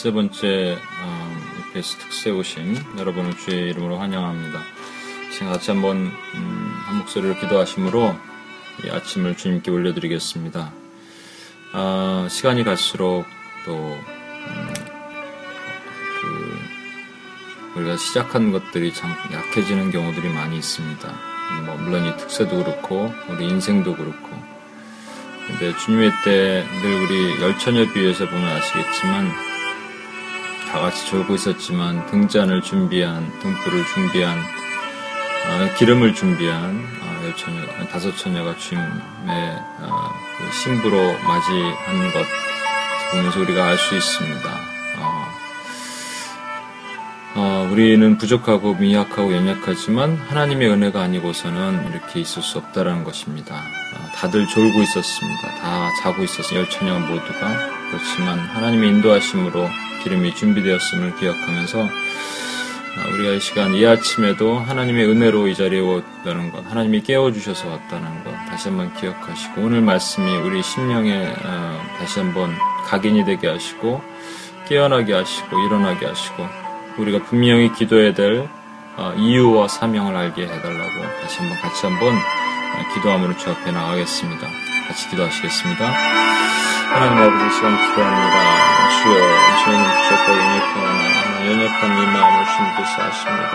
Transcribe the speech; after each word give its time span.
열세 0.00 0.12
번째 0.12 0.78
EPS 1.68 1.96
특세 1.98 2.30
오신 2.30 2.74
여러분을 2.96 3.36
주의 3.36 3.68
이름으로 3.68 3.98
환영합니다. 3.98 4.62
지금 5.30 5.52
같이 5.52 5.70
한번 5.70 6.10
음, 6.36 6.72
한 6.86 6.98
목소리로 7.00 7.38
기도하심으로 7.38 8.16
이 8.82 8.88
아침을 8.88 9.36
주님께 9.36 9.70
올려드리겠습니다. 9.70 10.72
아, 11.74 12.28
시간이 12.30 12.64
갈수록 12.64 13.26
또 13.66 13.74
음, 13.74 14.74
그, 16.22 17.78
우리가 17.78 17.98
시작한 17.98 18.52
것들이 18.52 18.94
참 18.94 19.10
약해지는 19.30 19.90
경우들이 19.90 20.30
많이 20.30 20.56
있습니다. 20.56 21.14
뭐 21.66 21.76
물론 21.76 22.06
이 22.06 22.16
특세도 22.16 22.64
그렇고 22.64 23.12
우리 23.28 23.46
인생도 23.50 23.94
그렇고 23.96 24.30
근데 25.46 25.76
주님의 25.76 26.10
때 26.24 26.66
늘 26.80 27.02
우리 27.02 27.42
열처녀 27.42 27.92
비유에서 27.92 28.30
보면 28.30 28.48
아시겠지만 28.48 29.49
다 30.70 30.78
같이 30.80 31.06
졸고 31.06 31.34
있었지만 31.34 32.06
등잔을 32.06 32.62
준비한 32.62 33.30
등불을 33.40 33.84
준비한 33.92 34.38
어, 34.38 35.74
기름을 35.76 36.14
준비한 36.14 36.86
어, 37.02 37.26
열처녀 37.26 37.88
다섯 37.90 38.16
처녀가 38.16 38.56
주님의 38.56 38.88
어, 39.80 40.10
그 40.38 40.52
신부로 40.52 40.96
맞이한 40.96 42.12
것 42.12 42.24
보면서 43.10 43.40
우리가 43.40 43.66
알 43.66 43.78
수 43.78 43.96
있습니다. 43.96 44.70
어, 47.36 47.68
우리는 47.70 48.18
부족하고 48.18 48.74
미약하고 48.74 49.32
연약하지만 49.32 50.16
하나님의 50.28 50.68
은혜가 50.68 51.00
아니고서는 51.00 51.90
이렇게 51.90 52.20
있을 52.20 52.42
수 52.42 52.58
없다라는 52.58 53.04
것입니다. 53.04 53.54
어, 53.56 54.10
다들 54.14 54.46
졸고 54.48 54.82
있었습니다. 54.82 55.54
다 55.60 55.88
자고 56.02 56.22
있었어요. 56.24 56.60
열처녀 56.60 56.98
모두가. 56.98 57.70
그렇지만 57.90 58.38
하나님의 58.38 58.90
인도하심으로 58.90 59.68
기름이 60.02 60.34
준비되었음을 60.34 61.16
기억하면서 61.16 61.80
어, 61.80 63.14
우리가 63.14 63.32
이 63.34 63.40
시간 63.40 63.74
이 63.74 63.86
아침에도 63.86 64.58
하나님의 64.58 65.06
은혜로 65.06 65.48
이 65.48 65.54
자리에 65.54 65.80
왔다는 65.80 66.50
것, 66.50 66.68
하나님이 66.68 67.02
깨워주셔서 67.02 67.68
왔다는 67.68 68.24
것 68.24 68.32
다시 68.48 68.68
한번 68.68 68.92
기억하시고 68.94 69.62
오늘 69.62 69.80
말씀이 69.80 70.28
우리 70.38 70.62
심령에 70.62 71.34
어, 71.44 71.82
다시 71.98 72.18
한번 72.18 72.54
각인이 72.86 73.24
되게 73.24 73.48
하시고 73.48 74.02
깨어나게 74.68 75.12
하시고 75.12 75.66
일어나게 75.66 76.06
하시고 76.06 76.46
우리가 76.98 77.24
분명히 77.24 77.72
기도해야 77.72 78.12
될 78.14 78.48
어, 78.96 79.14
이유와 79.16 79.68
사명을 79.68 80.16
알게 80.16 80.42
해달라고 80.42 81.20
다시 81.22 81.38
한번 81.38 81.58
같이 81.58 81.86
한번 81.86 82.14
어, 82.14 82.94
기도함으로 82.94 83.36
주 83.36 83.50
앞에 83.50 83.70
나가겠습니다. 83.70 84.46
같이 84.88 85.08
기도하시겠습니다. 85.10 86.79
하나님 86.90 87.22
아버지 87.22 87.54
시간 87.54 87.76
기도합니다. 87.76 88.36
주여 89.02 89.14
저희는 89.64 89.84
부족하고 90.02 90.32
연약하나 90.32 91.46
연약한 91.46 91.80
이 91.98 92.06
마음을 92.06 92.46
주님께서 92.46 93.02
아십니다. 93.02 93.54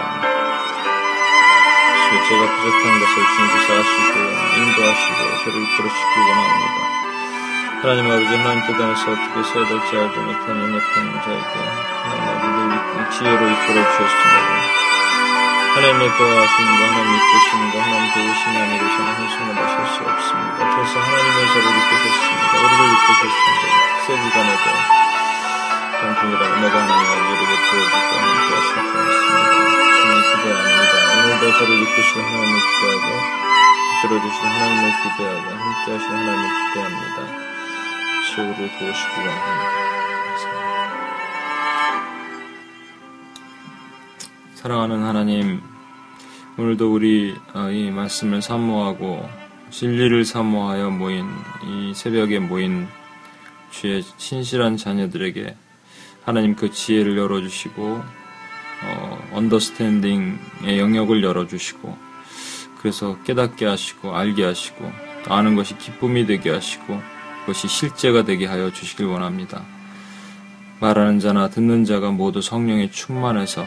주여 2.01 2.23
제가 2.27 2.41
부족한 2.55 2.83
것을 2.99 3.15
주님께서 3.35 3.67
아시고 3.79 4.19
인도하시고 4.57 5.19
저를 5.43 5.55
이끌어주시기 5.63 6.15
원합니다. 6.29 6.77
하나님 7.81 8.01
아버지 8.09 8.35
하나님 8.35 8.57
뜻 8.65 8.81
안에서 8.81 9.11
어떻게 9.11 9.43
써야 9.43 9.67
될지 9.67 9.97
알지 9.97 10.17
못하는 10.19 10.55
연약한 10.63 11.21
자에게 11.21 11.53
하나님 12.03 12.71
아버지 12.71 13.17
지혜로 13.17 13.41
이끌어 13.49 13.77
주셨습니다. 13.91 14.54
하나님의 15.75 16.07
도와하심과 16.17 16.87
하나님 16.87 17.15
이끄심과 17.15 17.83
하나님 17.83 18.13
도우심 18.13 18.47
아니고서는 18.47 19.11
한 19.11 19.27
순간도 19.27 19.61
설수 19.75 20.07
없습니다. 20.07 20.57
그래서 20.71 20.99
하나님의 21.03 21.47
저를 21.51 21.67
이끄셨습니다. 21.75 22.53
우리를 22.63 22.81
이끄셨습니다. 22.95 23.63
특세 23.91 24.07
기간에도 24.23 24.65
정중이라 25.99 26.43
은혜가 26.47 26.75
하나님 26.79 27.03
아버지에게 27.11 27.53
보여주고 27.67 28.15
함께 28.23 28.55
하실 28.55 28.71
줄 28.71 29.03
믿습니다. 29.03 29.51
주님 29.99 30.15
기대합니다. 30.31 30.93
오늘도 31.11 31.43
저를 31.59 31.69
이끄신 31.83 32.21
하나님을 32.23 32.55
기대하고 32.71 33.07
들어주신 34.01 34.39
하나님을 34.47 34.83
기대하고 35.03 35.47
함께 35.59 35.91
하신 35.91 36.07
하나님을 36.07 36.45
기대합니다. 36.71 37.17
지옥으로 38.31 38.69
도우시기 38.79 39.15
원합니다. 39.19 39.84
사랑하는 44.65 45.03
하나님, 45.03 45.61
오늘도 46.57 46.91
우리 46.91 47.35
어, 47.53 47.69
이 47.69 47.91
말씀을 47.91 48.41
사모하고 48.41 49.23
진리를 49.69 50.25
사모하여 50.25 50.89
모인 50.89 51.23
이 51.63 51.93
새벽에 51.93 52.39
모인 52.39 52.87
주의 53.69 54.01
신실한 54.17 54.77
자녀들에게 54.77 55.55
하나님 56.23 56.55
그 56.55 56.71
지혜를 56.71 57.15
열어주시고 57.15 57.83
어, 57.85 59.29
언더스탠딩의 59.33 60.79
영역을 60.79 61.23
열어주시고 61.23 61.95
그래서 62.79 63.21
깨닫게 63.21 63.67
하시고 63.67 64.15
알게 64.15 64.45
하시고 64.45 64.91
아는 65.27 65.55
것이 65.55 65.77
기쁨이 65.77 66.25
되게 66.25 66.49
하시고 66.49 66.99
그것이 67.41 67.67
실제가 67.67 68.23
되게 68.23 68.47
하여 68.47 68.73
주시길 68.73 69.05
원합니다. 69.05 69.63
말하는 70.79 71.19
자나 71.19 71.51
듣는 71.51 71.85
자가 71.85 72.09
모두 72.09 72.41
성령에 72.41 72.89
충만해서 72.89 73.63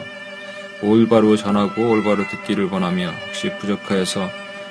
올바로 0.81 1.35
전하고 1.35 1.89
올바로 1.89 2.27
듣기를 2.27 2.65
원하며 2.65 3.11
혹시 3.27 3.49
부족하여서 3.57 4.29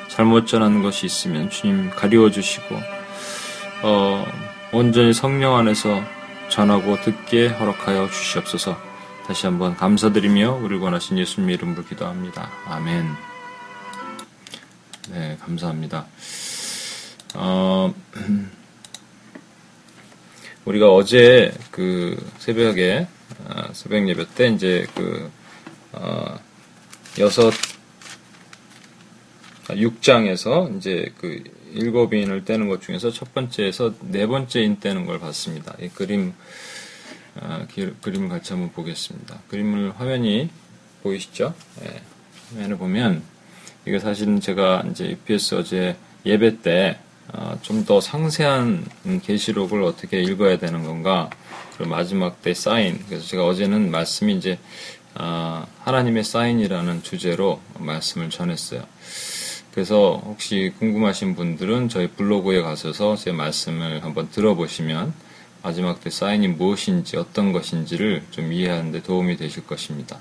잘못 0.09 0.47
전하는 0.47 0.83
것이 0.83 1.07
있으면 1.07 1.51
주님 1.51 1.91
가리워 1.91 2.31
주시고 2.31 2.81
어, 3.83 4.25
온전히 4.73 5.13
성령 5.13 5.57
안에서 5.57 6.03
전하고 6.49 7.01
듣게 7.03 7.49
허락하여 7.49 8.09
주시옵소서. 8.09 8.77
다시 9.27 9.47
한번 9.47 9.77
감사드리며 9.77 10.61
우리 10.63 10.79
원하신 10.79 11.19
예수님 11.19 11.51
이름으로 11.51 11.85
기도합니다. 11.85 12.51
아멘. 12.67 13.07
네, 15.11 15.37
감사합니다. 15.41 16.07
어, 17.35 17.95
우리가 20.65 20.93
어제 20.93 21.53
그 21.71 22.17
새벽에 22.39 23.07
어, 23.45 23.69
새벽 23.73 24.09
예배 24.09 24.27
때 24.35 24.49
이제 24.49 24.87
그 24.95 25.31
어, 26.01 26.39
여섯 27.19 27.53
6장에서 29.65 30.73
아, 30.73 30.77
이제 30.77 31.13
그 31.19 31.43
일곱 31.73 32.15
인을 32.15 32.45
떼는 32.45 32.69
것 32.69 32.81
중에서 32.81 33.11
첫 33.11 33.35
번째에서 33.35 33.95
네 34.01 34.27
번째 34.27 34.63
인 34.63 34.79
떼는 34.81 35.07
걸 35.07 35.19
봤습니다. 35.19 35.75
이 35.81 35.89
그림 35.89 36.33
어, 37.41 37.67
기, 37.71 37.93
그림을 38.01 38.29
같이 38.29 38.53
한번 38.53 38.73
보겠습니다. 38.73 39.41
그림을 39.49 39.99
화면이 39.99 40.51
보이시죠? 41.03 41.55
네, 41.81 42.01
화면을 42.51 42.79
보면 42.79 43.23
이거 43.87 43.99
사실은 43.99 44.41
제가 44.41 44.85
이제 44.91 45.11
UPS 45.11 45.57
어제 45.57 45.97
예배 46.25 46.63
때 46.63 46.99
어, 47.33 47.59
좀더 47.61 48.01
상세한 48.01 48.87
계시록을 49.23 49.83
어떻게 49.83 50.23
읽어야 50.23 50.59
되는 50.59 50.85
건가 50.85 51.29
그리고 51.77 51.91
마지막 51.91 52.43
때 52.43 52.55
사인 52.55 52.99
그래서 53.07 53.27
제가 53.27 53.47
어제는 53.47 53.91
말씀이 53.91 54.35
이제 54.35 54.59
어, 55.15 55.67
하나님의 55.85 56.25
사인이라는 56.25 57.03
주제로 57.03 57.61
말씀을 57.79 58.31
전했어요. 58.31 58.83
그래서 59.73 60.21
혹시 60.25 60.73
궁금하신 60.79 61.37
분들은 61.37 61.89
저희 61.89 62.09
블로그에 62.09 62.63
가셔서 62.63 63.17
제 63.17 63.33
말씀을 63.33 64.05
한번 64.05 64.29
들어보시면 64.31 65.13
마지막 65.63 66.01
때 66.01 66.11
사인이 66.11 66.49
무엇인지 66.49 67.17
어떤 67.17 67.53
것인지를 67.53 68.25
좀 68.31 68.53
이해하는데 68.53 69.03
도움이 69.03 69.37
되실 69.37 69.67
것입니다. 69.67 70.19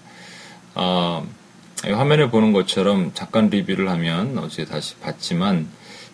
어, 0.75 1.27
화면에 1.83 2.29
보는 2.29 2.53
것처럼 2.53 3.11
잠깐 3.13 3.49
리뷰를 3.49 3.89
하면 3.89 4.37
어제 4.39 4.65
다시 4.65 4.95
봤지만 4.95 5.67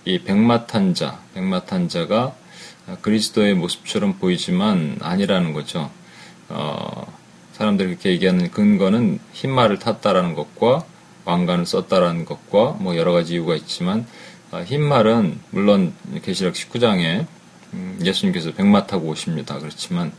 이 0.06 0.20
백마탄자, 0.20 1.20
백마탄자가 1.34 2.36
그리스도의 3.02 3.54
모습처럼 3.54 4.20
보이지만 4.20 4.98
아니라는 5.02 5.54
거죠. 5.54 5.90
어, 6.50 7.23
사람들이 7.54 7.90
그렇게 7.90 8.10
얘기하는 8.12 8.52
근거는 8.52 9.20
흰말을 9.34 9.80
탔다라는 9.80 10.34
것과 10.36 10.86
왕관을 11.26 11.66
썼다라는 11.66 12.26
것과 12.26 12.78
뭐 12.80 12.98
여러 12.98 13.14
가지 13.14 13.34
이유가 13.34 13.56
있지만 13.56 14.06
어, 14.52 14.62
흰말은 14.62 15.40
물론 15.52 15.94
계시록 16.22 16.54
19장에 16.54 17.26
음, 17.74 18.00
예수님께서 18.04 18.54
백마 18.54 18.86
타고 18.86 19.08
오십니다. 19.08 19.58
그렇지만 19.60 20.12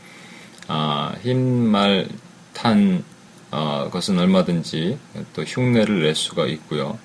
아, 0.67 1.15
흰말 1.23 2.09
탄 2.53 3.05
어, 3.51 3.89
것은 3.93 4.19
얼마든지 4.19 4.99
또 5.35 5.43
흉내를 5.43 6.03
낼 6.03 6.15
수가 6.15 6.47
있고요. 6.47 6.99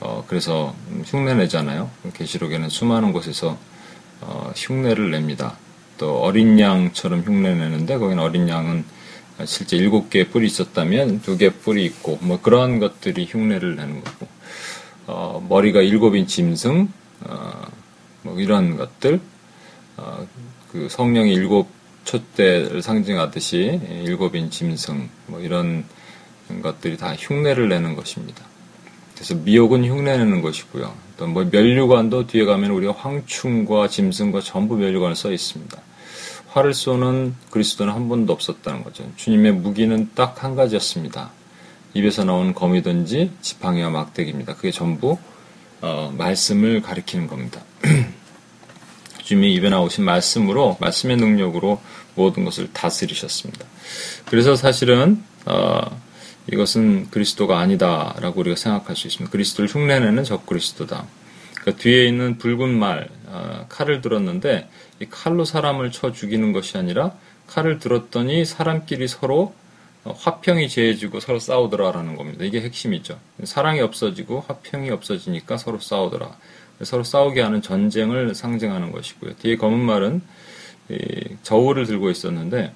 어, 0.00 0.24
그래서 0.26 0.74
흉내 1.04 1.34
내잖아요. 1.34 1.90
계시록에는 2.14 2.68
수많은 2.68 3.12
곳에서 3.12 3.58
어, 4.20 4.52
흉내를 4.56 5.10
냅니다. 5.10 5.56
또 5.98 6.20
어린 6.20 6.58
양처럼 6.58 7.22
흉내 7.22 7.54
내는데 7.54 7.98
거기는 7.98 8.22
어린 8.22 8.48
양은 8.48 8.84
실제 9.46 9.76
일곱 9.76 10.10
개의 10.10 10.28
뿔이 10.28 10.46
있었다면 10.46 11.22
두개 11.22 11.50
뿔이 11.50 11.84
있고 11.86 12.18
뭐 12.22 12.40
그러한 12.40 12.78
것들이 12.78 13.26
흉내를 13.28 13.76
내는 13.76 14.02
거고 14.02 14.28
어, 15.06 15.46
머리가 15.48 15.82
일곱인 15.82 16.26
짐승 16.26 16.88
어, 17.22 17.66
뭐 18.22 18.38
이런 18.40 18.76
것들 18.76 19.20
어, 19.96 20.26
그 20.70 20.88
성령이 20.88 21.32
일곱 21.32 21.68
촛대를 22.04 22.82
상징하듯이 22.82 23.80
일곱인 24.04 24.50
짐승 24.50 25.08
뭐 25.26 25.40
이런 25.40 25.84
것들이 26.62 26.96
다 26.96 27.14
흉내를 27.14 27.68
내는 27.68 27.96
것입니다. 27.96 28.44
그래서 29.14 29.34
미혹은 29.34 29.84
흉내내는 29.84 30.42
것이고요. 30.42 30.94
또 31.16 31.26
뭐 31.26 31.44
멸류관도 31.50 32.26
뒤에 32.26 32.44
가면 32.44 32.70
우리가 32.70 32.92
황충과 32.92 33.88
짐승과 33.88 34.40
전부 34.40 34.76
멸류관을 34.76 35.14
써 35.14 35.32
있습니다. 35.32 35.80
활을 36.54 36.72
쏘는 36.72 37.34
그리스도는 37.50 37.92
한 37.92 38.08
번도 38.08 38.32
없었다는 38.32 38.84
거죠. 38.84 39.10
주님의 39.16 39.54
무기는 39.54 40.10
딱 40.14 40.44
한 40.44 40.54
가지였습니다. 40.54 41.32
입에서 41.94 42.22
나온 42.22 42.54
검이든지 42.54 43.32
지팡이와 43.40 43.90
막대기입니다. 43.90 44.54
그게 44.54 44.70
전부 44.70 45.18
어, 45.80 46.14
말씀을 46.16 46.80
가리키는 46.80 47.26
겁니다. 47.26 47.60
주님이 49.24 49.54
입에 49.54 49.68
나오신 49.68 50.04
말씀으로 50.04 50.76
말씀의 50.80 51.16
능력으로 51.16 51.80
모든 52.14 52.44
것을 52.44 52.72
다스리셨습니다. 52.72 53.66
그래서 54.26 54.54
사실은 54.54 55.24
어, 55.46 56.00
이것은 56.52 57.10
그리스도가 57.10 57.58
아니다라고 57.58 58.40
우리가 58.40 58.54
생각할 58.54 58.94
수 58.94 59.08
있습니다. 59.08 59.32
그리스도를 59.32 59.68
흉내내는 59.68 60.22
적 60.22 60.46
그리스도다. 60.46 61.06
그 61.64 61.74
뒤에 61.76 62.06
있는 62.06 62.38
붉은 62.38 62.68
말 62.68 63.08
어, 63.26 63.66
칼을 63.68 64.02
들었는데 64.02 64.68
이 64.68 64.83
칼로 65.10 65.44
사람을 65.44 65.90
쳐 65.90 66.12
죽이는 66.12 66.52
것이 66.52 66.78
아니라 66.78 67.12
칼을 67.46 67.78
들었더니 67.78 68.44
사람끼리 68.44 69.08
서로 69.08 69.54
어, 70.04 70.14
화평이 70.16 70.68
제해지고 70.68 71.20
서로 71.20 71.38
싸우더라라는 71.38 72.16
겁니다. 72.16 72.44
이게 72.44 72.60
핵심이죠. 72.60 73.18
사랑이 73.44 73.80
없어지고 73.80 74.44
화평이 74.46 74.90
없어지니까 74.90 75.56
서로 75.56 75.78
싸우더라. 75.80 76.36
서로 76.82 77.04
싸우게 77.04 77.40
하는 77.40 77.62
전쟁을 77.62 78.34
상징하는 78.34 78.92
것이고요. 78.92 79.36
뒤에 79.36 79.56
검은 79.56 79.78
말은 79.78 80.22
저울을 81.42 81.86
들고 81.86 82.10
있었는데 82.10 82.72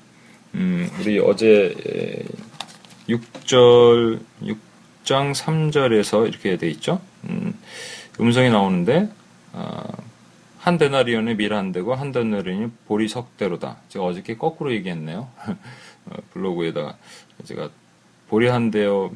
음, 0.55 0.91
우리 1.01 1.19
어제 1.19 1.75
6절 3.09 4.21
6장 4.43 5.35
3절에서 5.35 6.29
이렇게 6.29 6.57
돼 6.57 6.71
있죠. 6.71 7.01
음, 7.25 7.55
음성이 8.21 8.51
나오는데 8.51 9.11
어, 9.53 9.83
한 10.59 10.77
데나리온의 10.77 11.37
밀한 11.37 11.73
대고 11.73 11.95
한 11.95 12.13
데나리온이 12.13 12.71
보리 12.87 13.09
석대로다. 13.09 13.79
제가 13.89 14.05
어저께 14.05 14.37
거꾸로 14.37 14.73
얘기했네요. 14.73 15.29
어, 16.07 16.17
블로그에다가 16.33 16.97
제가 17.45 17.71
보리 18.29 18.47
한 18.47 18.71
대요, 18.71 19.11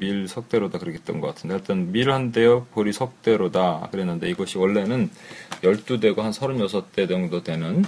밀 0.00 0.26
석대로다 0.26 0.78
그렇게 0.78 0.98
했던 0.98 1.20
것 1.20 1.28
같은데, 1.28 1.54
하여튼 1.54 1.92
밀 1.92 2.10
한 2.10 2.32
대요, 2.32 2.66
보리 2.72 2.92
석대로다 2.92 3.88
그랬는데 3.92 4.28
이것이 4.30 4.58
원래는 4.58 5.10
12대고 5.62 6.18
한 6.18 6.32
36대 6.32 7.08
정도 7.08 7.44
되는 7.44 7.84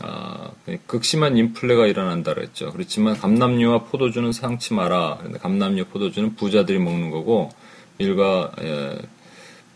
아, 0.00 0.50
극심한 0.86 1.36
인플레가 1.36 1.86
일어난다 1.86 2.34
그랬죠. 2.34 2.72
그렇지만 2.72 3.16
감남류와 3.16 3.84
포도주는 3.84 4.30
상치 4.32 4.74
마라. 4.74 5.16
그런데 5.18 5.38
감남류, 5.38 5.86
포도주는 5.86 6.34
부자들이 6.36 6.78
먹는 6.78 7.10
거고 7.10 7.50
밀과 7.98 8.52
예, 8.62 8.98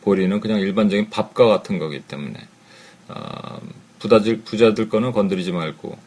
보리는 0.03 0.39
그냥 0.41 0.61
일반적인 0.61 1.11
밥과 1.11 1.47
같은 1.47 1.79
거기 1.79 2.01
때문에 2.01 2.35
아, 3.09 3.61
부자들 3.99 4.43
부자들 4.43 4.89
거는 4.89 5.13
건드리지 5.13 5.53
말고 5.53 5.99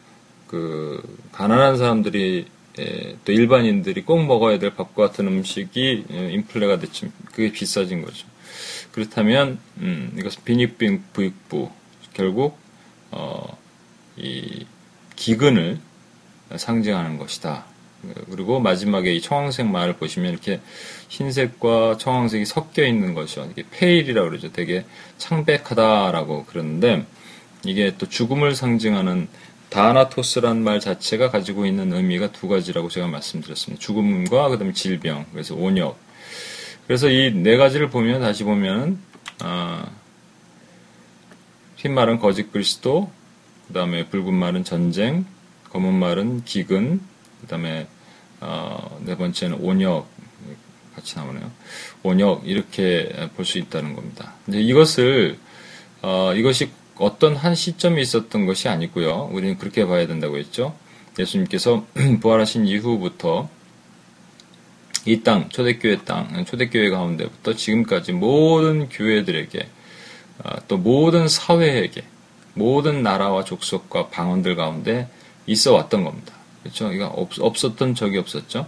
그 0.46 1.02
가난한 1.32 1.76
사람들이 1.76 2.46
예, 2.78 3.16
또 3.24 3.32
일반인들이 3.32 4.02
꼭 4.02 4.24
먹어야 4.24 4.58
될 4.58 4.74
밥과 4.74 5.08
같은 5.08 5.26
음식이 5.26 6.04
예, 6.10 6.32
인플레가 6.32 6.78
됐지 6.78 7.10
그게 7.26 7.52
비싸진 7.52 8.02
거죠. 8.02 8.26
그렇다면 8.92 9.58
음, 9.78 10.14
이것은 10.18 10.42
빈익빈 10.44 11.04
부익부 11.12 11.70
결국 12.14 12.58
어, 13.10 13.58
이 14.16 14.66
기근을 15.16 15.78
상징하는 16.56 17.18
것이다. 17.18 17.71
그리고 18.30 18.58
마지막에 18.60 19.14
이 19.14 19.20
청황색 19.20 19.66
말을 19.66 19.96
보시면 19.96 20.30
이렇게 20.32 20.60
흰색과 21.08 21.98
청황색이 21.98 22.44
섞여 22.44 22.84
있는 22.84 23.14
것이요. 23.14 23.48
이게 23.52 23.64
pale이라고 23.70 24.28
그러죠. 24.28 24.52
되게 24.52 24.84
창백하다라고 25.18 26.46
그러는데 26.46 27.06
이게 27.64 27.94
또 27.98 28.08
죽음을 28.08 28.54
상징하는 28.54 29.28
다나토스란 29.68 30.62
말 30.62 30.80
자체가 30.80 31.30
가지고 31.30 31.64
있는 31.64 31.92
의미가 31.92 32.32
두 32.32 32.48
가지라고 32.48 32.88
제가 32.88 33.06
말씀드렸습니다. 33.06 33.80
죽음과 33.80 34.48
그다음에 34.48 34.72
질병, 34.72 35.24
그래서 35.32 35.54
온역. 35.54 35.98
그래서 36.86 37.08
이 37.08 37.32
네 37.32 37.56
가지를 37.56 37.88
보면 37.88 38.20
다시 38.20 38.44
보면 38.44 38.98
아, 39.40 39.86
흰 41.76 41.94
말은 41.94 42.18
거짓 42.18 42.52
그리스도, 42.52 43.10
그 43.66 43.72
다음에 43.72 44.06
붉은 44.08 44.34
말은 44.34 44.64
전쟁, 44.64 45.24
검은 45.70 45.94
말은 45.94 46.44
기근, 46.44 47.00
그 47.40 47.46
다음에 47.46 47.86
어, 48.42 49.00
네 49.04 49.16
번째는 49.16 49.58
온역 49.60 50.08
같이 50.94 51.16
나오네요. 51.16 51.50
온역 52.02 52.42
이렇게 52.46 53.08
볼 53.36 53.44
수 53.46 53.58
있다는 53.58 53.94
겁니다. 53.94 54.34
근데 54.44 54.60
이것을 54.60 55.38
어, 56.02 56.32
이것이 56.34 56.70
어떤 56.96 57.36
한 57.36 57.54
시점이 57.54 58.02
있었던 58.02 58.46
것이 58.46 58.68
아니고요. 58.68 59.30
우리는 59.32 59.56
그렇게 59.58 59.86
봐야 59.86 60.06
된다고 60.06 60.36
했죠. 60.36 60.74
예수님께서 61.18 61.86
부활하신 62.20 62.66
이후부터 62.66 63.48
이 65.04 65.22
땅, 65.22 65.48
초대교회 65.48 66.04
땅, 66.04 66.44
초대교회 66.44 66.90
가운데부터 66.90 67.54
지금까지 67.54 68.12
모든 68.12 68.88
교회들에게 68.88 69.68
어, 70.44 70.50
또 70.68 70.76
모든 70.76 71.28
사회에게 71.28 72.04
모든 72.54 73.02
나라와 73.02 73.44
족속과 73.44 74.08
방언들 74.08 74.56
가운데 74.56 75.08
있어 75.46 75.72
왔던 75.74 76.04
겁니다. 76.04 76.34
그렇죠? 76.62 76.92
이거 76.92 77.06
없, 77.06 77.30
없었던 77.38 77.94
적이 77.94 78.18
없었죠. 78.18 78.66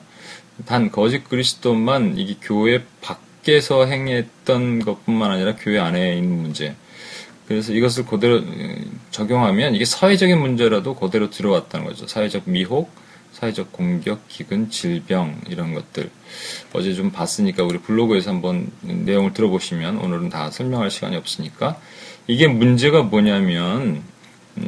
단 0.66 0.90
거짓 0.90 1.24
그리스도만 1.28 2.18
이게 2.18 2.36
교회 2.40 2.84
밖에서 3.00 3.86
행했던 3.86 4.80
것뿐만 4.80 5.30
아니라 5.30 5.56
교회 5.56 5.78
안에 5.78 6.16
있는 6.16 6.42
문제. 6.42 6.76
그래서 7.46 7.72
이것을 7.72 8.06
그대로 8.06 8.40
적용하면 9.10 9.74
이게 9.74 9.84
사회적인 9.84 10.38
문제라도 10.38 10.94
그대로 10.94 11.28
들어왔다는 11.28 11.86
거죠. 11.86 12.06
사회적 12.06 12.44
미혹, 12.46 12.90
사회적 13.32 13.72
공격, 13.72 14.26
기근, 14.28 14.70
질병 14.70 15.40
이런 15.48 15.74
것들. 15.74 16.10
어제 16.72 16.94
좀 16.94 17.10
봤으니까 17.10 17.64
우리 17.64 17.78
블로그에서 17.78 18.30
한번 18.30 18.70
내용을 18.80 19.34
들어보시면 19.34 19.98
오늘은 19.98 20.30
다 20.30 20.50
설명할 20.50 20.90
시간이 20.90 21.16
없으니까 21.16 21.78
이게 22.26 22.48
문제가 22.48 23.02
뭐냐면 23.02 23.80
음, 23.82 24.04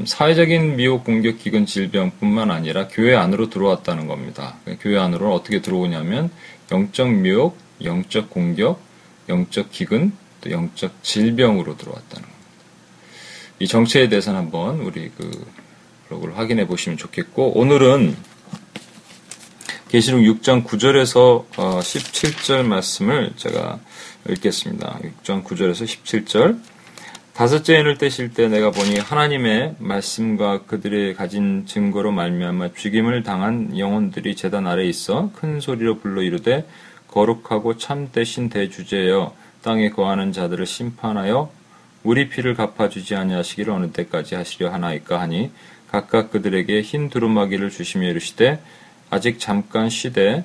사회적인 0.05 0.77
미혹, 0.77 1.05
공격, 1.05 1.39
기근, 1.39 1.65
질병뿐만 1.65 2.51
아니라 2.51 2.89
교회 2.89 3.15
안으로 3.15 3.51
들어왔다는 3.51 4.07
겁니다. 4.07 4.57
교회 4.81 4.99
안으로 4.99 5.33
어떻게 5.33 5.63
들어오냐면 5.63 6.31
영적 6.73 7.09
미혹, 7.11 7.57
영적 7.85 8.31
공격, 8.31 8.81
영적 9.29 9.71
기근, 9.71 10.13
또 10.41 10.51
영적 10.51 11.03
질병으로 11.03 11.77
들어왔다는 11.77 12.23
겁니다. 12.23 12.37
이 13.59 13.67
정체에 13.69 14.09
대해서는 14.09 14.39
한번 14.39 14.81
우리 14.81 15.11
그 15.17 15.47
블로그를 16.09 16.37
확인해 16.37 16.67
보시면 16.67 16.99
좋겠고 16.99 17.59
오늘은 17.59 18.17
계시록 19.89 20.21
6장 20.21 20.65
9절에서 20.65 21.47
17절 21.53 22.65
말씀을 22.65 23.33
제가 23.37 23.79
읽겠습니다. 24.29 24.99
6장 25.23 25.45
9절에서 25.45 25.85
17절 25.85 26.61
다섯째 27.37 27.79
인을 27.81 27.99
떼실 27.99 28.33
때 28.33 28.49
내가 28.49 28.71
보니 28.71 28.99
하나님의 28.99 29.75
말씀과 29.79 30.63
그들의 30.63 31.13
가진 31.13 31.67
증거로 31.67 32.11
말미암아 32.11 32.71
죽임을 32.73 33.25
당한 33.25 33.79
영혼들이 33.79 34.35
제단 34.35 34.67
아래 34.67 34.87
있어 34.87 35.31
큰 35.35 35.61
소리로 35.61 35.99
불러 35.99 36.23
이르되 36.23 36.67
거룩하고 37.09 37.77
참되신 37.77 38.49
대주제여 38.49 39.35
땅에 39.61 39.91
거하는 39.91 40.33
자들을 40.33 40.65
심판하여 40.65 41.51
우리 42.05 42.31
피를 42.31 42.55
갚아주지 42.55 43.15
아니하시기를 43.17 43.71
어느 43.71 43.93
때까지 43.93 44.35
하시려 44.35 44.73
하나이까 44.73 45.21
하니 45.21 45.51
각각 45.91 46.31
그들에게 46.31 46.81
흰 46.81 47.11
두루마기를 47.11 47.69
주시며 47.69 48.09
이르시되 48.09 48.63
아직 49.11 49.39
잠깐 49.41 49.91
쉬되 49.91 50.43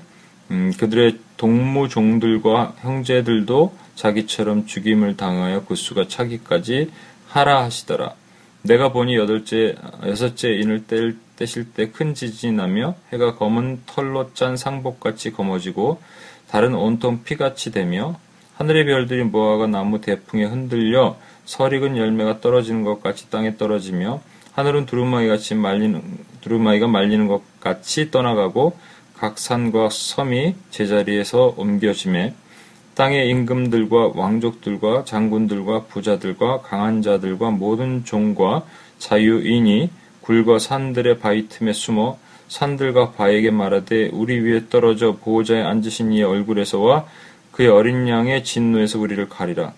음, 0.50 0.74
그들의 0.78 1.20
동무종들과 1.38 2.76
형제들도 2.82 3.81
자기처럼 3.96 4.66
죽임을 4.66 5.18
당하여 5.18 5.64
구수가 5.64 6.08
차기까지 6.08 6.92
하라 7.28 7.64
하시더라. 7.64 8.16
내가 8.64 8.92
보니 8.92 9.16
여덟째, 9.16 9.76
여섯째 10.06 10.50
인을 10.50 10.86
뗄, 10.86 11.18
떼실 11.36 11.74
때 11.74 11.92
큰 11.92 12.14
지진이 12.14 12.54
나며 12.54 12.96
해가 13.12 13.36
검은 13.36 13.82
털로 13.88 14.34
짠 14.36 14.56
상복같이 14.56 15.32
검어지고 15.32 16.00
달은 16.50 16.76
온통 16.76 17.24
피같이 17.24 17.72
되며 17.72 18.20
하늘의 18.58 18.86
별들이 18.86 19.24
모아가 19.24 19.66
나무 19.66 20.02
대풍에 20.02 20.44
흔들려 20.46 21.18
설익은 21.46 21.98
열매가 21.98 22.42
떨어지는 22.42 22.84
것 22.84 23.02
같이 23.02 23.32
땅에 23.32 23.58
떨어지며 23.58 24.22
하늘은 24.54 24.86
두루마기 24.86 25.28
같이 25.28 25.56
말리는 25.56 26.04
두루마기가 26.42 26.88
말리는 26.88 27.28
것 27.28 27.42
같이 27.60 28.12
떠나가고 28.12 28.78
각 29.18 29.40
산과 29.40 29.90
섬이 29.92 30.56
제자리에서 30.70 31.56
옮겨짐에 31.58 32.36
땅의 32.96 33.30
임금들과 33.30 34.12
왕족들과 34.16 35.06
장군들과 35.06 35.86
부자들과 35.86 36.62
강한 36.62 37.02
자들과 37.02 37.52
모든 37.52 38.04
종과 38.04 38.64
자유인이 39.00 39.90
굴과 40.22 40.60
산들의 40.60 41.20
바위 41.20 41.48
틈에 41.48 41.74
숨어 41.74 42.18
산들과 42.48 43.12
바에게 43.12 43.50
말하되 43.52 44.10
우리 44.12 44.40
위에 44.40 44.68
떨어져 44.70 45.16
보호자에 45.16 45.62
앉으신 45.62 46.12
이의 46.12 46.24
얼굴에서와 46.24 47.06
그의 47.52 47.70
어린 47.70 48.08
양의 48.08 48.44
진노에서 48.44 49.00
우리를 49.00 49.30
가리라. 49.30 49.74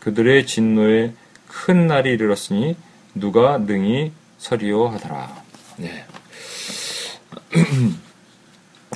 그들의 0.00 0.46
진노에 0.46 1.12
큰 1.46 1.86
날이 1.86 2.12
이르렀으니 2.12 2.76
누가 3.14 3.58
능히 3.58 4.12
서리오 4.38 4.88
하더라. 4.88 5.42
네. 5.76 6.04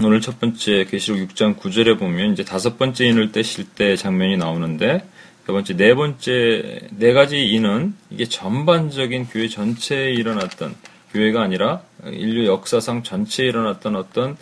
오늘 0.00 0.20
첫 0.20 0.40
번째 0.40 0.84
계시록 0.84 1.18
6장 1.28 1.58
9절에 1.58 1.98
보면 1.98 2.32
이제 2.32 2.44
다섯 2.44 2.78
번째 2.78 3.04
인을 3.06 3.32
떼실 3.32 3.66
때 3.74 3.96
장면이 3.96 4.36
나오는데 4.36 5.04
두 5.44 5.52
번째 5.52 5.76
네 5.76 5.94
번째 5.94 6.88
네 6.90 7.12
가지 7.12 7.48
인은 7.48 7.94
이게 8.10 8.24
전반적인 8.24 9.26
교회 9.26 9.48
전체에 9.48 10.12
일어났던 10.12 10.74
교회가 11.12 11.42
아니라 11.42 11.82
인류 12.06 12.46
역사상 12.46 13.02
전체에 13.02 13.46
일어났던 13.46 13.96
어떤 13.96 14.36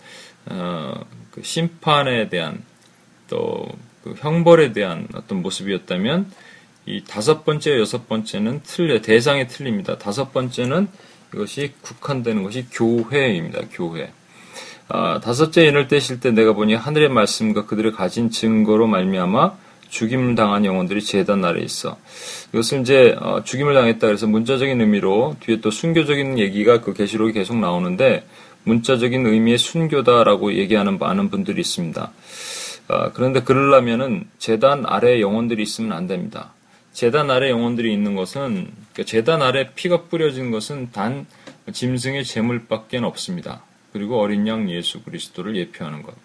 어, 0.45 0.93
그 1.31 1.43
심판에 1.43 2.29
대한 2.29 2.63
또 3.27 3.67
그 4.03 4.15
형벌에 4.17 4.73
대한 4.73 5.07
어떤 5.13 5.41
모습이었다면 5.41 6.31
이 6.87 7.03
다섯 7.03 7.45
번째, 7.45 7.79
여섯 7.79 8.07
번째는 8.07 8.61
틀려 8.63 9.01
대상이 9.01 9.47
틀립니다. 9.47 9.97
다섯 9.97 10.33
번째는 10.33 10.87
이것이 11.33 11.73
국한되는 11.81 12.43
것이 12.43 12.65
교회입니다. 12.71 13.61
교회. 13.71 14.11
아, 14.87 15.19
다섯째 15.19 15.65
인을 15.65 15.87
떼실 15.87 16.19
때 16.19 16.31
내가 16.31 16.53
보니 16.53 16.73
하늘의 16.73 17.09
말씀과 17.09 17.65
그들의 17.65 17.93
가진 17.93 18.29
증거로 18.29 18.87
말미암아 18.87 19.53
죽임 19.89 20.35
당한 20.35 20.65
영혼들이 20.65 21.01
재단 21.01 21.43
아래 21.43 21.61
있어. 21.61 21.97
이것을 22.53 22.81
이제 22.81 23.15
어, 23.19 23.43
죽임을 23.43 23.73
당했다 23.73 24.07
그래서 24.07 24.25
문자적인 24.25 24.79
의미로 24.79 25.35
뒤에 25.41 25.59
또 25.61 25.69
순교적인 25.69 26.39
얘기가 26.39 26.81
그 26.81 26.93
계시록이 26.93 27.33
계속 27.33 27.57
나오는데 27.57 28.25
문자적인 28.63 29.25
의미의 29.25 29.57
순교다라고 29.57 30.53
얘기하는 30.53 30.97
많은 30.97 31.29
분들이 31.29 31.61
있습니다. 31.61 32.11
아, 32.87 33.11
그런데 33.13 33.41
그러려면은 33.43 34.25
재단 34.39 34.85
아래 34.85 35.19
영혼들이 35.21 35.61
있으면 35.61 35.91
안 35.91 36.07
됩니다. 36.07 36.53
재단 36.93 37.29
아래 37.31 37.49
영혼들이 37.49 37.93
있는 37.93 38.15
것은 38.15 38.69
그러니까 38.93 39.03
재단 39.05 39.41
아래 39.41 39.71
피가 39.73 40.03
뿌려진 40.03 40.51
것은 40.51 40.91
단 40.91 41.25
짐승의 41.71 42.25
재물밖에 42.25 42.97
없습니다. 42.97 43.63
그리고 43.93 44.19
어린 44.19 44.47
양 44.47 44.69
예수 44.69 45.03
그리스도를 45.03 45.55
예표하는 45.55 46.01
것. 46.03 46.15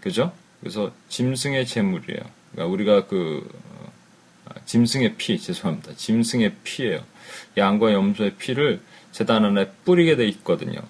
그죠? 0.00 0.32
그래서 0.60 0.92
짐승의 1.08 1.66
재물이에요. 1.66 2.20
그러니까 2.52 2.72
우리가 2.72 3.06
그 3.06 3.48
어, 4.46 4.54
짐승의 4.64 5.16
피 5.16 5.38
죄송합니다. 5.38 5.94
짐승의 5.96 6.54
피예요. 6.64 7.00
양과 7.56 7.92
염소의 7.92 8.34
피를 8.36 8.80
재단 9.12 9.44
안에 9.44 9.70
뿌리게 9.84 10.16
돼 10.16 10.26
있거든요. 10.28 10.80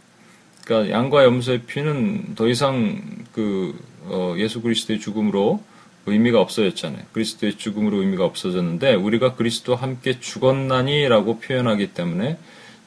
그러니까 0.64 0.94
양과 0.96 1.24
염소의 1.24 1.62
피는 1.62 2.34
더 2.34 2.48
이상 2.48 3.24
그 3.32 3.78
어, 4.04 4.34
예수 4.38 4.60
그리스도의 4.62 5.00
죽음으로 5.00 5.62
의미가 6.06 6.40
없어졌잖아요. 6.40 7.04
그리스도의 7.12 7.56
죽음으로 7.56 8.00
의미가 8.00 8.24
없어졌는데 8.24 8.94
우리가 8.94 9.34
그리스도와 9.34 9.80
함께 9.80 10.20
죽었나니라고 10.20 11.40
표현하기 11.40 11.94
때문에 11.94 12.38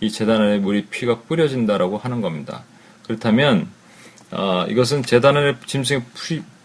이 0.02 0.10
재단 0.10 0.42
안에 0.42 0.58
우리 0.58 0.86
피가 0.86 1.22
뿌려진다라고 1.22 1.98
하는 1.98 2.22
겁니다. 2.22 2.64
그렇다면 3.10 3.68
어, 4.30 4.66
이것은 4.70 5.02
재단 5.02 5.36
안에 5.36 5.56
짐승의 5.66 6.04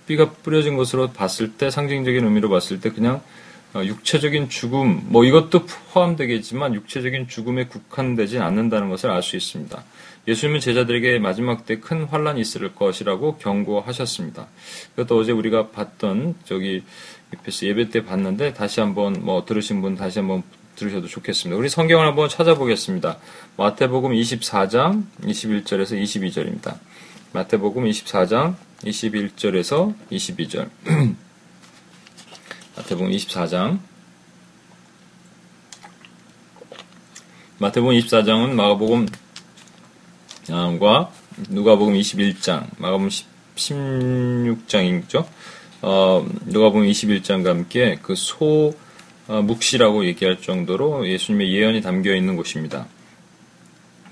피가 0.06 0.32
뿌려진 0.42 0.76
것으로 0.76 1.10
봤을 1.10 1.52
때 1.52 1.70
상징적인 1.70 2.22
의미로 2.22 2.50
봤을 2.50 2.80
때 2.82 2.90
그냥 2.90 3.22
어, 3.72 3.82
육체적인 3.82 4.50
죽음 4.50 5.04
뭐 5.06 5.24
이것도 5.24 5.64
포함되겠지만 5.64 6.74
육체적인 6.74 7.28
죽음에 7.28 7.64
국한되지 7.64 8.40
않는다는 8.40 8.90
것을 8.90 9.10
알 9.10 9.22
수 9.22 9.36
있습니다. 9.36 9.82
예수님은 10.28 10.60
제자들에게 10.60 11.18
마지막 11.18 11.64
때 11.64 11.80
큰 11.80 12.04
환란이 12.04 12.42
있을 12.42 12.74
것이라고 12.74 13.38
경고하셨습니다. 13.38 14.46
이것도 14.92 15.18
어제 15.18 15.32
우리가 15.32 15.68
봤던 15.68 16.34
저기 16.44 16.82
예배 17.62 17.88
때 17.88 18.04
봤는데 18.04 18.52
다시 18.52 18.80
한번 18.80 19.16
뭐 19.20 19.46
들으신 19.46 19.80
분 19.80 19.96
다시 19.96 20.18
한번 20.18 20.42
들으셔도 20.76 21.06
좋겠습니다. 21.06 21.58
우리 21.58 21.68
성경을 21.68 22.06
한번 22.06 22.28
찾아보겠습니다. 22.28 23.18
마태복음 23.56 24.12
24장 24.12 25.04
21절에서 25.22 26.00
22절입니다. 26.02 26.78
마태복음 27.32 27.84
24장 27.84 28.56
21절에서 28.84 29.94
22절. 30.10 30.68
마태복음 32.76 33.10
24장 33.10 33.78
마태복음 37.58 37.94
24장은 37.96 38.50
마가복음 38.52 39.06
과 40.80 41.10
누가복음 41.48 41.94
21장, 41.94 42.66
마가복음 42.78 43.08
16장이죠. 43.56 45.24
어, 45.82 46.26
누가복음 46.46 46.86
21장과 46.86 47.46
함께 47.46 47.98
그소 48.02 48.74
어, 48.74 48.83
묵시라고 49.26 50.04
얘기할 50.06 50.40
정도로 50.40 51.08
예수님의 51.08 51.52
예언이 51.52 51.80
담겨 51.82 52.14
있는 52.14 52.36
곳입니다. 52.36 52.86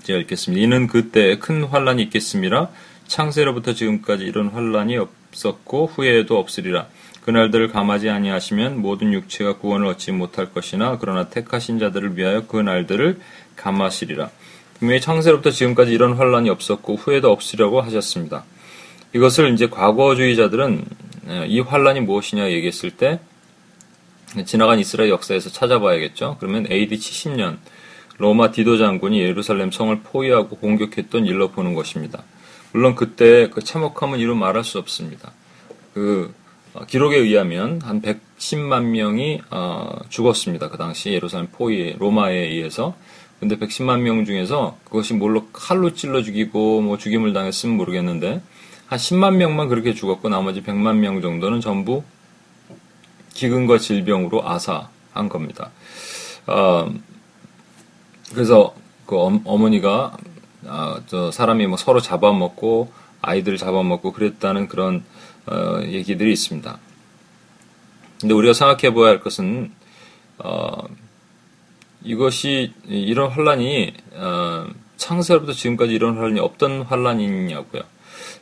제가 0.02 0.18
읽겠습니다. 0.20 0.62
이는 0.62 0.86
그때 0.86 1.38
큰 1.38 1.64
환란이 1.64 2.02
있겠습니다. 2.04 2.70
창세로부터 3.06 3.74
지금까지 3.74 4.24
이런 4.24 4.48
환란이 4.48 4.96
없었고 4.96 5.86
후에도 5.86 6.38
없으리라. 6.38 6.88
그날들을 7.24 7.68
감하지 7.68 8.10
아니하시면 8.10 8.80
모든 8.80 9.12
육체가 9.12 9.58
구원을 9.58 9.86
얻지 9.88 10.12
못할 10.12 10.52
것이나 10.52 10.98
그러나 10.98 11.28
택하신 11.28 11.78
자들을 11.78 12.16
위하여 12.16 12.46
그 12.46 12.56
날들을 12.56 13.20
감하시리라. 13.56 14.30
분명히 14.78 15.00
창세로부터 15.00 15.50
지금까지 15.52 15.92
이런 15.92 16.14
환란이 16.14 16.50
없었고 16.50 16.96
후에도 16.96 17.30
없으려고 17.30 17.80
하셨습니다. 17.82 18.44
이것을 19.14 19.52
이제 19.52 19.68
과거주의자들은 19.68 20.84
이 21.46 21.60
환란이 21.60 22.00
무엇이냐 22.00 22.50
얘기했을 22.50 22.90
때 22.90 23.20
지나간 24.46 24.78
이스라엘 24.78 25.10
역사에서 25.10 25.50
찾아봐야겠죠. 25.50 26.36
그러면 26.40 26.66
AD 26.70 26.96
70년 26.96 27.58
로마 28.18 28.50
디도 28.50 28.78
장군이 28.78 29.20
예루살렘 29.20 29.70
성을 29.70 29.98
포위하고 30.02 30.56
공격했던 30.56 31.26
일로 31.26 31.48
보는 31.48 31.74
것입니다. 31.74 32.22
물론 32.72 32.94
그때 32.94 33.50
그 33.50 33.62
참혹함은 33.62 34.18
이루 34.18 34.34
말할 34.34 34.64
수 34.64 34.78
없습니다. 34.78 35.32
그 35.94 36.32
어, 36.74 36.86
기록에 36.86 37.16
의하면 37.16 37.80
한 37.82 38.00
110만 38.00 38.84
명이 38.84 39.42
어, 39.50 39.98
죽었습니다. 40.08 40.70
그 40.70 40.78
당시 40.78 41.12
예루살렘 41.12 41.48
포위 41.52 41.94
로마에 41.98 42.34
의해서 42.34 42.94
근데 43.40 43.56
110만 43.58 44.00
명 44.00 44.24
중에서 44.24 44.78
그것이 44.84 45.14
뭘로 45.14 45.48
칼로 45.52 45.94
찔러 45.94 46.22
죽이고 46.22 46.80
뭐 46.80 46.96
죽임을 46.96 47.32
당했으면 47.32 47.76
모르겠는데 47.76 48.40
한 48.86 48.98
10만 48.98 49.34
명만 49.34 49.68
그렇게 49.68 49.94
죽었고 49.94 50.28
나머지 50.28 50.62
100만 50.62 50.96
명 50.98 51.20
정도는 51.20 51.60
전부 51.60 52.04
기근과 53.34 53.78
질병으로 53.78 54.48
아사한 54.48 55.28
겁니다. 55.28 55.70
어, 56.46 56.92
그래서 58.32 58.74
그 59.06 59.16
어머니가 59.16 60.16
어, 60.64 60.96
저 61.06 61.30
사람이 61.30 61.66
뭐 61.66 61.76
서로 61.76 62.00
잡아먹고 62.00 62.92
아이들 63.20 63.56
잡아먹고 63.56 64.12
그랬다는 64.12 64.68
그런 64.68 65.04
어, 65.46 65.80
얘기들이 65.84 66.32
있습니다. 66.32 66.78
근데 68.20 68.34
우리가 68.34 68.54
생각해 68.54 68.94
보아야 68.94 69.10
할 69.10 69.20
것은 69.20 69.72
어, 70.38 70.86
이것이 72.04 72.72
이런 72.86 73.30
환란이 73.30 73.94
어, 74.12 74.66
창세로부터 74.96 75.52
지금까지 75.52 75.92
이런 75.92 76.16
환란이 76.16 76.40
없던 76.40 76.82
환란이냐고요. 76.82 77.82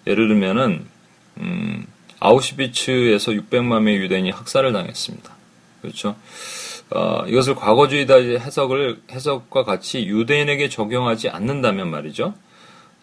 예를 0.06 0.28
들면은 0.28 0.86
음, 1.38 1.86
아우슈비츠에서 2.20 3.32
600만 3.32 3.80
명의 3.82 3.96
유대인이 3.96 4.30
학살을 4.30 4.72
당했습니다. 4.72 5.30
그렇죠. 5.82 6.16
어, 6.90 7.24
이것을 7.26 7.54
과거주의다 7.54 8.16
해석을 8.16 9.02
해석과 9.10 9.64
같이 9.64 10.06
유대인에게 10.06 10.68
적용하지 10.68 11.28
않는다면 11.28 11.90
말이죠. 11.90 12.34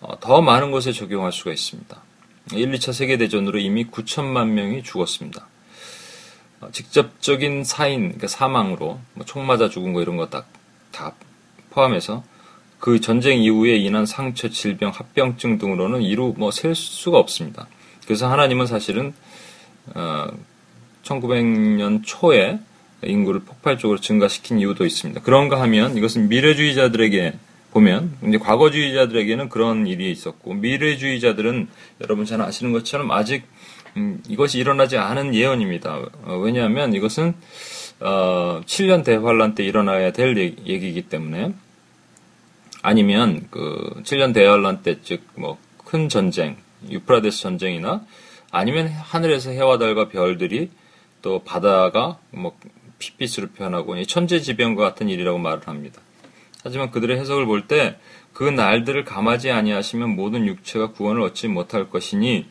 어, 0.02 0.20
더 0.20 0.42
많은 0.42 0.72
곳에 0.72 0.92
적용할 0.92 1.32
수가 1.32 1.52
있습니다. 1.52 2.02
1, 2.54 2.72
2차 2.74 2.94
세계대전으로 2.94 3.60
이미 3.60 3.86
9천만 3.88 4.50
명이 4.50 4.84
죽었습니다. 4.84 5.48
어, 6.62 6.70
직접적인 6.72 7.64
사인, 7.64 8.02
그러니까 8.02 8.28
사망으로 8.28 9.00
뭐 9.14 9.26
총 9.26 9.46
맞아 9.46 9.70
죽은 9.70 9.94
거 9.94 10.02
이런 10.02 10.18
거다 10.18 10.46
다 10.92 11.14
포함해서 11.72 12.24
그 12.80 13.00
전쟁 13.00 13.40
이후에 13.42 13.76
인한 13.78 14.06
상처, 14.06 14.50
질병, 14.50 14.92
합병증 14.92 15.58
등으로는 15.58 16.04
이루 16.04 16.34
뭐 16.38 16.52
셀 16.52 16.76
수가 16.76 17.18
없습니다. 17.18 17.68
그래서 18.08 18.32
하나님은 18.32 18.66
사실은 18.66 19.14
어, 19.94 20.28
1900년 21.04 22.02
초에 22.04 22.60
인구를 23.04 23.42
폭발적으로 23.42 24.00
증가시킨 24.00 24.60
이유도 24.60 24.86
있습니다. 24.86 25.22
그런가 25.22 25.62
하면 25.62 25.96
이것은 25.98 26.30
미래주의자들에게 26.30 27.34
보면 27.72 28.18
이제 28.28 28.38
과거주의자들에게는 28.40 29.50
그런 29.50 29.86
일이 29.86 30.10
있었고 30.10 30.56
미래주의자들은 30.56 31.68
여러분 32.02 32.26
잘 32.26 32.42
아시는 32.42 32.72
것처럼 32.72 33.12
아직 33.12 33.44
음, 33.98 34.24
이것이 34.28 34.58
일어나지 34.58 34.98
않은 34.98 35.36
예언입니다. 35.36 36.00
어, 36.24 36.38
왜냐하면 36.38 36.94
이것은 36.94 37.36
어, 38.00 38.62
7년 38.66 39.04
대환란 39.04 39.54
때 39.54 39.64
일어나야 39.64 40.12
될 40.12 40.38
얘기 40.38 40.88
이기 40.88 41.02
때문에 41.04 41.54
아니면 42.82 43.48
그 43.52 44.02
7년 44.04 44.34
대환란 44.34 44.82
때 44.82 45.02
즉 45.02 45.22
뭐 45.38 45.58
큰 45.88 46.10
전쟁, 46.10 46.58
유프라데스 46.90 47.42
전쟁이나 47.42 48.06
아니면 48.52 48.88
하늘에서 48.88 49.52
해와 49.52 49.78
달과 49.78 50.10
별들이 50.10 50.70
또 51.22 51.44
바다가 51.44 52.20
뭐 52.32 52.58
핏빛으로 53.00 53.50
표현하고 53.50 54.02
천재지변과 54.04 54.84
같은 54.84 55.10
일이라고 55.10 55.38
말을 55.38 55.68
합니다. 55.68 56.02
하지만 56.64 56.92
그들의 56.92 57.18
해석을 57.20 57.46
볼 57.46 57.68
때 57.68 57.98
그 58.38 58.44
날들을 58.44 59.04
감하지 59.04 59.50
아니하시면 59.50 60.16
모든 60.16 60.46
육체가 60.46 60.92
구원을 60.92 61.24
얻지 61.24 61.48
못할 61.48 61.90
것이니 61.90 62.46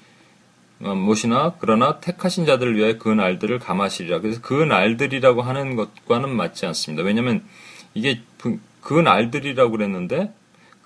어, 0.81 0.97
무엇이나 0.97 1.55
그러나 1.61 2.01
택하신 2.01 2.45
자들을 2.45 2.77
위하여 2.77 2.99
그 2.99 3.09
날들을 3.09 3.61
감하시리라. 3.61 4.19
그래서 4.19 4.41
그 4.43 4.53
날들이라고 4.65 5.43
하는 5.43 5.77
것과는 5.77 6.35
맞지 6.35 6.67
않습니다. 6.67 7.05
왜냐하면 7.05 7.45
이게 7.95 8.21
그, 8.37 8.59
그 8.81 8.95
날들이라고 8.95 9.71
그랬는데 9.71 10.33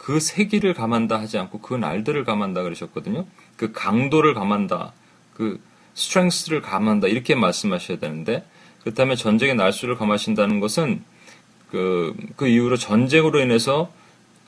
그 0.01 0.19
세기를 0.19 0.73
감한다 0.73 1.21
하지 1.21 1.37
않고 1.37 1.61
그 1.61 1.75
날들을 1.75 2.25
감한다 2.25 2.63
그러셨거든요. 2.63 3.27
그 3.59 3.71
강도를 3.73 4.33
감한다, 4.33 4.95
그 5.35 5.61
스트렝스를 5.93 6.63
감한다 6.63 7.07
이렇게 7.07 7.35
말씀하셔야 7.35 7.99
되는데 7.99 8.43
그렇다면 8.81 9.17
전쟁의 9.17 9.57
날수를 9.57 9.97
감하신다는 9.97 10.59
것은 10.61 11.05
그, 11.71 12.17
그 12.37 12.49
이후로 12.49 12.79
전쟁으로 12.79 13.41
인해서 13.41 13.93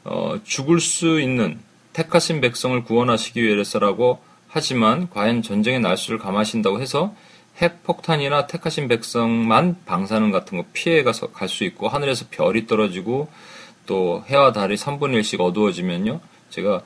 어, 0.04 0.40
죽을 0.42 0.80
수 0.80 1.20
있는 1.20 1.60
택하신 1.92 2.40
백성을 2.40 2.82
구원하시기 2.84 3.42
위해서라고 3.42 4.22
하지만 4.48 5.10
과연 5.10 5.42
전쟁의 5.42 5.80
날수를 5.80 6.18
감하신다고 6.18 6.80
해서 6.80 7.14
핵폭탄이나 7.60 8.46
택하신 8.46 8.88
백성만 8.88 9.76
방사능 9.84 10.30
같은 10.30 10.56
거 10.56 10.64
피해가서 10.72 11.32
갈수 11.32 11.64
있고 11.64 11.88
하늘에서 11.88 12.24
별이 12.30 12.66
떨어지고 12.66 13.28
또 13.86 14.22
해와 14.26 14.52
달이 14.52 14.76
3분의 14.76 15.20
1씩 15.20 15.40
어두워지면요. 15.40 16.20
제가 16.50 16.82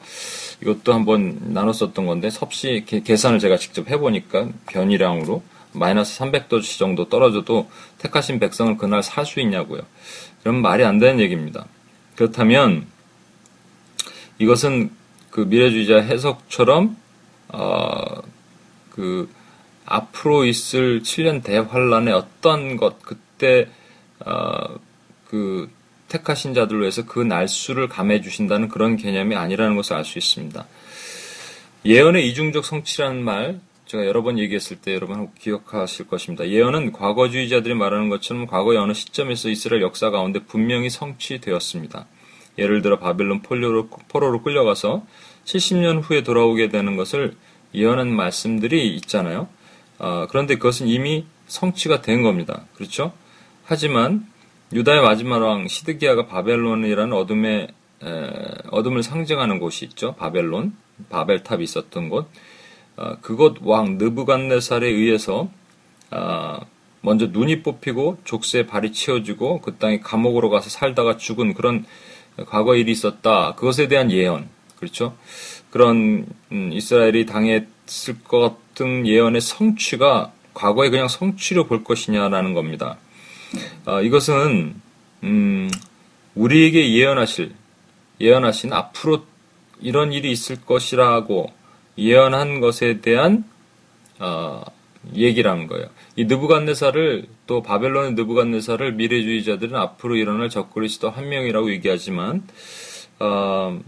이것도 0.63 0.95
한번 0.95 1.39
나눴었던 1.43 2.07
건데 2.07 2.31
섭씨 2.31 2.85
계산을 2.87 3.39
제가 3.39 3.57
직접 3.57 3.89
해보니까 3.89 4.49
변이량으로 4.69 5.43
마이너스 5.73 6.19
300도씨 6.19 6.79
정도 6.79 7.09
떨어져도 7.09 7.69
택하신 7.99 8.39
백성을 8.39 8.77
그날 8.79 9.03
살 9.03 9.27
수 9.27 9.41
있냐고요. 9.41 9.83
그럼 10.43 10.63
말이 10.63 10.85
안 10.85 10.99
되는 10.99 11.21
얘기입니다. 11.21 11.67
그렇다면 12.15 12.87
이것은 14.39 14.91
그 15.31 15.41
미래주의자 15.41 15.99
해석처럼 15.99 16.97
어, 17.49 18.23
그 18.91 19.29
앞으로 19.85 20.45
있을 20.47 21.03
7년 21.03 21.43
대환란의 21.43 22.15
어떤 22.15 22.77
것 22.77 23.03
그때 23.03 23.69
어, 24.25 24.77
그 25.29 25.71
택하신 26.09 26.55
자들로 26.55 26.87
해서 26.87 27.05
그 27.05 27.21
날수를 27.21 27.89
감해 27.89 28.21
주신다는 28.21 28.69
그런 28.69 28.97
개념이 28.97 29.35
아니라는 29.35 29.77
것을 29.77 29.97
알 29.97 30.05
수 30.05 30.19
있습니다. 30.19 30.67
예언의 31.85 32.29
이중적 32.29 32.65
성취라는 32.65 33.23
말 33.23 33.61
제가 33.87 34.07
여러 34.07 34.23
번 34.23 34.39
얘기했을 34.41 34.77
때 34.77 34.93
여러분 34.95 35.29
기억하실 35.39 36.09
것입니다. 36.09 36.49
예언은 36.49 36.91
과거주의자들이 36.91 37.75
말하는 37.75 38.09
것처럼 38.09 38.47
과거의 38.47 38.79
어느 38.79 38.93
시점에서 38.93 39.49
이스라엘 39.49 39.83
역사 39.83 40.11
가운데 40.11 40.41
분명히 40.41 40.91
성취되었습니다. 40.91 42.07
예를 42.59 42.83
들어 42.83 42.99
바벨론 42.99 43.43
폴로로, 43.43 43.89
포로로 44.09 44.43
끌려가서 44.43 45.07
70년 45.45 46.03
후에 46.03 46.25
돌아오게 46.25 46.69
되는 46.69 46.97
것을 46.97 47.37
예언한 47.75 48.11
말씀들이 48.11 48.89
있잖아요. 48.97 49.49
어, 49.99 50.27
그런데 50.29 50.57
그것은 50.57 50.89
이미 50.89 51.27
성취가 51.47 52.03
된 52.03 52.23
겁니다. 52.23 52.65
그렇죠? 52.75 53.13
하지만 53.65 54.27
유다의 54.73 55.01
마지막 55.03 55.43
왕 55.43 55.69
시드기야가 55.69 56.27
바벨론이라는 56.27 57.13
어둠의 57.13 57.69
에, 58.03 58.31
어둠을 58.71 59.03
상징하는 59.03 59.61
곳이 59.61 59.85
있죠. 59.87 60.15
바벨론, 60.17 60.75
바벨탑이 61.09 61.63
있었던 61.63 62.09
곳. 62.09 62.29
어, 62.97 63.17
그곳 63.21 63.59
왕 63.63 63.97
느부갓네살에 63.99 64.89
의해서 64.89 65.49
어, 66.11 66.59
먼저 67.01 67.27
눈이 67.27 67.63
뽑히고 67.63 68.19
족쇄에 68.25 68.67
발이 68.67 68.91
치워지고 68.93 69.61
그 69.61 69.77
땅에 69.77 70.01
감옥으로 70.01 70.51
가서 70.51 70.69
살다가 70.69 71.17
죽은 71.17 71.55
그런 71.55 71.85
과거 72.47 72.75
일이 72.75 72.91
있었다. 72.91 73.55
그것에 73.55 73.87
대한 73.87 74.11
예언. 74.11 74.49
그렇죠? 74.81 75.17
그런 75.71 76.27
음, 76.51 76.71
이스라엘이 76.73 77.27
당했을 77.27 78.23
것 78.25 78.41
같은 78.41 79.07
예언의 79.07 79.41
성취가 79.41 80.33
과거에 80.55 80.91
그냥 80.91 81.07
성취로 81.07 81.67
볼 81.67 81.85
것이냐라는 81.85 82.53
겁니다. 82.55 82.99
어, 83.87 84.03
이것은 84.03 84.75
음, 85.23 85.71
우리에게 86.35 86.93
예언하실 86.95 87.55
예언하신 88.21 88.73
앞으로 88.73 89.25
이런 89.81 90.13
일이 90.13 90.31
있을 90.31 90.65
것이라고 90.65 91.53
예언한 91.99 92.61
것에 92.61 93.01
대한 93.01 93.45
어, 94.19 94.63
얘기라는 95.15 95.67
거예요. 95.67 95.89
이 96.17 96.25
느부갓네살을 96.25 97.27
또 97.47 97.63
바벨론의 97.63 98.15
느부갓네살을 98.15 98.93
미래주의자들은 98.93 99.77
앞으로 99.77 100.17
일어날 100.17 100.49
적그리스도 100.49 101.11
한 101.11 101.29
명이라고 101.29 101.71
얘기하지만 101.73 102.43
어, 103.19 103.79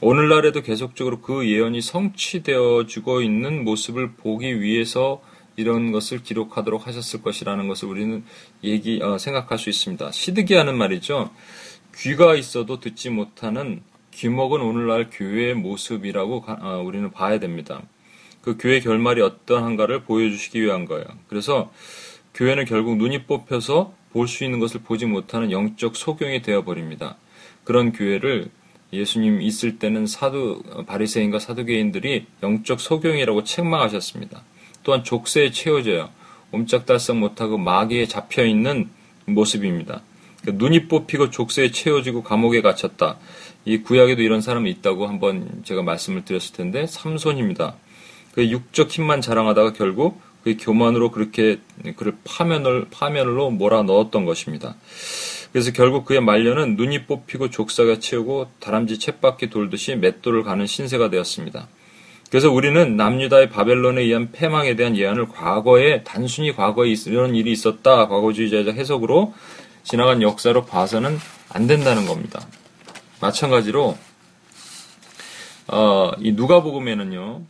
오늘날에도 0.00 0.62
계속적으로 0.62 1.20
그 1.20 1.48
예언이 1.48 1.80
성취되어지고 1.80 3.22
있는 3.22 3.64
모습을 3.64 4.12
보기 4.12 4.60
위해서 4.60 5.22
이런 5.56 5.92
것을 5.92 6.22
기록하도록 6.22 6.86
하셨을 6.86 7.22
것이라는 7.22 7.68
것을 7.68 7.88
우리는 7.88 8.24
얘기 8.62 9.00
어, 9.02 9.18
생각할 9.18 9.58
수 9.58 9.70
있습니다. 9.70 10.10
시드기하는 10.12 10.76
말이죠. 10.76 11.30
귀가 11.96 12.34
있어도 12.34 12.80
듣지 12.80 13.10
못하는 13.10 13.82
귀먹은 14.12 14.60
오늘날 14.60 15.10
교회의 15.10 15.54
모습이라고 15.54 16.44
어, 16.46 16.82
우리는 16.84 17.10
봐야 17.10 17.38
됩니다. 17.38 17.82
그 18.42 18.56
교회 18.58 18.80
결말이 18.80 19.22
어떠한가를 19.22 20.04
보여주시기 20.04 20.60
위한 20.60 20.84
거예요. 20.84 21.06
그래서 21.28 21.72
교회는 22.34 22.64
결국 22.66 22.96
눈이 22.96 23.24
뽑혀서 23.24 23.94
볼 24.12 24.28
수 24.28 24.44
있는 24.44 24.60
것을 24.60 24.80
보지 24.82 25.06
못하는 25.06 25.50
영적 25.50 25.96
소경이 25.96 26.42
되어버립니다. 26.42 27.16
그런 27.64 27.92
교회를 27.92 28.48
예수님 28.92 29.42
있을 29.42 29.78
때는 29.80 30.06
사두 30.06 30.62
바리새인과 30.86 31.40
사두개인들이 31.40 32.26
영적 32.42 32.80
소경이라고 32.80 33.42
책망하셨습니다. 33.42 34.44
또한 34.84 35.02
족쇄에 35.02 35.50
채워져요. 35.50 36.10
옴짝달싹 36.52 37.16
못하고 37.16 37.58
마귀에 37.58 38.06
잡혀 38.06 38.44
있는 38.44 38.88
모습입니다. 39.26 40.02
그러니까 40.42 40.64
눈이 40.64 40.88
뽑히고 40.88 41.30
족쇄에 41.30 41.70
채워지고 41.70 42.22
감옥에 42.22 42.60
갇혔다. 42.62 43.16
이 43.64 43.78
구약에도 43.78 44.22
이런 44.22 44.40
사람이 44.40 44.70
있다고 44.70 45.06
한번 45.06 45.62
제가 45.64 45.82
말씀을 45.82 46.24
드렸을 46.24 46.54
텐데 46.54 46.86
삼손입니다. 46.86 47.74
그 48.32 48.48
육적 48.48 48.90
힘만 48.90 49.20
자랑하다가 49.20 49.72
결국 49.72 50.20
그 50.44 50.56
교만으로 50.60 51.10
그렇게 51.10 51.58
그를 51.96 52.14
파면을 52.24 52.86
파면으로 52.90 53.50
몰아 53.50 53.82
넣었던 53.84 54.26
것입니다. 54.26 54.76
그래서 55.52 55.72
결국 55.72 56.04
그의 56.04 56.20
말년은 56.20 56.76
눈이 56.76 57.06
뽑히고 57.06 57.48
족사가 57.48 58.00
채우고 58.00 58.50
다람쥐 58.60 58.98
챗바퀴 58.98 59.50
돌듯이 59.50 59.96
맷돌을 59.96 60.42
가는 60.42 60.66
신세가 60.66 61.08
되었습니다. 61.08 61.68
그래서 62.30 62.50
우리는 62.50 62.96
남유다의 62.96 63.50
바벨론에 63.50 64.02
의한 64.02 64.32
패망에 64.32 64.74
대한 64.76 64.96
예언을 64.96 65.28
과거에 65.28 66.02
단순히 66.02 66.52
과거에 66.52 66.92
이런 67.06 67.34
일이 67.34 67.52
있었다 67.52 68.08
과거주의자적 68.08 68.74
해석으로 68.74 69.34
지나간 69.84 70.22
역사로 70.22 70.64
봐서는 70.64 71.18
안 71.50 71.66
된다는 71.66 72.06
겁니다. 72.06 72.46
마찬가지로 73.20 73.96
어, 75.68 76.10
이 76.18 76.32
누가복음에는요 76.32 77.42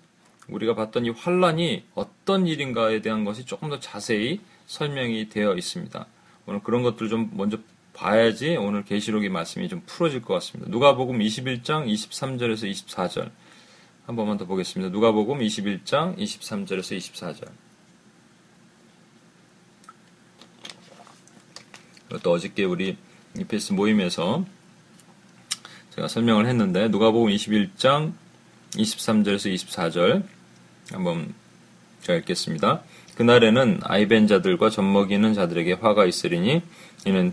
우리가 0.49 0.75
봤던 0.75 1.07
이 1.07 1.11
환란이 1.11 1.85
어떤 1.95 2.47
일인가에 2.47 3.01
대한 3.01 3.25
것이 3.25 3.47
조금 3.47 3.71
더 3.71 3.81
자세히 3.81 4.41
설명이 4.67 5.31
되어 5.31 5.55
있습니다. 5.55 6.07
오늘 6.47 6.61
그런 6.63 6.83
것들 6.83 7.09
좀 7.09 7.31
먼저 7.33 7.59
봐야지 7.95 8.57
오늘 8.57 8.85
계시록의 8.85 9.31
말씀이 9.31 9.69
좀 9.69 9.83
풀어질 9.87 10.23
것 10.23 10.35
같습니다. 10.35 10.71
누가복음 10.71 11.21
21장 11.21 11.87
23절에서 11.87 12.71
24절 12.71 13.31
한 14.07 14.17
번만 14.17 14.37
더 14.37 14.45
보겠습니다. 14.45 14.93
누가복음 14.93 15.39
21장 15.39 16.19
23절에서 16.19 16.99
24절. 16.99 17.49
또 22.23 22.33
어저께 22.33 22.65
우리 22.65 22.99
EPS 23.39 23.73
모임에서 23.73 24.45
제가 25.95 26.09
설명을 26.09 26.47
했는데 26.47 26.89
누가복음 26.89 27.33
21장 27.33 28.13
23절에서 28.73 29.55
24절 29.55 30.25
한번 30.93 31.33
제가 32.03 32.19
읽겠습니다. 32.19 32.83
그날에는 33.17 33.81
아이벤 33.85 34.27
자들과 34.27 34.69
젖먹이는 34.69 35.33
자들에게 35.33 35.73
화가 35.75 36.05
있으리니 36.05 36.61
이는 37.07 37.33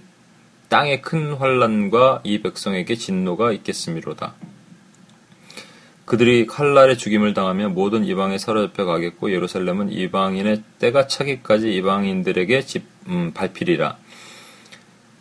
땅의 0.70 1.02
큰 1.02 1.34
환란과 1.34 2.22
이 2.24 2.42
백성에게 2.42 2.96
진노가 2.96 3.52
있겠음이로다. 3.52 4.36
그들이 6.12 6.46
칼날에 6.46 6.98
죽임을 6.98 7.34
당하며 7.34 7.70
모든 7.70 8.04
이방에 8.04 8.38
사로잡혀 8.38 8.84
가겠고 8.84 9.32
예루살렘은 9.32 9.94
이방인의 9.94 10.62
때가 10.78 11.08
차기까지 11.08 11.74
이방인들에게 11.74 12.66
집, 12.66 12.84
음, 13.08 13.32
밟히리라. 13.34 13.96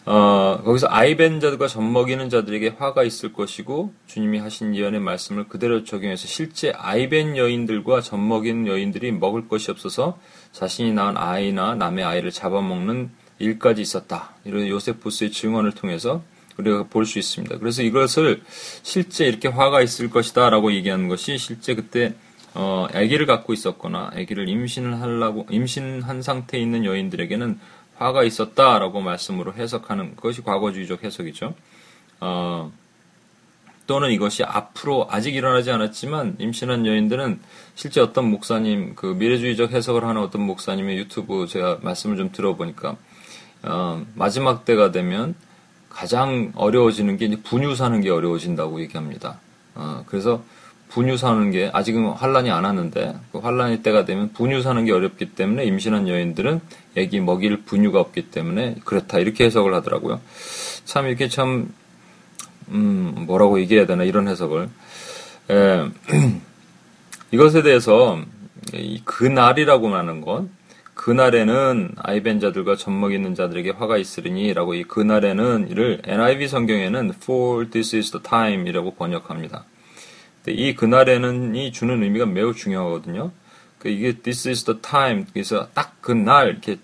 어, 0.06 0.60
거기서 0.64 0.88
아이벤 0.90 1.38
자들과 1.38 1.68
젖먹이는 1.68 2.28
자들에게 2.28 2.74
화가 2.76 3.04
있을 3.04 3.32
것이고 3.32 3.94
주님이 4.08 4.40
하신 4.40 4.74
예언의 4.74 4.98
말씀을 4.98 5.46
그대로 5.46 5.84
적용해서 5.84 6.26
실제 6.26 6.72
아이벤 6.72 7.36
여인들과 7.36 8.00
젖먹이는 8.00 8.66
여인들이 8.66 9.12
먹을 9.12 9.46
것이 9.46 9.70
없어서 9.70 10.18
자신이 10.50 10.92
낳은 10.92 11.16
아이나 11.16 11.76
남의 11.76 12.04
아이를 12.04 12.32
잡아먹는 12.32 13.10
일까지 13.38 13.80
있었다. 13.80 14.30
이런 14.44 14.66
요세푸스의 14.66 15.30
증언을 15.30 15.70
통해서 15.70 16.24
우리가 16.60 16.84
볼 16.84 17.04
수 17.04 17.18
있습니다. 17.18 17.58
그래서 17.58 17.82
이것을 17.82 18.42
실제 18.82 19.26
이렇게 19.26 19.48
화가 19.48 19.82
있을 19.82 20.10
것이다 20.10 20.50
라고 20.50 20.72
얘기하는 20.72 21.08
것이 21.08 21.38
실제 21.38 21.74
그때 21.74 22.14
어, 22.54 22.86
아기를 22.92 23.26
갖고 23.26 23.52
있었거나 23.52 24.10
아기를 24.14 24.48
임신을 24.48 25.00
하려고 25.00 25.46
임신한 25.50 26.22
상태에 26.22 26.60
있는 26.60 26.84
여인들에게는 26.84 27.58
화가 27.96 28.24
있었다라고 28.24 29.00
말씀으로 29.00 29.52
해석하는 29.54 30.16
것이 30.16 30.42
과거주의적 30.42 31.04
해석이죠. 31.04 31.54
어, 32.20 32.72
또는 33.86 34.10
이것이 34.12 34.44
앞으로 34.44 35.08
아직 35.10 35.34
일어나지 35.34 35.70
않았지만 35.70 36.36
임신한 36.38 36.86
여인들은 36.86 37.40
실제 37.74 38.00
어떤 38.00 38.30
목사님 38.30 38.94
그 38.94 39.06
미래주의적 39.06 39.72
해석을 39.72 40.04
하는 40.04 40.22
어떤 40.22 40.42
목사님의 40.42 40.96
유튜브 40.96 41.46
제가 41.48 41.78
말씀을 41.82 42.16
좀 42.16 42.30
들어보니까 42.30 42.96
어, 43.64 44.06
마지막 44.14 44.64
때가 44.64 44.92
되면 44.92 45.34
가장 45.90 46.52
어려워지는 46.54 47.18
게 47.18 47.26
이제 47.26 47.36
분유 47.42 47.74
사는 47.74 48.00
게 48.00 48.08
어려워진다고 48.08 48.80
얘기합니다. 48.80 49.38
어, 49.74 50.04
그래서 50.06 50.42
분유 50.88 51.16
사는 51.16 51.50
게 51.50 51.70
아직은 51.72 52.04
환란이 52.10 52.50
안 52.50 52.64
왔는데 52.64 53.16
그 53.32 53.38
환란의 53.38 53.82
때가 53.82 54.04
되면 54.04 54.32
분유 54.32 54.62
사는 54.62 54.84
게 54.84 54.92
어렵기 54.92 55.34
때문에 55.34 55.64
임신한 55.64 56.08
여인들은 56.08 56.60
애기 56.96 57.20
먹일 57.20 57.62
분유가 57.62 58.00
없기 58.00 58.30
때문에 58.30 58.76
그렇다 58.84 59.18
이렇게 59.18 59.44
해석을 59.44 59.74
하더라고요. 59.74 60.20
참 60.84 61.06
이렇게 61.06 61.28
참 61.28 61.72
음, 62.68 63.24
뭐라고 63.26 63.60
얘기해야 63.60 63.86
되나 63.86 64.04
이런 64.04 64.26
해석을 64.28 64.68
에, 65.50 65.84
이것에 67.30 67.62
대해서 67.62 68.20
그 69.04 69.24
날이라고 69.24 69.94
하는 69.94 70.20
건 70.20 70.50
그날에는 71.00 71.92
아이벤자들과 71.96 72.76
젖먹 72.76 73.14
있는 73.14 73.34
자들에게 73.34 73.70
화가 73.70 73.96
있으리니라고 73.96 74.74
이 74.74 74.82
그날에는 74.84 75.68
이를 75.70 76.02
NIV 76.04 76.46
성경에는 76.46 77.12
for 77.22 77.70
this 77.70 77.96
is 77.96 78.10
the 78.10 78.22
time이라고 78.22 78.96
번역합니다. 78.96 79.64
이 80.48 80.74
그날에는이 80.74 81.72
주는 81.72 82.02
의미가 82.02 82.26
매우 82.26 82.52
중요하거든요. 82.52 83.32
그 83.78 83.88
이게 83.88 84.12
this 84.12 84.46
is 84.48 84.64
the 84.64 84.82
time 84.82 85.24
그래서 85.32 85.68
딱 85.72 86.02
그날 86.02 86.48
이렇게 86.50 86.76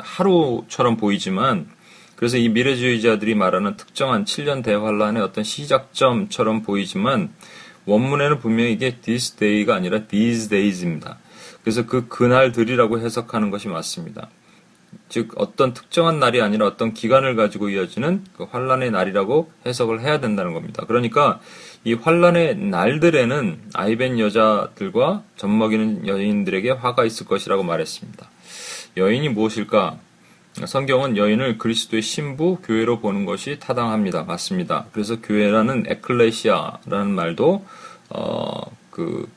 하루처럼 0.00 0.98
보이지만 0.98 1.66
그래서 2.14 2.36
이 2.36 2.50
미래주의자들이 2.50 3.34
말하는 3.34 3.78
특정한 3.78 4.26
7년 4.26 4.62
대환란의 4.62 5.22
어떤 5.22 5.44
시작점처럼 5.44 6.60
보이지만 6.60 7.32
원문에는 7.86 8.38
분명히 8.38 8.72
이게 8.72 8.96
this 8.96 9.36
day가 9.36 9.76
아니라 9.76 10.00
these 10.08 10.50
days입니다. 10.50 11.18
그래서 11.66 11.84
그 11.84 12.06
그날들이라고 12.06 13.00
해석하는 13.00 13.50
것이 13.50 13.66
맞습니다. 13.66 14.30
즉 15.08 15.32
어떤 15.34 15.74
특정한 15.74 16.20
날이 16.20 16.40
아니라 16.40 16.64
어떤 16.64 16.94
기간을 16.94 17.34
가지고 17.34 17.70
이어지는 17.70 18.24
그 18.36 18.44
환란의 18.44 18.92
날이라고 18.92 19.50
해석을 19.66 20.00
해야 20.00 20.20
된다는 20.20 20.54
겁니다. 20.54 20.84
그러니까 20.86 21.40
이 21.82 21.94
환란의 21.94 22.58
날들에는 22.58 23.62
아이벤 23.74 24.20
여자들과 24.20 25.24
젖먹이는 25.38 26.06
여인들에게 26.06 26.70
화가 26.70 27.04
있을 27.04 27.26
것이라고 27.26 27.64
말했습니다. 27.64 28.30
여인이 28.96 29.30
무엇일까? 29.30 29.98
성경은 30.66 31.16
여인을 31.16 31.58
그리스도의 31.58 32.00
신부 32.00 32.58
교회로 32.62 33.00
보는 33.00 33.24
것이 33.24 33.58
타당합니다. 33.58 34.22
맞습니다. 34.22 34.86
그래서 34.92 35.20
교회라는 35.20 35.86
에클레시아라는 35.88 37.10
말도 37.10 37.66
어 38.10 38.86
그 38.96 39.28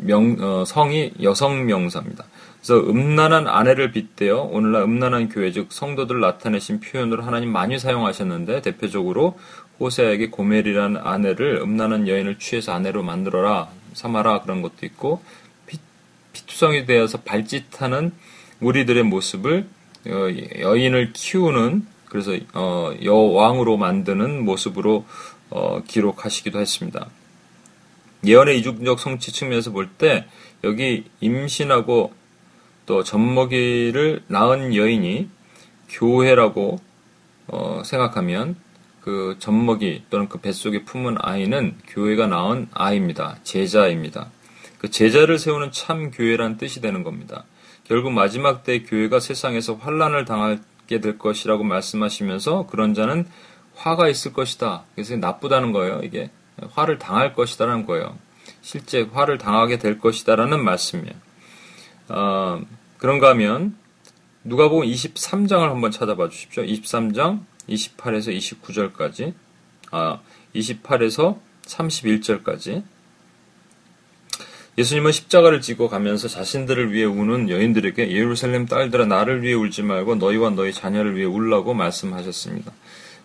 명, 0.00 0.36
어, 0.40 0.64
성이 0.64 1.12
여성 1.22 1.66
명사입니다. 1.66 2.24
그래서 2.60 2.80
음란한 2.88 3.46
아내를 3.46 3.92
빗대어 3.92 4.42
오늘날 4.42 4.82
음란한 4.82 5.28
교회 5.28 5.52
즉 5.52 5.68
성도들을 5.70 6.20
나타내신 6.20 6.80
표현으로 6.80 7.22
하나님 7.22 7.50
많이 7.50 7.78
사용하셨는데 7.78 8.62
대표적으로 8.62 9.38
호세에게 9.80 10.30
고멜이라는 10.30 11.00
아내를 11.02 11.60
음란한 11.62 12.08
여인을 12.08 12.38
취해서 12.38 12.72
아내로 12.72 13.02
만들어라 13.02 13.68
삼아라 13.94 14.40
그런 14.40 14.62
것도 14.62 14.86
있고 14.86 15.22
피, 15.66 15.78
피투성이 16.32 16.84
되어서 16.84 17.18
발짓하는 17.22 18.12
우리들의 18.60 19.04
모습을 19.04 19.66
어, 20.08 20.26
여인을 20.60 21.12
키우는 21.12 21.86
그래서 22.06 22.32
어, 22.54 22.92
여왕으로 23.02 23.76
만드는 23.76 24.44
모습으로 24.44 25.04
어, 25.50 25.82
기록하시기도 25.86 26.58
했습니다. 26.58 27.08
예언의 28.24 28.58
이중적 28.58 28.98
성취 29.00 29.32
측면에서 29.32 29.70
볼 29.72 29.88
때 29.98 30.26
여기 30.64 31.04
임신하고 31.20 32.12
또 32.86 33.04
젖먹이를 33.04 34.22
낳은 34.28 34.74
여인이 34.74 35.28
교회라고 35.88 36.80
어, 37.46 37.82
생각하면 37.84 38.56
그 39.00 39.36
젖먹이 39.38 40.04
또는 40.10 40.28
그 40.28 40.38
뱃속에 40.38 40.84
품은 40.84 41.16
아이는 41.20 41.76
교회가 41.86 42.26
낳은 42.26 42.68
아이입니다. 42.72 43.38
제자입니다. 43.42 44.30
그 44.78 44.90
제자를 44.90 45.38
세우는 45.38 45.72
참 45.72 46.10
교회란 46.10 46.56
뜻이 46.58 46.80
되는 46.80 47.02
겁니다. 47.02 47.44
결국 47.84 48.12
마지막 48.12 48.64
때 48.64 48.82
교회가 48.82 49.18
세상에서 49.20 49.74
환란을 49.74 50.24
당하게 50.24 51.00
될 51.00 51.18
것이라고 51.18 51.64
말씀하시면서 51.64 52.66
그런 52.66 52.94
자는 52.94 53.26
화가 53.76 54.08
있을 54.08 54.32
것이다. 54.32 54.84
그래서 54.94 55.16
나쁘다는 55.16 55.72
거예요. 55.72 56.00
이게 56.02 56.30
화를 56.72 56.98
당할 56.98 57.32
것이다라는 57.32 57.86
거예요. 57.86 58.16
실제 58.62 59.02
화를 59.02 59.38
당하게 59.38 59.78
될 59.78 59.98
것이다라는 59.98 60.62
말씀이에요. 60.62 61.14
어, 62.08 62.60
그런가 62.98 63.30
하면 63.30 63.76
누가복음 64.44 64.86
23장을 64.86 65.68
한번 65.68 65.90
찾아봐 65.90 66.28
주십시오. 66.28 66.62
23장 66.62 67.40
28에서 67.68 68.36
29절까지, 68.36 69.34
아 69.90 70.20
28에서 70.54 71.38
31절까지. 71.66 72.82
예수님은 74.78 75.10
십자가를 75.10 75.60
지고 75.60 75.88
가면서 75.88 76.28
자신들을 76.28 76.92
위해 76.92 77.04
우는 77.04 77.50
여인들에게 77.50 78.12
예루살렘 78.12 78.64
딸들아 78.64 79.06
나를 79.06 79.42
위해 79.42 79.54
울지 79.54 79.82
말고 79.82 80.14
너희와 80.14 80.50
너희 80.50 80.72
자녀를 80.72 81.16
위해 81.16 81.26
울라고 81.26 81.74
말씀하셨습니다. 81.74 82.72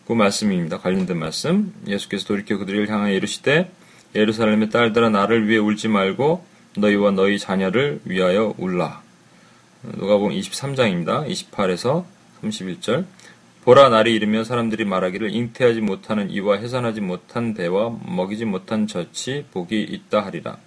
그 0.06 0.13
말씀입니다. 0.13 0.80
관련된 0.80 1.18
말씀. 1.18 1.74
예수께서 1.88 2.26
돌이켜 2.26 2.58
그들을 2.58 2.89
향하여 2.89 3.13
이르시되 3.13 3.72
예루살렘의 4.16 4.70
딸들아 4.70 5.10
나를 5.10 5.48
위해 5.48 5.60
울지 5.60 5.88
말고 5.88 6.46
너희와 6.78 7.12
너희 7.12 7.39
자녀를 7.39 8.02
위하여 8.06 8.54
울라. 8.58 9.02
누가복음 9.84 10.32
23장입니다. 10.32 11.28
28에서 11.28 12.06
31절. 12.44 13.06
보라 13.63 13.88
날이 13.88 14.13
이르면 14.13 14.44
사람들이 14.44 14.84
말하기를 14.84 15.34
잉태하지 15.34 15.80
못하는 15.80 16.30
이와 16.30 16.58
해산하지 16.58 17.00
못한 17.00 17.54
배와 17.54 17.98
먹이지 18.06 18.44
못한 18.44 18.88
젖이 18.88 19.46
복이 19.52 19.82
있다 19.82 20.26
하리라. 20.26 20.58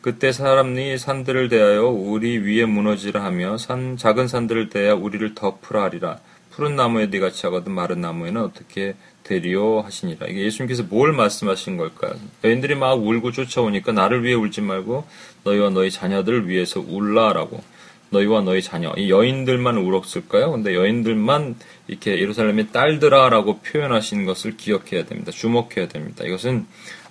그때 0.00 0.32
사람이 0.32 0.96
산들을 0.96 1.48
대하여 1.48 1.88
우리 1.88 2.38
위에 2.38 2.64
무너지라 2.64 3.22
하며 3.22 3.58
산 3.58 3.96
작은 3.98 4.28
산들을 4.28 4.70
대하여 4.70 4.96
우리를 4.96 5.34
덮으라 5.34 5.82
하리라. 5.82 6.20
푸른 6.56 6.74
나무에 6.74 7.10
네 7.10 7.18
같이 7.18 7.44
하거든 7.46 7.72
마른 7.72 8.00
나무에는 8.00 8.40
어떻게 8.42 8.94
되리오 9.24 9.82
하시니라. 9.82 10.26
이게 10.26 10.40
예수님께서 10.46 10.84
뭘 10.84 11.12
말씀하신 11.12 11.76
걸까요? 11.76 12.14
여인들이 12.44 12.74
막 12.76 12.94
울고 12.94 13.32
쫓아오니까 13.32 13.92
나를 13.92 14.24
위해 14.24 14.32
울지 14.34 14.62
말고 14.62 15.06
너희와 15.44 15.68
너희 15.70 15.90
자녀들을 15.90 16.48
위해서 16.48 16.80
울라라고. 16.80 17.62
너희와 18.08 18.40
너희 18.40 18.62
자녀. 18.62 18.94
이 18.96 19.10
여인들만 19.10 19.76
울었을까요? 19.76 20.50
근데 20.52 20.74
여인들만 20.74 21.56
이렇게 21.88 22.18
예루살렘의 22.18 22.68
딸들아라고 22.72 23.58
표현하신 23.60 24.24
것을 24.24 24.56
기억해야 24.56 25.04
됩니다. 25.04 25.32
주목해야 25.32 25.88
됩니다. 25.88 26.24
이것은 26.24 26.64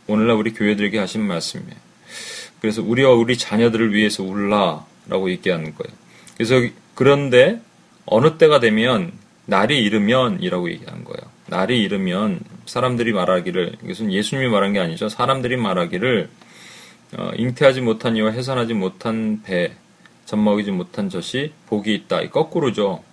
오늘날 0.07 0.37
우리 0.37 0.53
교회들에게 0.53 0.97
하신 0.97 1.21
말씀이에요. 1.21 1.75
그래서 2.61 2.81
우리와 2.81 3.11
우리 3.11 3.37
자녀들을 3.37 3.93
위해서 3.93 4.23
울라라고 4.23 5.29
얘기하는 5.29 5.75
거예요. 5.75 5.95
그래서 6.35 6.55
그런데 6.95 7.61
어느 8.07 8.39
때가 8.39 8.59
되면 8.59 9.11
날이 9.45 9.83
이르면이라고 9.83 10.69
얘기한 10.71 11.03
거예요. 11.03 11.21
날이 11.47 11.81
이르면 11.81 12.39
사람들이 12.65 13.13
말하기를 13.13 13.77
이것은 13.83 14.11
예수님이 14.11 14.49
말한 14.49 14.73
게 14.73 14.79
아니죠. 14.79 15.09
사람들이 15.09 15.57
말하기를 15.57 16.29
어, 17.17 17.31
잉태하지 17.35 17.81
못한 17.81 18.15
이와 18.17 18.31
해산하지 18.31 18.73
못한 18.73 19.41
배, 19.43 19.73
젖먹이지 20.25 20.71
못한 20.71 21.09
젖이 21.09 21.51
복이 21.67 21.93
있다. 21.93 22.27
거꾸로죠. 22.29 23.03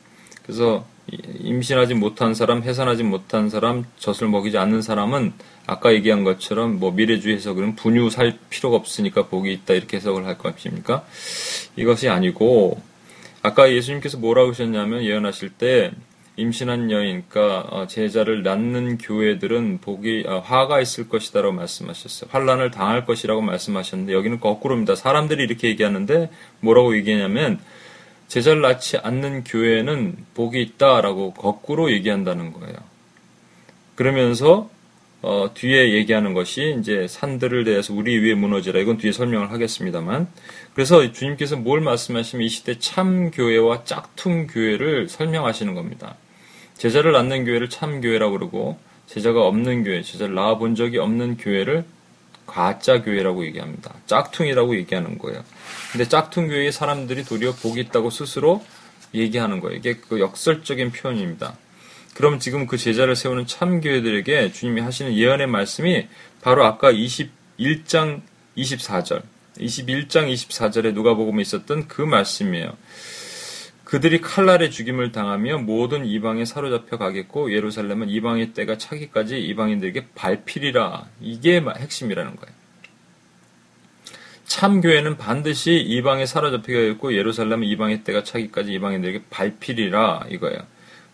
그래서 0.42 0.86
임신하지 1.10 1.94
못한 1.94 2.34
사람, 2.34 2.62
해산하지 2.62 3.02
못한 3.02 3.50
사람, 3.50 3.84
젖을 3.98 4.28
먹이지 4.28 4.56
않는 4.56 4.82
사람은 4.82 5.32
아까 5.66 5.92
얘기한 5.92 6.24
것처럼 6.24 6.78
뭐 6.78 6.90
미래주의 6.92 7.36
해석은 7.36 7.76
분유 7.76 8.10
살 8.10 8.38
필요가 8.50 8.76
없으니까 8.76 9.26
복이 9.26 9.52
있다 9.52 9.74
이렇게 9.74 9.98
해석을 9.98 10.24
할 10.26 10.38
것입니까? 10.38 11.04
이것이 11.76 12.08
아니고 12.08 12.80
아까 13.42 13.70
예수님께서 13.70 14.18
뭐라고 14.18 14.50
하셨냐면 14.50 15.02
예언하실 15.02 15.50
때 15.50 15.92
임신한 16.36 16.90
여인, 16.90 17.24
그러니까 17.28 17.66
어, 17.70 17.86
제자를 17.86 18.42
낳는 18.42 18.98
교회들은 18.98 19.80
복이 19.82 20.24
어, 20.26 20.38
화가 20.38 20.80
있을 20.80 21.08
것이다라고 21.08 21.52
말씀하셨어요. 21.52 22.30
환란을 22.32 22.70
당할 22.70 23.04
것이라고 23.04 23.42
말씀하셨는데 23.42 24.14
여기는 24.14 24.40
거꾸로입니다. 24.40 24.94
사람들이 24.94 25.44
이렇게 25.44 25.68
얘기하는데 25.68 26.30
뭐라고 26.60 26.96
얘기하냐면 26.96 27.60
제자를 28.28 28.62
낳지 28.62 28.96
않는 28.96 29.44
교회는 29.44 30.16
복이 30.32 30.62
있다라고 30.62 31.34
거꾸로 31.34 31.92
얘기한다는 31.92 32.54
거예요. 32.54 32.76
그러면서 33.94 34.70
어, 35.20 35.50
뒤에 35.54 35.92
얘기하는 35.92 36.32
것이 36.32 36.76
이제 36.80 37.06
산들을 37.08 37.64
대해서 37.64 37.94
우리 37.94 38.18
위에 38.18 38.34
무너지라 38.34 38.80
이건 38.80 38.96
뒤에 38.96 39.12
설명을 39.12 39.52
하겠습니다만 39.52 40.26
그래서 40.74 41.12
주님께서 41.12 41.56
뭘 41.56 41.80
말씀하시면 41.80 42.44
이 42.44 42.48
시대 42.48 42.78
참 42.78 43.30
교회와 43.30 43.84
짝퉁 43.84 44.48
교회를 44.48 45.08
설명하시는 45.08 45.74
겁니다. 45.74 46.16
제자를 46.82 47.12
낳는 47.12 47.44
교회를 47.44 47.70
참 47.70 48.00
교회라고 48.00 48.32
그러고 48.32 48.76
제자가 49.06 49.46
없는 49.46 49.84
교회, 49.84 50.02
제자를 50.02 50.34
낳아 50.34 50.58
본 50.58 50.74
적이 50.74 50.98
없는 50.98 51.36
교회를 51.36 51.84
가짜 52.44 53.02
교회라고 53.02 53.46
얘기합니다. 53.46 53.94
짝퉁이라고 54.06 54.74
얘기하는 54.78 55.16
거예요. 55.16 55.44
근데 55.92 56.08
짝퉁 56.08 56.48
교회의 56.48 56.72
사람들이 56.72 57.22
도리어 57.22 57.52
복이 57.52 57.80
있다고 57.82 58.10
스스로 58.10 58.64
얘기하는 59.14 59.60
거예요. 59.60 59.76
이게 59.76 59.94
그 59.94 60.18
역설적인 60.18 60.90
표현입니다. 60.90 61.56
그럼 62.16 62.40
지금 62.40 62.66
그 62.66 62.76
제자를 62.76 63.14
세우는 63.14 63.46
참교회들에게 63.46 64.50
주님이 64.50 64.80
하시는 64.80 65.14
예언의 65.14 65.46
말씀이 65.46 66.08
바로 66.40 66.64
아까 66.64 66.92
21장 66.92 68.22
24절, 68.56 69.22
21장 69.56 70.34
24절에 70.34 70.94
누가복음에 70.94 71.42
있었던 71.42 71.86
그 71.86 72.02
말씀이에요. 72.02 72.76
그들이 73.92 74.22
칼날의 74.22 74.70
죽임을 74.70 75.12
당하며 75.12 75.58
모든 75.58 76.06
이방에 76.06 76.46
사로잡혀 76.46 76.96
가겠고 76.96 77.52
예루살렘은 77.52 78.08
이방의 78.08 78.54
때가 78.54 78.78
차기까지 78.78 79.38
이방인들에게 79.38 80.06
발필이라. 80.14 81.08
이게 81.20 81.62
핵심이라는 81.62 82.36
거예요. 82.36 82.54
참 84.46 84.80
교회는 84.80 85.18
반드시 85.18 85.74
이방에 85.74 86.24
사로잡혀가겠고 86.24 87.12
예루살렘은 87.12 87.66
이방의 87.66 88.02
때가 88.02 88.24
차기까지 88.24 88.72
이방인들에게 88.72 89.24
발필이라 89.28 90.28
이거예요. 90.30 90.62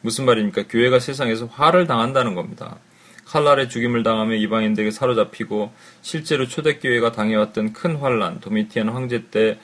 무슨 0.01 0.25
말입니까? 0.25 0.69
교회가 0.69 1.01
세상에서 1.01 1.47
화를 1.47 1.89
당한다는 1.89 2.37
겁니다. 2.37 2.79
칼날의 3.25 3.71
죽임을 3.71 4.05
당하며 4.05 4.37
이방인들에게 4.37 4.93
사로잡히고 4.93 5.73
실제로 6.03 6.47
초대교회가 6.47 7.11
당해왔던 7.11 7.73
큰 7.73 7.97
환란, 7.97 8.39
도미티안 8.39 8.89
황제 8.89 9.25
때 9.33 9.59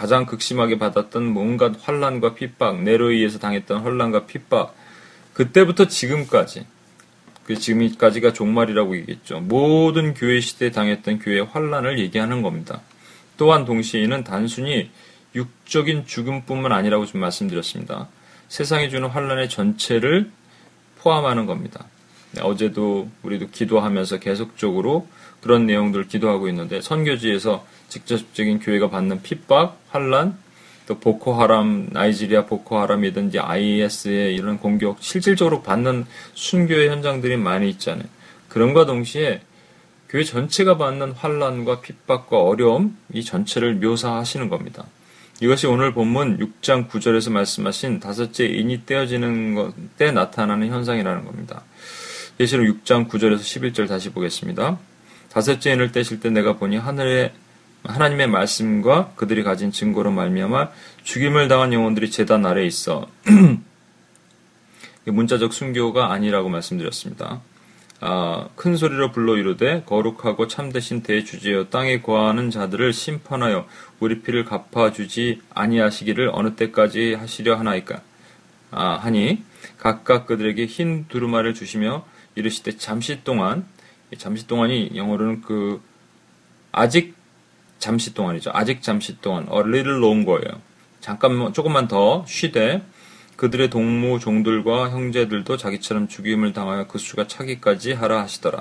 가장 0.00 0.24
극심하게 0.24 0.78
받았던 0.78 1.26
뭔가 1.26 1.74
환란과 1.78 2.32
핍박, 2.32 2.84
네로에 2.84 3.16
의해서 3.16 3.38
당했던 3.38 3.82
환란과 3.82 4.24
핍박, 4.24 4.74
그때부터 5.34 5.88
지금까지, 5.88 6.64
그 7.44 7.54
지금까지가 7.54 8.32
종말이라고 8.32 8.96
얘기했죠. 8.96 9.40
모든 9.40 10.14
교회 10.14 10.40
시대에 10.40 10.70
당했던 10.70 11.18
교회의 11.18 11.44
환란을 11.44 11.98
얘기하는 11.98 12.40
겁니다. 12.40 12.80
또한 13.36 13.66
동시에 13.66 14.02
이는 14.02 14.24
단순히 14.24 14.88
육적인 15.34 16.06
죽음뿐만 16.06 16.72
아니라고 16.72 17.04
좀 17.04 17.20
말씀드렸습니다. 17.20 18.08
세상이 18.48 18.88
주는 18.88 19.06
환란의 19.06 19.50
전체를 19.50 20.30
포함하는 20.96 21.44
겁니다. 21.44 21.84
네, 22.32 22.40
어제도 22.40 23.10
우리도 23.22 23.48
기도하면서 23.50 24.18
계속적으로 24.18 25.06
그런 25.42 25.66
내용들을 25.66 26.08
기도하고 26.08 26.48
있는데 26.48 26.80
선교지에서 26.80 27.66
직접적인 27.90 28.60
교회가 28.60 28.88
받는 28.88 29.20
핍박, 29.22 29.78
환란, 29.90 30.38
또 30.86 30.98
보코하람, 30.98 31.90
나이지리아 31.90 32.46
보코하람이든지 32.46 33.38
IS의 33.38 34.34
이런 34.34 34.58
공격 34.58 35.02
실질적으로 35.02 35.62
받는 35.62 36.06
순교의 36.34 36.88
현장들이 36.88 37.36
많이 37.36 37.68
있잖아요. 37.70 38.08
그런과 38.48 38.86
동시에 38.86 39.42
교회 40.08 40.24
전체가 40.24 40.76
받는 40.78 41.12
환란과 41.12 41.82
핍박과 41.82 42.42
어려움 42.42 42.96
이 43.12 43.22
전체를 43.22 43.74
묘사하시는 43.74 44.48
겁니다. 44.48 44.86
이것이 45.40 45.68
오늘 45.68 45.94
본문 45.94 46.38
6장 46.38 46.88
9절에서 46.88 47.30
말씀하신 47.30 48.00
다섯째 48.00 48.46
인이 48.46 48.84
떼어지는 48.84 49.54
것때 49.54 50.10
나타나는 50.10 50.68
현상이라는 50.68 51.24
겁니다. 51.24 51.62
예시로 52.40 52.64
6장 52.64 53.08
9절에서 53.08 53.38
11절 53.38 53.88
다시 53.88 54.10
보겠습니다. 54.10 54.78
다섯째 55.30 55.72
인을 55.72 55.92
떼실 55.92 56.18
때 56.18 56.30
내가 56.30 56.56
보니 56.56 56.76
하늘에 56.76 57.32
하나님의 57.84 58.28
말씀과 58.28 59.12
그들이 59.16 59.42
가진 59.42 59.72
증거로 59.72 60.10
말미암아 60.10 60.68
죽임을 61.02 61.48
당한 61.48 61.72
영혼들이 61.72 62.10
제단 62.10 62.44
아래에 62.44 62.66
있어 62.66 63.08
문자적 65.06 65.52
순교가 65.52 66.12
아니라고 66.12 66.48
말씀드렸습니다. 66.48 67.40
아, 68.02 68.48
큰 68.54 68.76
소리로 68.76 69.12
불러 69.12 69.36
이르되 69.36 69.82
거룩하고 69.84 70.46
참되신 70.46 71.02
대주제여 71.02 71.68
땅에 71.68 72.00
거하는 72.00 72.50
자들을 72.50 72.92
심판하여 72.92 73.66
우리 73.98 74.22
피를 74.22 74.44
갚아주지 74.46 75.42
아니하시기를 75.52 76.30
어느 76.32 76.54
때까지 76.54 77.14
하시려 77.14 77.56
하나이까 77.56 78.00
아, 78.70 78.92
하니 78.94 79.42
각각 79.78 80.26
그들에게 80.26 80.64
흰 80.66 81.06
두루마를 81.08 81.52
주시며 81.52 82.06
이르시되 82.36 82.78
잠시 82.78 83.22
동안 83.22 83.66
잠시 84.16 84.46
동안이 84.46 84.92
영어로는 84.94 85.42
그 85.42 85.82
아직 86.72 87.19
잠시 87.80 88.14
동안이죠. 88.14 88.50
아직 88.54 88.82
잠시 88.82 89.20
동안 89.20 89.48
a 89.52 89.58
little 89.58 89.96
longer 89.98 90.58
잠깐만 91.00 91.52
조금만 91.52 91.88
더 91.88 92.24
쉬되 92.28 92.82
그들의 93.36 93.70
동무 93.70 94.20
종들과 94.20 94.90
형제들도 94.90 95.56
자기처럼 95.56 96.08
죽임을 96.08 96.52
당하여 96.52 96.86
그 96.86 96.98
수가 96.98 97.26
차기까지 97.26 97.94
하라 97.94 98.20
하시더라. 98.22 98.60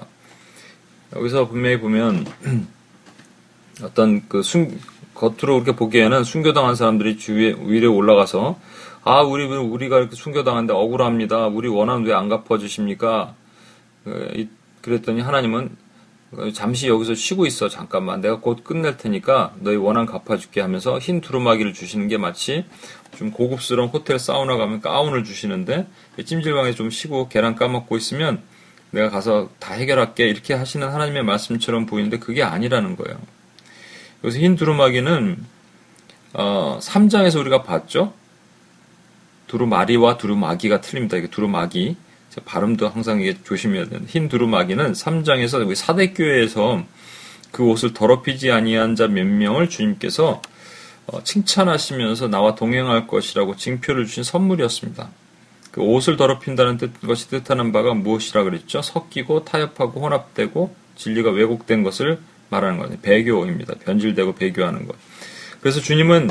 여기서 1.16 1.50
분명히 1.50 1.80
보면 1.80 2.26
어떤 3.84 4.28
그 4.30 4.42
순, 4.42 4.80
겉으로 5.14 5.62
그렇게 5.62 5.74
보기에는 5.76 6.24
순교당한 6.24 6.76
사람들이 6.76 7.18
주위에 7.18 7.56
위에 7.60 7.86
올라가서 7.86 8.58
아 9.04 9.22
우리 9.22 9.44
우리가 9.44 10.00
이렇게 10.00 10.16
순교당한데 10.16 10.72
억울합니다. 10.74 11.48
우리 11.48 11.68
원한 11.68 12.04
왜 12.06 12.14
안 12.14 12.30
갚아주십니까? 12.30 13.36
그, 14.06 14.48
그랬더니 14.82 15.20
하나님은 15.20 15.76
잠시 16.54 16.88
여기서 16.88 17.16
쉬고 17.16 17.48
있어 17.48 17.70
잠깐만 17.70 18.22
내가 18.22 18.40
곧 18.40 18.64
끝낼 18.64 18.98
테니까 18.98 19.56
너희 19.60 19.76
원한 19.78 20.06
갚아줄게 20.06 20.62
하면서 20.62 21.00
흰 21.00 21.22
두루마기를 21.22 21.74
주시는 21.74 22.08
게 22.08 22.18
마치 22.18 22.66
좀 23.18 23.32
고급스러운 23.32 23.90
호텔 23.90 24.20
사우나 24.20 24.56
가면 24.56 24.82
가운을 24.82 25.24
주시는데 25.24 25.88
찜질방에 26.24 26.74
좀 26.74 26.92
쉬고 26.92 27.30
계란 27.30 27.56
까먹고 27.56 27.98
있으면 27.98 28.44
내가 28.92 29.10
가서 29.10 29.50
다 29.60 29.74
해결할게 29.74 30.28
이렇게 30.28 30.54
하시는 30.54 30.88
하나님의 30.88 31.24
말씀처럼 31.24 31.86
보이는데 31.86 32.20
그게 32.20 32.44
아니라는 32.44 32.96
거예요. 32.96 33.20
여기서 34.24 34.40
흰 34.40 34.56
두루마기는 34.56 35.38
어, 36.34 36.80
3장에서 36.80 37.40
우리가 37.40 37.64
봤죠. 37.64 38.14
두루마리와 39.48 40.18
두루마기가 40.18 40.82
틀립니다. 40.82 41.18
이게 41.18 41.28
두루마기. 41.28 41.98
발음도 42.46 42.90
항상 42.90 43.22
이게 43.22 43.36
조심해야 43.44 43.86
되는 43.86 44.06
흰 44.08 44.30
두루마기는 44.30 44.94
3장에서 44.94 45.66
우리 45.66 45.76
사대교회에서 45.76 46.84
그 47.52 47.64
옷을 47.64 47.94
더럽히지 47.94 48.52
아니한 48.52 48.96
자 48.96 49.08
몇 49.08 49.26
명을 49.26 49.70
주님께서 49.70 50.42
어, 51.08 51.24
칭찬하시면서 51.24 52.28
나와 52.28 52.54
동행할 52.56 53.08
것이라고 53.08 53.56
징표를 53.56 54.06
주신 54.06 54.24
선물이었습니다. 54.24 55.10
그 55.72 55.82
옷을 55.82 56.18
더럽힌다는 56.18 56.78
뜻, 56.78 57.02
것이 57.02 57.30
뜻하는 57.30 57.72
바가 57.72 57.94
무엇이라 57.94 58.44
그랬죠? 58.44 58.82
섞이고 58.82 59.46
타협하고 59.46 60.02
혼합되고 60.02 60.76
진리가 60.96 61.32
왜곡된 61.32 61.84
것을 61.84 62.20
말하는 62.50 62.80
거예요. 62.80 62.98
배교입니다. 63.02 63.76
변질되고 63.86 64.36
배교하는 64.36 64.88
것. 64.88 64.96
그래서 65.62 65.80
주님은 65.80 66.30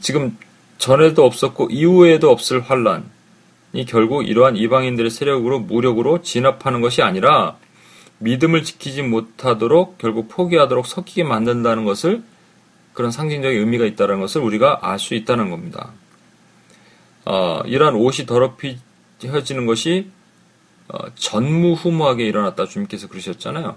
지금 0.00 0.36
전에도 0.78 1.24
없었고 1.24 1.68
이후에도 1.70 2.30
없을 2.30 2.60
환란, 2.60 3.04
이 3.72 3.84
결국 3.84 4.28
이러한 4.28 4.56
이방인들의 4.56 5.10
세력으로 5.10 5.60
무력으로 5.60 6.22
진압하는 6.22 6.80
것이 6.80 7.02
아니라 7.02 7.56
믿음을 8.18 8.62
지키지 8.62 9.02
못하도록 9.02 9.98
결국 9.98 10.28
포기하도록 10.28 10.86
섞이게 10.86 11.24
만든다는 11.24 11.84
것을 11.84 12.22
그런 12.92 13.10
상징적인 13.10 13.58
의미가 13.58 13.86
있다는 13.86 14.20
것을 14.20 14.42
우리가 14.42 14.80
알 14.82 14.98
수 14.98 15.14
있다는 15.14 15.50
겁니다. 15.50 15.92
어, 17.24 17.62
이러한 17.64 17.94
옷이 17.94 18.26
더럽혀지는 18.26 19.66
것이 19.66 20.10
어, 20.88 20.98
전무후무하게 21.14 22.24
일어났다 22.26 22.66
주님께서 22.66 23.08
그러셨잖아요. 23.08 23.76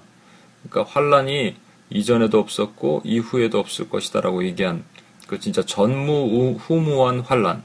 그러니까 0.64 0.92
환란이 0.92 1.56
이전에도 1.90 2.40
없었고 2.40 3.04
이후에도 3.06 3.60
없을 3.60 3.90
것이다라고 3.90 4.44
얘기한 4.46 4.84
그 5.28 5.40
진짜 5.40 5.64
전무후무한 5.64 7.22
환란. 7.22 7.64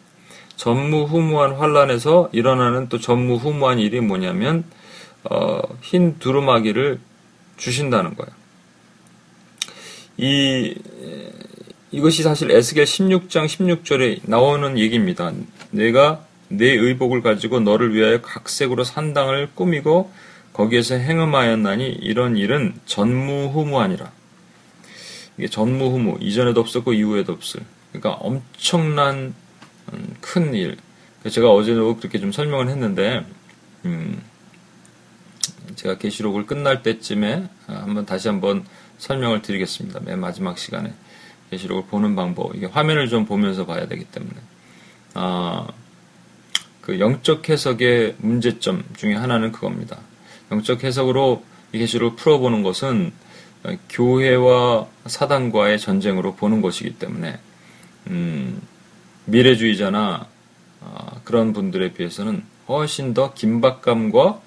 전무후무한 0.60 1.54
환란에서 1.54 2.28
일어나는 2.32 2.90
또 2.90 3.00
전무후무한 3.00 3.78
일이 3.78 4.00
뭐냐면 4.00 4.64
어, 5.24 5.62
흰 5.80 6.18
두루마기를 6.18 7.00
주신다는 7.56 8.14
거예요. 8.14 8.30
이 10.18 10.74
이것이 11.90 12.22
사실 12.22 12.50
에스겔 12.50 12.84
16장 12.84 13.46
16절에 13.46 14.20
나오는 14.24 14.78
얘기입니다. 14.78 15.32
내가 15.70 16.26
내 16.48 16.66
의복을 16.66 17.22
가지고 17.22 17.60
너를 17.60 17.94
위하여 17.94 18.20
각색으로 18.20 18.84
산당을 18.84 19.52
꾸미고 19.54 20.12
거기에서 20.52 20.96
행음하였나니 20.96 21.88
이런 22.02 22.36
일은 22.36 22.74
전무후무하니라. 22.84 24.12
이게 25.38 25.48
전무후무 25.48 26.18
이전에도 26.20 26.60
없었고 26.60 26.92
이후에도 26.92 27.32
없을. 27.32 27.62
그러니까 27.92 28.10
엄청난 28.22 29.34
음, 29.92 30.16
큰 30.20 30.54
일. 30.54 30.76
제가 31.28 31.50
어제도 31.50 31.96
그렇게 31.96 32.18
좀 32.18 32.32
설명을 32.32 32.68
했는데 32.68 33.24
음, 33.84 34.22
제가 35.74 35.98
게시록을 35.98 36.46
끝날 36.46 36.82
때쯤에 36.82 37.48
한번 37.66 38.06
다시 38.06 38.28
한번 38.28 38.64
설명을 38.98 39.42
드리겠습니다. 39.42 40.00
맨 40.00 40.18
마지막 40.20 40.58
시간에 40.58 40.92
게시록을 41.50 41.84
보는 41.86 42.14
방법. 42.16 42.54
이게 42.54 42.66
화면을 42.66 43.08
좀 43.08 43.26
보면서 43.26 43.66
봐야 43.66 43.86
되기 43.86 44.04
때문에 44.04 44.34
아, 45.14 45.66
그 46.80 47.00
영적 47.00 47.48
해석의 47.48 48.16
문제점 48.18 48.84
중에 48.96 49.14
하나는 49.14 49.52
그겁니다. 49.52 49.98
영적 50.50 50.84
해석으로 50.84 51.44
이 51.72 51.78
계시를 51.78 52.16
풀어보는 52.16 52.62
것은 52.62 53.12
교회와 53.88 54.86
사단과의 55.06 55.78
전쟁으로 55.78 56.34
보는 56.34 56.62
것이기 56.62 56.94
때문에 56.98 57.38
음, 58.08 58.60
미래주의자나 59.30 60.26
어, 60.80 61.20
그런 61.24 61.52
분들에 61.52 61.92
비해서는 61.92 62.42
훨씬 62.68 63.14
더 63.14 63.34
긴박감과 63.34 64.40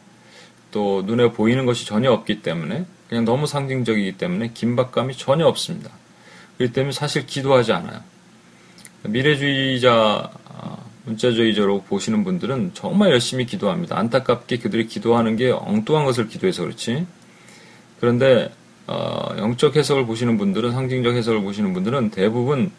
또 0.72 1.04
눈에 1.04 1.32
보이는 1.32 1.65
것이 1.65 1.86
전혀 1.86 2.12
없기 2.12 2.41
때문에 2.41 2.86
그냥 3.10 3.26
너무 3.26 3.46
상징적이기 3.46 4.17
때문에 4.17 4.52
긴박감이 4.54 5.15
전혀 5.15 5.46
없습니다. 5.46 5.91
그렇기 6.58 6.74
때문에 6.74 6.91
사실 6.91 7.26
기도하지 7.26 7.74
않아요. 7.74 8.02
미래주의자 9.04 10.32
문자주의자로 11.06 11.84
보시는 11.84 12.24
분들은 12.24 12.72
정말 12.74 13.12
열심히 13.12 13.46
기도합니다. 13.46 13.98
안타깝게 13.98 14.58
그들이 14.60 14.88
기도하는 14.88 15.36
게 15.36 15.52
엉뚱한 15.52 16.06
것을 16.06 16.28
기도해서 16.28 16.63
그렇지. 16.63 17.06
그런데 18.00 18.52
어, 18.88 19.34
영적 19.38 19.76
해석을 19.76 20.06
보시는 20.06 20.38
분들은 20.38 20.72
상징적 20.72 21.15
해석을 21.15 21.41
보시는 21.41 21.74
분들은 21.74 22.12
대부분 22.12 22.72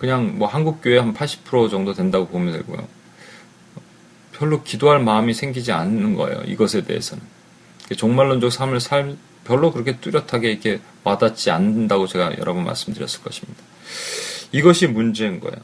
그냥 0.00 0.38
뭐 0.38 0.48
한국 0.48 0.80
교회 0.82 0.98
한 0.98 1.12
80% 1.12 1.70
정도 1.70 1.92
된다고 1.92 2.26
보면 2.26 2.54
되고요. 2.54 2.88
별로 4.32 4.62
기도할 4.62 4.98
마음이 4.98 5.34
생기지 5.34 5.72
않는 5.72 6.14
거예요. 6.14 6.40
이것에 6.46 6.84
대해서는 6.84 7.22
종말론적 7.94 8.50
삶을 8.50 8.80
살 8.80 9.16
별로 9.44 9.70
그렇게 9.70 9.98
뚜렷하게 9.98 10.52
이렇게 10.52 10.80
와닿지 11.04 11.50
않는다고 11.50 12.06
제가 12.06 12.38
여러 12.38 12.54
번 12.54 12.64
말씀드렸을 12.64 13.22
것입니다. 13.22 13.62
이것이 14.52 14.86
문제인 14.86 15.38
거예요. 15.38 15.56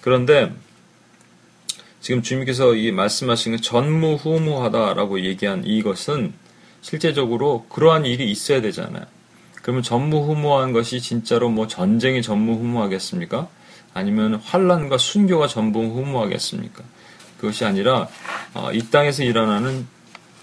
그런데 0.00 0.52
지금 2.00 2.22
주님께서 2.22 2.76
이 2.76 2.92
말씀하신 2.92 3.60
전무후무하다라고 3.60 5.24
얘기한 5.24 5.64
이것은 5.64 6.32
실제적으로 6.80 7.66
그러한 7.68 8.06
일이 8.06 8.30
있어야 8.30 8.60
되잖아요. 8.60 9.04
그러면 9.62 9.82
전무후무한 9.82 10.72
것이 10.72 11.00
진짜로 11.00 11.48
뭐 11.48 11.66
전쟁이 11.66 12.22
전무후무하겠습니까? 12.22 13.48
아니면 13.94 14.36
환란과 14.36 14.98
순교가 14.98 15.46
전무후무하겠습니까? 15.46 16.82
그것이 17.38 17.64
아니라 17.64 18.08
어, 18.54 18.70
이 18.72 18.90
땅에서 18.90 19.22
일어나는 19.24 19.86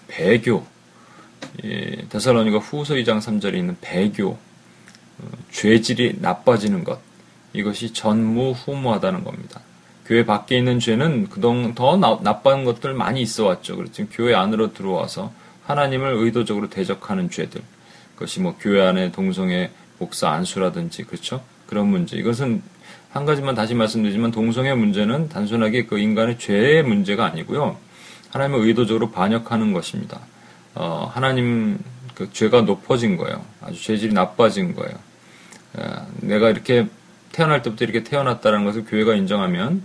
배교, 0.08 0.66
데살로니가 2.10 2.60
후서 2.60 2.96
2장 2.96 3.20
3절에 3.20 3.56
있는 3.56 3.78
배교, 3.82 4.30
어, 4.30 5.30
죄질이 5.52 6.18
나빠지는 6.20 6.84
것, 6.84 7.00
이것이 7.54 7.94
전무후무하다는 7.94 9.24
겁니다. 9.24 9.62
교회 10.06 10.26
밖에 10.26 10.58
있는 10.58 10.80
죄는 10.80 11.30
그동안 11.30 11.76
더 11.76 11.98
나쁜 11.98 12.64
것들 12.64 12.94
많이 12.94 13.22
있어 13.22 13.46
왔죠. 13.46 13.76
그렇지만 13.76 14.10
교회 14.12 14.34
안으로 14.34 14.74
들어와서 14.74 15.34
하나님을 15.66 16.14
의도적으로 16.14 16.70
대적하는 16.70 17.30
죄들. 17.30 17.62
그것이 18.16 18.40
뭐 18.40 18.56
교회 18.58 18.82
안에 18.82 19.12
동성애 19.12 19.70
목사 20.00 20.30
안수라든지 20.30 21.04
그렇죠? 21.04 21.44
그런 21.68 21.88
문제. 21.88 22.16
이것은 22.16 22.64
한 23.18 23.26
가지만 23.26 23.56
다시 23.56 23.74
말씀드리지만 23.74 24.30
동성애 24.30 24.76
문제는 24.76 25.28
단순하게 25.30 25.88
그 25.88 25.98
인간의 25.98 26.38
죄의 26.38 26.84
문제가 26.84 27.26
아니고요. 27.26 27.76
하나님을 28.30 28.68
의도적으로 28.68 29.10
반역하는 29.10 29.74
것입니다. 29.74 30.20
어, 30.76 31.10
하나님 31.12 31.80
그 32.14 32.32
죄가 32.32 32.62
높아진 32.62 33.18
거예요. 33.18 33.44
아주 33.60 33.82
죄질이 33.82 34.14
나빠진 34.14 34.76
거예요. 34.76 34.96
어, 35.74 36.08
내가 36.22 36.52
이렇게 36.52 36.88
태어날 37.32 37.64
때부터 37.64 37.86
이렇게 37.86 38.04
태어났다는 38.04 38.66
것을 38.66 38.86
교회가 38.86 39.16
인정하면 39.16 39.82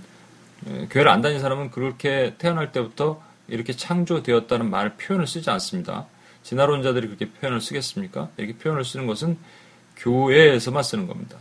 예, 0.69 0.89
교회를 0.91 1.11
안 1.11 1.23
다니는 1.23 1.41
사람은 1.41 1.71
그렇게 1.71 2.35
태어날 2.37 2.71
때부터 2.71 3.23
이렇게 3.49 3.73
창조되었다는 3.73 4.69
말 4.69 4.99
표현을 4.99 5.27
쓰지 5.27 5.49
않습니다. 5.49 6.05
진화론자들이 6.43 7.07
그렇게 7.07 7.31
표현을 7.31 7.63
쓰겠습니까? 7.63 8.29
이렇게 8.37 8.53
표현을 8.59 8.85
쓰는 8.85 9.07
것은 9.07 9.39
교회에서만 9.97 10.83
쓰는 10.83 11.07
겁니다. 11.07 11.39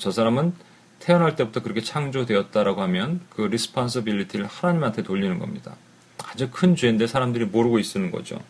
저 0.00 0.10
사람은 0.10 0.52
태어날 1.00 1.36
때부터 1.36 1.62
그렇게 1.62 1.80
창조되었다라고 1.80 2.82
하면 2.82 3.20
그 3.30 3.42
responsibility를 3.42 4.46
하나님한테 4.46 5.02
돌리는 5.02 5.38
겁니다. 5.38 5.76
아주 6.24 6.50
큰 6.50 6.76
죄인데 6.76 7.06
사람들이 7.06 7.46
모르고 7.46 7.78
있는 7.78 8.10
거죠. 8.10 8.40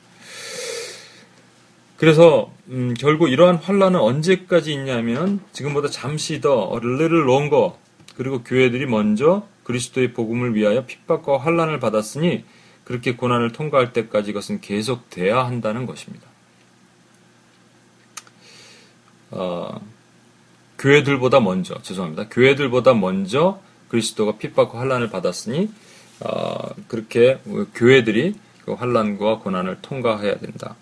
그래서 1.96 2.52
음, 2.68 2.94
결국 2.98 3.28
이러한 3.28 3.56
환란은 3.56 3.98
언제까지 3.98 4.72
있냐면 4.72 5.40
지금보다 5.52 5.88
잠시 5.88 6.40
더 6.40 6.70
little 6.82 7.22
longer 7.22 7.72
그리고 8.16 8.42
교회들이 8.42 8.86
먼저 8.86 9.46
그리스도의 9.64 10.12
복음을 10.12 10.54
위하여 10.54 10.86
핍박과 10.86 11.38
환란을 11.38 11.80
받았으니 11.80 12.44
그렇게 12.84 13.16
고난을 13.16 13.52
통과할 13.52 13.92
때까지 13.92 14.30
이것은 14.30 14.60
계속돼야 14.60 15.44
한다는 15.44 15.86
것입니다. 15.86 16.26
어, 19.30 19.80
교회들보다 20.78 21.40
먼저 21.40 21.80
죄송합니다. 21.82 22.28
교회들보다 22.28 22.94
먼저 22.94 23.60
그리스도가 23.88 24.38
핍박과 24.38 24.78
환란을 24.78 25.10
받았으니 25.10 25.70
어, 26.20 26.74
그렇게 26.88 27.38
교회들이 27.74 28.34
그 28.64 28.72
환란과 28.72 29.38
고난을 29.38 29.78
통과해야 29.82 30.38
된다. 30.38 30.76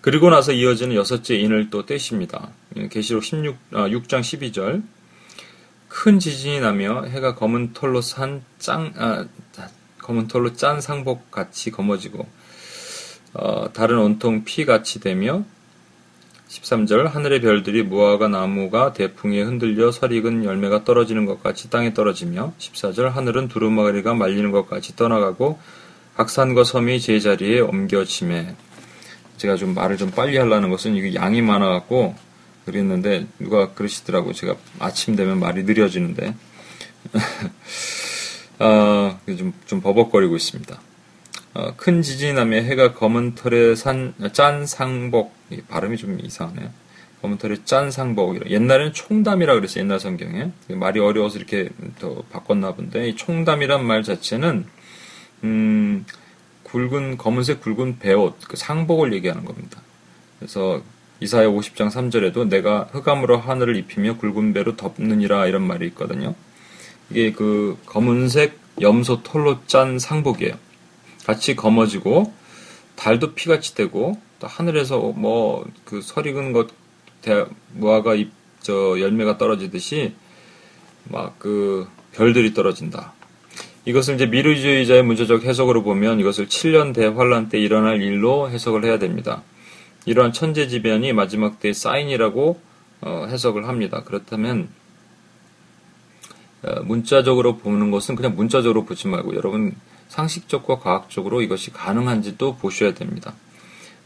그리고 0.00 0.30
나서 0.30 0.52
이어지는 0.52 0.94
여섯째 0.94 1.36
인을 1.36 1.70
또 1.70 1.84
떼십니다. 1.84 2.50
계시록 2.90 3.24
16, 3.24 3.56
아, 3.72 3.88
6장 3.88 4.20
12절 4.20 4.82
큰 5.88 6.18
지진이 6.18 6.60
나며 6.60 7.04
해가 7.04 7.34
검은 7.34 7.72
털로 7.72 8.02
산 8.02 8.44
짱, 8.58 8.92
아, 8.96 9.26
검은 9.98 10.28
털로 10.28 10.52
짠 10.54 10.80
상복 10.80 11.30
같이 11.30 11.70
검어지고, 11.70 12.26
어, 13.34 13.72
다른 13.72 13.98
온통 13.98 14.44
피 14.44 14.64
같이 14.64 15.00
되며, 15.00 15.42
13절 16.48 17.08
하늘의 17.08 17.40
별들이 17.40 17.82
무화과 17.82 18.28
나무가 18.28 18.92
대풍에 18.92 19.42
흔들려 19.42 19.90
설익은 19.90 20.44
열매가 20.44 20.84
떨어지는 20.84 21.26
것 21.26 21.42
같이 21.42 21.70
땅에 21.70 21.92
떨어지며 21.92 22.52
14절 22.58 23.10
하늘은 23.10 23.48
두루마리가 23.48 24.14
말리는 24.14 24.52
것 24.52 24.68
같이 24.68 24.94
떠나가고 24.94 25.58
각 26.16 26.30
산과 26.30 26.64
섬이 26.64 27.00
제자리에 27.00 27.60
옮겨짐에. 27.60 28.54
제가 29.36 29.56
좀 29.56 29.74
말을 29.74 29.98
좀 29.98 30.10
빨리 30.12 30.38
하려는 30.38 30.70
것은 30.70 30.94
이게 30.94 31.14
양이 31.14 31.42
많아갖고 31.42 32.14
그랬는데 32.64 33.26
누가 33.38 33.72
그러시더라고 33.74 34.32
제가 34.32 34.56
아침 34.78 35.14
되면 35.14 35.38
말이 35.38 35.64
느려지는데. 35.64 36.34
아, 38.58 39.18
좀, 39.36 39.52
좀 39.66 39.80
버벅거리고 39.82 40.36
있습니다. 40.36 40.80
어, 41.56 41.72
큰 41.74 42.02
지진이 42.02 42.34
나며 42.34 42.58
해가 42.58 42.92
검은 42.92 43.34
털에 43.34 43.74
산, 43.74 44.12
짠 44.34 44.66
상복, 44.66 45.32
발음이 45.68 45.96
좀 45.96 46.20
이상하네요. 46.22 46.68
검은 47.22 47.38
털에 47.38 47.56
짠 47.64 47.90
상복. 47.90 48.50
옛날에는 48.50 48.92
총담이라 48.92 49.54
그랬어요, 49.54 49.82
옛날 49.84 49.98
성경에. 49.98 50.50
말이 50.68 51.00
어려워서 51.00 51.38
이렇게 51.38 51.70
더 51.98 52.22
바꿨나 52.30 52.74
본데, 52.74 53.08
이 53.08 53.16
총담이란 53.16 53.86
말 53.86 54.02
자체는, 54.02 54.66
음, 55.44 56.04
굵은, 56.64 57.16
검은색 57.16 57.62
굵은 57.62 58.00
배옷, 58.00 58.36
그 58.46 58.58
상복을 58.58 59.14
얘기하는 59.14 59.46
겁니다. 59.46 59.80
그래서 60.38 60.82
이사야 61.20 61.46
50장 61.46 61.90
3절에도 61.90 62.50
내가 62.50 62.90
흑암으로 62.92 63.38
하늘을 63.38 63.76
입히며 63.76 64.18
굵은 64.18 64.52
배로 64.52 64.76
덮느니라 64.76 65.46
이런 65.46 65.62
말이 65.62 65.86
있거든요. 65.86 66.34
이게 67.08 67.32
그 67.32 67.78
검은색 67.86 68.58
염소 68.82 69.22
털로 69.22 69.64
짠 69.66 69.98
상복이에요. 69.98 70.65
같이 71.26 71.56
검어지고 71.56 72.32
달도 72.94 73.34
피같이 73.34 73.74
되고 73.74 74.18
또 74.38 74.46
하늘에서 74.46 74.98
뭐 74.98 75.66
그 75.84 76.00
설익은 76.00 76.52
것 76.52 76.68
무화과 77.74 78.14
잎 78.14 78.30
저 78.62 78.98
열매가 78.98 79.38
떨어지듯이 79.38 80.14
막 81.04 81.38
그 81.38 81.86
별들이 82.12 82.54
떨어진다. 82.54 83.12
이것을 83.84 84.14
이제 84.16 84.26
미르주의자의 84.26 85.04
문제적 85.04 85.44
해석으로 85.44 85.84
보면 85.84 86.18
이것을 86.18 86.48
7년 86.48 86.92
대환란 86.92 87.48
때 87.48 87.60
일어날 87.60 88.02
일로 88.02 88.50
해석을 88.50 88.84
해야 88.84 88.98
됩니다. 88.98 89.42
이러한 90.06 90.32
천재지변이 90.32 91.12
마지막 91.12 91.60
때의 91.60 91.74
사인이라고 91.74 92.60
어, 93.02 93.26
해석을 93.28 93.68
합니다. 93.68 94.02
그렇다면 94.04 94.68
어, 96.64 96.82
문자적으로 96.82 97.58
보는 97.58 97.92
것은 97.92 98.16
그냥 98.16 98.34
문자적으로 98.34 98.84
보지 98.84 99.06
말고 99.06 99.36
여러분 99.36 99.76
상식적과 100.08 100.78
과학적으로 100.78 101.42
이것이 101.42 101.72
가능한지도 101.72 102.56
보셔야 102.56 102.94
됩니다. 102.94 103.34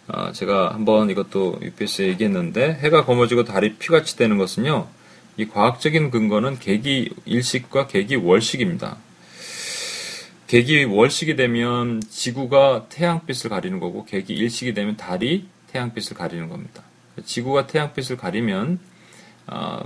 아, 0.09 0.33
제가 0.33 0.75
한번 0.75 1.11
이것도 1.11 1.61
UPS에 1.63 2.09
얘기했는데 2.09 2.79
해가 2.81 3.05
검어지고 3.05 3.45
달이 3.45 3.75
피같이 3.75 4.17
되는 4.17 4.39
것은요. 4.39 4.89
이 5.37 5.47
과학적인 5.47 6.11
근거는 6.11 6.59
계기 6.59 7.11
일식과 7.25 7.87
계기 7.87 8.17
월식입니다. 8.17 8.97
계기 10.49 10.83
월식이 10.83 11.37
되면 11.37 12.03
지구가 12.11 12.87
태양빛을 12.89 13.51
가리는 13.51 13.79
거고 13.79 14.05
계기 14.05 14.35
일식이 14.35 14.75
되면 14.75 14.97
달이 14.97 15.47
태양빛을 15.69 16.17
가리는 16.17 16.49
겁니다. 16.49 16.83
지구가 17.25 17.69
태양빛을 17.69 18.17
가리면 18.17 18.81
어, 19.47 19.85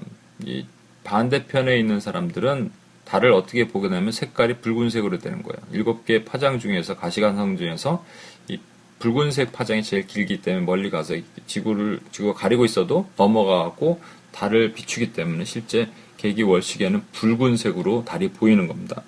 반대편에 1.04 1.78
있는 1.78 2.00
사람들은 2.00 2.70
달을 3.04 3.32
어떻게 3.32 3.68
보게 3.68 3.88
되면 3.88 4.10
색깔이 4.12 4.58
붉은색으로 4.58 5.18
되는 5.18 5.42
거예요. 5.42 5.58
일곱 5.72 6.04
개 6.04 6.24
파장 6.24 6.58
중에서 6.58 6.96
가시관성 6.96 7.56
중에서 7.56 8.04
이 8.48 8.58
붉은색 8.98 9.52
파장이 9.52 9.82
제일 9.82 10.06
길기 10.06 10.40
때문에 10.40 10.64
멀리 10.64 10.90
가서 10.90 11.14
지구를 11.46 12.00
지구가 12.10 12.34
가리고 12.38 12.64
있어도 12.64 13.08
넘어가고 13.16 14.00
달을 14.32 14.72
비추기 14.72 15.12
때문에 15.12 15.44
실제 15.44 15.88
계기 16.16 16.42
월식에는 16.42 17.02
붉은색으로 17.12 18.04
달이 18.04 18.30
보이는 18.30 18.66
겁니다. 18.66 19.02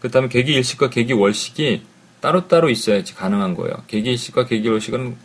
그 0.00 0.10
다음에 0.10 0.28
계기 0.28 0.52
일식과 0.52 0.90
계기 0.90 1.14
월식이 1.14 1.82
따로따로 2.20 2.68
있어야지 2.68 3.14
가능한 3.14 3.54
거예요. 3.54 3.82
계기 3.86 4.10
일식과 4.10 4.44
계기 4.44 4.68
월식은 4.68 5.16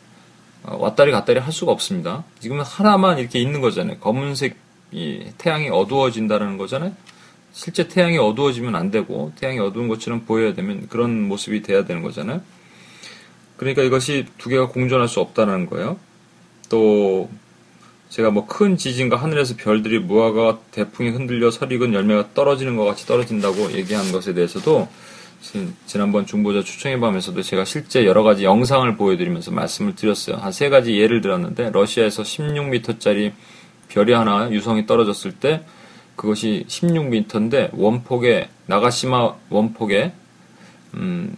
어, 0.64 0.78
왔다리 0.78 1.12
갔다리 1.12 1.40
할 1.40 1.52
수가 1.52 1.72
없습니다. 1.72 2.24
지금은 2.40 2.64
하나만 2.64 3.20
이렇게 3.20 3.40
있는 3.40 3.62
거잖아요. 3.62 4.00
검은색 4.00 4.56
태양이 5.38 5.70
어두워진다는 5.70 6.58
거잖아요. 6.58 6.94
실제 7.52 7.88
태양이 7.88 8.18
어두워지면 8.18 8.76
안 8.76 8.92
되고 8.92 9.32
태양이 9.36 9.60
어두운 9.60 9.88
것처럼 9.88 10.26
보여야 10.26 10.54
되면 10.54 10.88
그런 10.88 11.28
모습이 11.28 11.62
돼야 11.62 11.86
되는 11.86 12.02
거잖아요. 12.04 12.42
그러니까 13.58 13.82
이것이 13.84 14.26
두 14.38 14.50
개가 14.50 14.70
공존할 14.70 15.08
수 15.08 15.20
없다는 15.20 15.66
거예요. 15.66 15.98
또 16.70 17.30
제가 18.10 18.32
뭐 18.32 18.48
큰 18.48 18.78
지진과 18.78 19.18
하늘에서 19.18 19.56
별들이 19.58 20.00
무화과 20.00 20.60
대풍이 20.72 21.10
흔들려 21.10 21.52
설익은 21.52 21.94
열매가 21.94 22.30
떨어지는 22.34 22.76
것 22.78 22.86
같이 22.86 23.06
떨어진다고 23.06 23.74
얘기한 23.74 24.12
것에 24.12 24.34
대해서도 24.34 24.88
지난번 25.86 26.26
중보자 26.26 26.64
추천의 26.64 27.00
밤에서도 27.00 27.42
제가 27.42 27.66
실제 27.66 28.06
여러 28.06 28.24
가지 28.24 28.44
영상을 28.44 28.96
보여드리면서 28.98 29.52
말씀을 29.52 29.96
드렸어요. 29.96 30.38
한 30.38 30.52
세 30.52 30.70
가지 30.70 30.98
예를 31.00 31.22
들었는데 31.22 31.72
러시아에서 31.72 32.24
16m짜리 32.24 33.32
별이 33.90 34.12
하나 34.14 34.52
유성이 34.52 34.86
떨어졌을 34.86 35.32
때 35.34 35.64
그것이 36.20 36.66
16m인데 36.68 37.70
원폭에 37.72 38.50
나가시마 38.66 39.36
원폭에 39.50 40.12
음, 40.96 41.34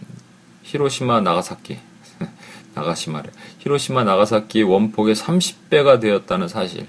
히로시마 0.64 1.20
나가사키 1.20 1.78
나가시마래. 2.74 3.30
히로시마 3.60 4.02
나가사키 4.02 4.64
원폭의 4.64 5.14
30배가 5.14 6.00
되었다는 6.00 6.48
사실. 6.48 6.88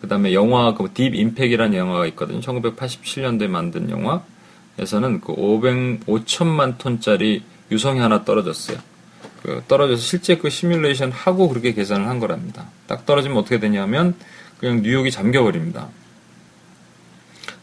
그 0.00 0.08
다음에 0.08 0.32
영화, 0.34 0.74
그 0.74 0.88
딥 0.92 1.14
임팩이라는 1.14 1.78
영화가 1.78 2.06
있거든요. 2.08 2.40
1987년도에 2.40 3.46
만든 3.46 3.88
영화에서는 3.88 5.20
그 5.20 5.32
500, 5.32 6.06
5천만 6.06 6.76
톤짜리 6.76 7.44
유성이 7.70 8.00
하나 8.00 8.24
떨어졌어요. 8.24 8.78
그 9.44 9.62
떨어져서 9.68 10.02
실제 10.02 10.38
그 10.38 10.50
시뮬레이션 10.50 11.12
하고 11.12 11.48
그렇게 11.48 11.72
계산을 11.72 12.08
한 12.08 12.18
거랍니다. 12.18 12.66
딱 12.88 13.06
떨어지면 13.06 13.38
어떻게 13.38 13.60
되냐면 13.60 14.16
그냥 14.58 14.82
뉴욕이 14.82 15.12
잠겨버립니다. 15.12 15.99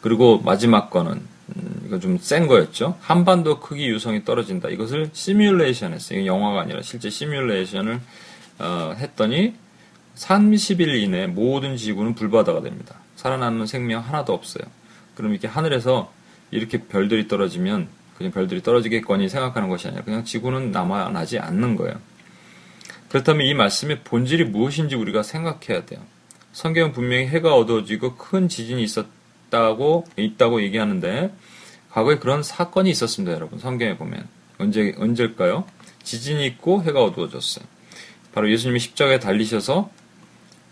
그리고 0.01 0.39
마지막 0.39 0.89
거는 0.89 1.21
음, 1.55 1.83
이거 1.85 1.99
좀센 1.99 2.47
거였죠. 2.47 2.97
한반도 2.99 3.59
크기 3.59 3.87
유성이 3.87 4.25
떨어진다. 4.25 4.69
이것을 4.69 5.09
시뮬레이션 5.13 5.93
했어요. 5.93 6.25
영화가 6.25 6.61
아니라 6.61 6.81
실제 6.81 7.09
시뮬레이션을 7.09 7.99
어, 8.59 8.93
했더니 8.97 9.55
30일 10.15 11.01
이내 11.03 11.27
모든 11.27 11.77
지구는 11.77 12.15
불바다가 12.15 12.61
됩니다. 12.61 12.95
살아남는 13.15 13.65
생명 13.65 14.01
하나도 14.01 14.33
없어요. 14.33 14.65
그럼 15.15 15.31
이렇게 15.31 15.47
하늘에서 15.47 16.11
이렇게 16.51 16.83
별들이 16.83 17.27
떨어지면 17.27 17.87
그냥 18.17 18.31
별들이 18.31 18.63
떨어지겠거니 18.63 19.29
생각하는 19.29 19.69
것이 19.69 19.87
아니라 19.87 20.03
그냥 20.03 20.23
지구는 20.23 20.71
남아나지 20.71 21.39
않는 21.39 21.75
거예요. 21.75 21.99
그렇다면 23.09 23.45
이 23.45 23.53
말씀의 23.53 24.01
본질이 24.03 24.45
무엇인지 24.45 24.95
우리가 24.95 25.23
생각해야 25.23 25.85
돼요. 25.85 26.01
성경은 26.51 26.91
분명히 26.93 27.27
해가 27.27 27.55
어두워지고 27.55 28.15
큰 28.15 28.49
지진이 28.49 28.83
있었 28.83 29.05
다고 29.49 30.05
있다고 30.17 30.61
얘기하는데 30.61 31.33
과거에 31.91 32.19
그런 32.19 32.43
사건이 32.43 32.89
있었습니다, 32.89 33.33
여러분. 33.33 33.59
성경에 33.59 33.97
보면. 33.97 34.27
언제, 34.59 34.93
언제일까요? 34.97 35.65
지진이 36.03 36.45
있고 36.47 36.83
해가 36.83 37.03
어두워졌어요. 37.03 37.65
바로 38.33 38.51
예수님이 38.51 38.79
십자가에 38.79 39.19
달리셔서 39.19 39.89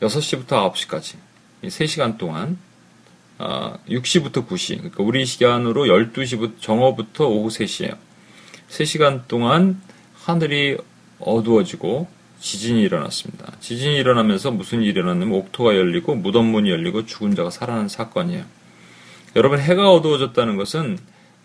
6시부터 0.01 0.71
9시까지, 0.71 1.15
3시간 1.63 2.17
동안, 2.17 2.57
아, 3.37 3.77
6시부터 3.89 4.47
9시, 4.47 4.77
그러니까 4.77 5.03
우리 5.03 5.25
시간으로 5.25 5.85
12시부터, 5.85 6.61
정오부터 6.61 7.27
오후 7.27 7.49
3시에요. 7.49 7.97
3시간 8.69 9.27
동안 9.27 9.81
하늘이 10.13 10.77
어두워지고 11.19 12.07
지진이 12.39 12.81
일어났습니다. 12.81 13.53
지진이 13.59 13.95
일어나면서 13.97 14.51
무슨 14.51 14.81
일이 14.81 14.91
일어났냐면 14.91 15.33
옥토가 15.39 15.75
열리고 15.75 16.15
무덤문이 16.15 16.69
열리고 16.69 17.05
죽은 17.05 17.35
자가 17.35 17.49
살아난 17.49 17.87
사건이에요. 17.87 18.45
여러분 19.35 19.59
해가 19.59 19.91
어두워졌다는 19.91 20.55
것은 20.55 20.97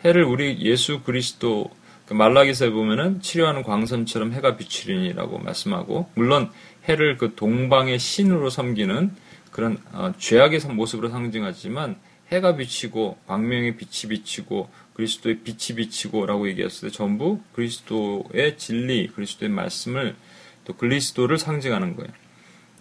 해를 0.05 0.23
우리 0.23 0.61
예수 0.61 1.01
그리스도 1.01 1.71
그 2.07 2.15
말라기서에 2.15 2.71
보면은 2.71 3.21
치료하는 3.21 3.63
광선처럼 3.63 4.33
해가 4.33 4.57
비추리니라고 4.57 5.39
말씀하고 5.39 6.09
물론 6.15 6.51
해를 6.89 7.17
그 7.19 7.35
동방의 7.35 7.99
신으로 7.99 8.51
섬기는 8.51 9.11
그런 9.51 9.79
어, 9.93 10.13
죄악의 10.19 10.61
모습으로 10.71 11.09
상징하지만 11.09 11.97
해가 12.31 12.57
비치고 12.57 13.19
광명의 13.27 13.77
빛이 13.77 14.09
비치고 14.11 14.71
그리스도의 14.95 15.41
빛이 15.41 15.77
비치고라고 15.77 16.49
얘기했을 16.49 16.91
때 16.91 16.95
전부 16.97 17.41
그리스도의 17.55 18.57
진리, 18.57 19.09
그리스도의 19.09 19.51
말씀을 19.51 20.15
또 20.65 20.75
그리스도를 20.77 21.39
상징하는 21.39 21.97
거예요. 21.97 22.11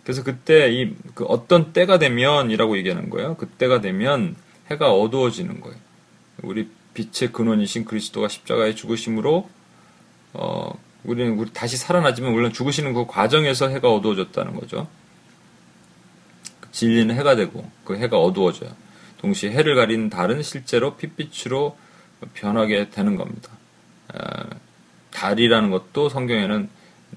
그래서 0.04 0.24
그때 0.24 0.72
이 0.72 0.94
그 1.16 1.26
어떤 1.26 1.74
때가 1.74 2.00
되면이라고 2.00 2.78
얘기하는 2.78 3.10
거예요. 3.10 3.36
그때가 3.38 3.82
되면 3.82 4.36
해가 4.72 4.94
어두워지는 4.94 5.62
거예요. 5.62 5.78
우리 6.44 6.70
빛의 6.94 7.32
근원이신 7.32 7.86
그리스도가 7.86 8.28
십자가에 8.28 8.76
죽으심으로 8.76 9.50
어, 10.34 10.80
우리는 11.04 11.38
우리 11.38 11.52
다시 11.52 11.78
살아나지만 11.78 12.32
물론 12.32 12.52
죽으시는 12.54 12.94
그 12.94 13.06
과정에서 13.08 13.70
해가 13.70 13.92
어두워졌다는 13.92 14.56
거죠. 14.56 14.88
진리는 16.72 17.16
해가 17.16 17.36
되고 17.36 17.70
그 17.84 17.98
해가 17.98 18.18
어두워져요. 18.20 18.72
동시에 19.20 19.52
해를 19.52 19.76
가린 19.76 20.10
달은 20.10 20.44
실제로 20.44 20.96
핏빛으로 20.96 21.78
변하게 22.34 22.90
되는 22.90 23.16
겁니다. 23.16 23.52
어, 24.14 24.50
달이라는 25.12 25.72
것도 25.72 26.10
성경에는 26.10 26.70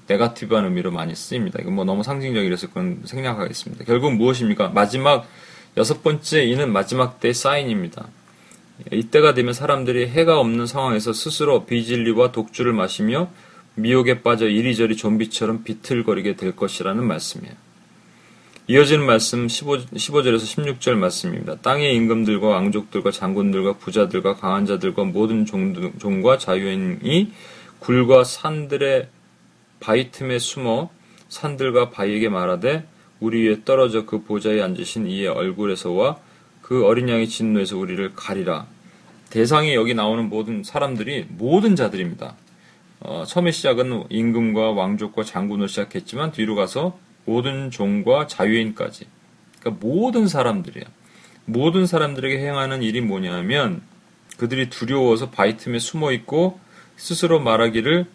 네가티브한 0.07 0.65
의미로 0.65 0.91
많이 0.91 1.15
쓰입니다. 1.15 1.59
이건 1.61 1.75
뭐 1.75 1.85
너무 1.85 2.03
상징적이라서 2.03 2.67
그건 2.67 3.03
생략하겠습니다. 3.05 3.85
결국 3.85 4.15
무엇입니까? 4.15 4.69
마지막 4.69 5.27
여섯 5.77 6.03
번째 6.03 6.43
이는 6.43 6.71
마지막 6.71 7.19
때의 7.19 7.33
사인입니다. 7.33 8.07
이때가 8.91 9.33
되면 9.33 9.53
사람들이 9.53 10.07
해가 10.07 10.39
없는 10.39 10.67
상황에서 10.67 11.13
스스로 11.13 11.65
비진리와 11.65 12.31
독주를 12.31 12.73
마시며 12.73 13.29
미혹에 13.75 14.21
빠져 14.21 14.47
이리저리 14.47 14.95
좀비처럼 14.95 15.63
비틀거리게 15.63 16.35
될 16.35 16.55
것이라는 16.55 17.03
말씀이에요. 17.03 17.55
이어지는 18.67 19.05
말씀 19.05 19.47
15, 19.47 19.77
15절에서 19.77 20.39
16절 20.39 20.93
말씀입니다. 20.93 21.55
땅의 21.57 21.95
임금들과 21.95 22.47
왕족들과 22.47 23.11
장군들과 23.11 23.73
부자들과 23.73 24.35
강한 24.35 24.65
자들과 24.65 25.03
모든 25.03 25.45
종, 25.45 25.93
종과 25.97 26.37
자유인이 26.37 27.31
굴과 27.79 28.23
산들의 28.23 29.09
바위 29.81 30.11
틈에 30.11 30.39
숨어 30.39 30.89
산들과 31.27 31.89
바위에게 31.89 32.29
말하되 32.29 32.85
우리 33.23 33.47
위에 33.47 33.63
떨어져 33.63 34.05
그 34.05 34.21
보좌에 34.21 34.61
앉으신 34.61 35.07
이의 35.07 35.27
얼굴에서와 35.27 36.17
그 36.61 36.85
어린 36.85 37.07
양의 37.07 37.29
진노에서 37.29 37.77
우리를 37.77 38.13
가리라. 38.15 38.67
대상이 39.29 39.75
여기 39.75 39.93
나오는 39.93 40.27
모든 40.27 40.61
사람들이 40.61 41.27
모든 41.29 41.77
자들입니다. 41.77 42.35
어, 42.99 43.23
처음에 43.25 43.51
시작은 43.51 44.07
임금과 44.09 44.71
왕족과 44.71 45.23
장군으로 45.23 45.67
시작했지만 45.67 46.33
뒤로 46.33 46.55
가서 46.55 46.99
모든 47.23 47.71
종과 47.71 48.27
자유인까지. 48.27 49.05
그러니까 49.61 49.87
모든 49.87 50.27
사람들이야. 50.27 50.83
모든 51.45 51.85
사람들에게 51.85 52.45
행하는 52.45 52.83
일이 52.83 52.99
뭐냐면 52.99 53.81
그들이 54.35 54.69
두려워서 54.69 55.29
바위 55.29 55.55
틈에 55.55 55.79
숨어 55.79 56.11
있고 56.11 56.59
스스로 56.97 57.39
말하기를 57.39 58.05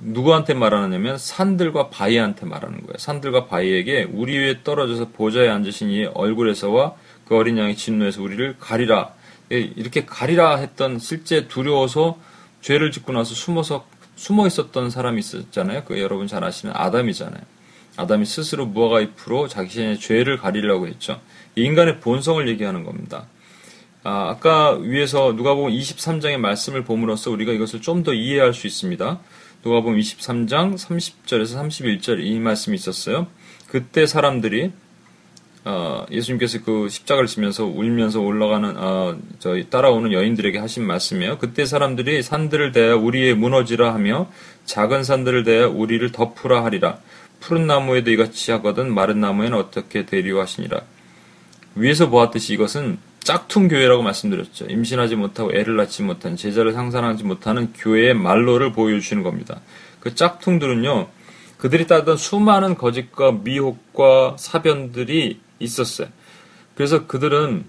누구한테 0.00 0.54
말하느냐면 0.54 1.18
산들과 1.18 1.90
바위한테 1.90 2.46
말하는 2.46 2.80
거예요. 2.80 2.94
산들과 2.98 3.46
바위에게 3.46 4.08
우리 4.12 4.38
위에 4.38 4.62
떨어져서 4.64 5.10
보좌에 5.10 5.48
앉으신 5.48 5.90
이의 5.90 6.06
얼굴에서와 6.14 6.94
그 7.26 7.36
어린 7.36 7.58
양의 7.58 7.76
진노에서 7.76 8.22
우리를 8.22 8.56
가리라. 8.58 9.12
예, 9.52 9.58
이렇게 9.58 10.04
가리라 10.04 10.56
했던 10.56 10.98
실제 10.98 11.48
두려워서 11.48 12.18
죄를 12.60 12.90
짓고 12.90 13.12
나서 13.12 13.34
숨어서 13.34 13.86
숨어 14.16 14.46
있었던 14.46 14.90
사람이 14.90 15.18
있었잖아요. 15.18 15.84
그 15.84 16.00
여러분 16.00 16.26
잘 16.26 16.44
아시는 16.44 16.74
아담이잖아요. 16.76 17.42
아담이 17.96 18.24
스스로 18.26 18.66
무화과 18.66 19.00
잎으로 19.00 19.48
자신의 19.48 19.98
죄를 19.98 20.38
가리려고 20.38 20.86
했죠. 20.86 21.20
인간의 21.56 22.00
본성을 22.00 22.46
얘기하는 22.48 22.84
겁니다. 22.84 23.26
아, 24.02 24.36
까 24.40 24.72
위에서 24.80 25.32
누가복음 25.32 25.70
23장의 25.70 26.38
말씀을 26.38 26.84
봄으로써 26.84 27.30
우리가 27.30 27.52
이것을 27.52 27.82
좀 27.82 28.02
더 28.02 28.14
이해할 28.14 28.54
수 28.54 28.66
있습니다. 28.66 29.20
누가복음 29.62 29.98
23장 29.98 30.74
30절에서 30.74 31.70
31절 31.70 32.24
이 32.24 32.38
말씀이 32.38 32.74
있었어요. 32.74 33.26
그때 33.66 34.06
사람들이 34.06 34.72
어, 35.66 36.06
예수님께서 36.10 36.62
그 36.64 36.88
십자가를 36.88 37.26
지면서 37.26 37.66
울면서 37.66 38.20
올라가는 38.20 38.74
어, 38.78 39.18
저희 39.38 39.68
따라오는 39.68 40.12
여인들에게 40.12 40.58
하신 40.58 40.86
말씀이에요. 40.86 41.36
그때 41.36 41.66
사람들이 41.66 42.22
산들을 42.22 42.72
대하 42.72 42.96
우리의 42.96 43.34
무너지라 43.34 43.92
하며 43.92 44.30
작은 44.64 45.04
산들을 45.04 45.44
대하 45.44 45.66
우리를 45.66 46.10
덮으라 46.10 46.64
하리라. 46.64 46.98
푸른 47.40 47.66
나무에도 47.66 48.10
이같이 48.10 48.52
하거든 48.52 48.92
마른 48.92 49.20
나무에는 49.20 49.58
어떻게 49.58 50.06
되리오 50.06 50.40
하시니라. 50.40 50.80
위에서 51.74 52.08
보았듯이 52.08 52.54
이것은 52.54 52.98
짝퉁 53.30 53.68
교회라고 53.68 54.02
말씀드렸죠. 54.02 54.66
임신하지 54.66 55.14
못하고 55.14 55.52
애를 55.54 55.76
낳지 55.76 56.02
못한 56.02 56.34
제자를 56.34 56.72
상상하지 56.72 57.22
못하는 57.22 57.72
교회의 57.74 58.12
말로를 58.12 58.72
보여주시는 58.72 59.22
겁니다. 59.22 59.60
그 60.00 60.16
짝퉁들은요, 60.16 61.06
그들이 61.56 61.86
따던 61.86 62.16
수많은 62.16 62.74
거짓과 62.74 63.38
미혹과 63.44 64.34
사변들이 64.36 65.38
있었어요. 65.60 66.08
그래서 66.74 67.06
그들은 67.06 67.66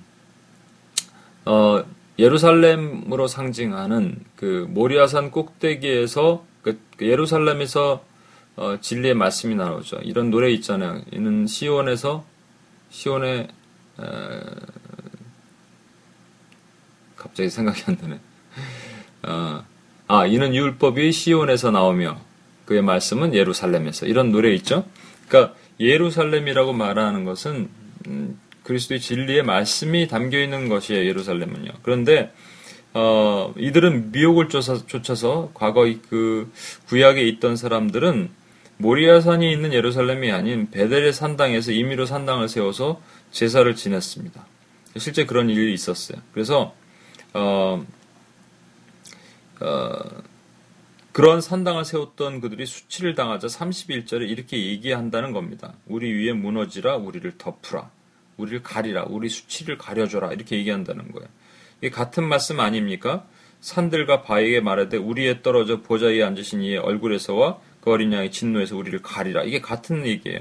어, 1.45 1.83
예루살렘으로 2.17 3.27
상징하는 3.27 4.17
그 4.35 4.65
모리아산 4.67 5.29
꼭대기에서 5.29 6.43
그, 6.63 6.79
그 6.97 7.05
예루살렘에서 7.05 8.03
어, 8.55 8.77
진리의 8.81 9.13
말씀이 9.13 9.53
나오죠. 9.53 9.97
이런 9.97 10.31
노래 10.31 10.49
있잖아요. 10.53 11.01
이는 11.11 11.45
시온에서 11.45 12.25
시온의 12.89 13.47
에, 13.99 14.39
갑자기 17.31 17.49
생각이 17.49 17.83
안 17.87 17.97
나네. 18.01 18.19
어, 19.23 19.63
아 20.07 20.25
이는 20.25 20.53
율법이 20.53 21.11
시온에서 21.13 21.71
나오며 21.71 22.19
그의 22.65 22.81
말씀은 22.81 23.33
예루살렘에서 23.33 24.05
이런 24.05 24.31
노래 24.31 24.53
있죠. 24.55 24.85
그러니까 25.27 25.55
예루살렘이라고 25.79 26.73
말하는 26.73 27.23
것은 27.23 27.69
음, 28.07 28.39
그리스도의 28.63 28.99
진리의 28.99 29.43
말씀이 29.43 30.07
담겨 30.07 30.39
있는 30.39 30.67
것이에요. 30.67 31.05
예루살렘은요. 31.05 31.71
그런데 31.83 32.33
어, 32.93 33.53
이들은 33.57 34.11
미혹을 34.11 34.49
쫓아, 34.49 34.85
쫓아서 34.85 35.51
과거 35.53 35.89
그 36.09 36.51
구약에 36.87 37.21
있던 37.21 37.55
사람들은 37.55 38.29
모리아산이 38.77 39.49
있는 39.49 39.73
예루살렘이 39.73 40.31
아닌 40.31 40.69
베델의 40.69 41.13
산당에서 41.13 41.71
임의로 41.71 42.05
산당을 42.05 42.49
세워서 42.49 43.01
제사를 43.31 43.73
지냈습니다. 43.73 44.45
실제 44.97 45.25
그런 45.25 45.49
일이 45.49 45.73
있었어요. 45.73 46.19
그래서 46.33 46.73
어, 47.33 47.85
어, 49.61 50.21
그런 51.11 51.41
산당을 51.41 51.83
세웠던 51.83 52.39
그들이 52.39 52.65
수치를 52.65 53.15
당하자 53.15 53.47
31절에 53.47 54.29
이렇게 54.29 54.65
얘기한다는 54.65 55.33
겁니다. 55.33 55.73
우리 55.85 56.11
위에 56.11 56.33
무너지라 56.33 56.95
우리를 56.95 57.37
덮으라. 57.37 57.91
우리를 58.37 58.63
가리라. 58.63 59.05
우리 59.07 59.29
수치를 59.29 59.77
가려줘라. 59.77 60.31
이렇게 60.31 60.57
얘기한다는 60.57 61.11
거예요. 61.11 61.27
이게 61.79 61.89
같은 61.89 62.23
말씀 62.23 62.59
아닙니까? 62.59 63.25
산들과 63.59 64.23
바에게 64.23 64.61
말하되 64.61 64.97
우리에 64.97 65.41
떨어져 65.41 65.81
보좌 65.81 66.07
위에 66.07 66.23
앉으신 66.23 66.61
이의 66.61 66.77
얼굴에서와 66.77 67.59
그 67.81 67.91
어린 67.91 68.13
양의 68.13 68.31
진노에서 68.31 68.77
우리를 68.77 69.01
가리라. 69.01 69.43
이게 69.43 69.59
같은 69.59 70.05
얘기예요. 70.05 70.39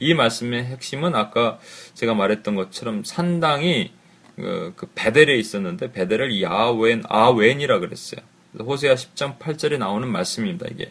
이 0.00 0.14
말씀의 0.14 0.64
핵심은 0.64 1.14
아까 1.14 1.58
제가 1.94 2.14
말했던 2.14 2.54
것처럼 2.54 3.04
산당이 3.04 3.92
그, 4.38 4.72
그 4.76 4.86
베델에 4.94 5.36
있었는데 5.36 5.92
베델을 5.92 6.40
야웬 6.40 7.02
아웬이라 7.08 7.80
그랬어요. 7.80 8.20
호세아 8.58 8.94
10장 8.94 9.38
8절에 9.38 9.78
나오는 9.78 10.06
말씀입니다. 10.08 10.66
이게 10.70 10.90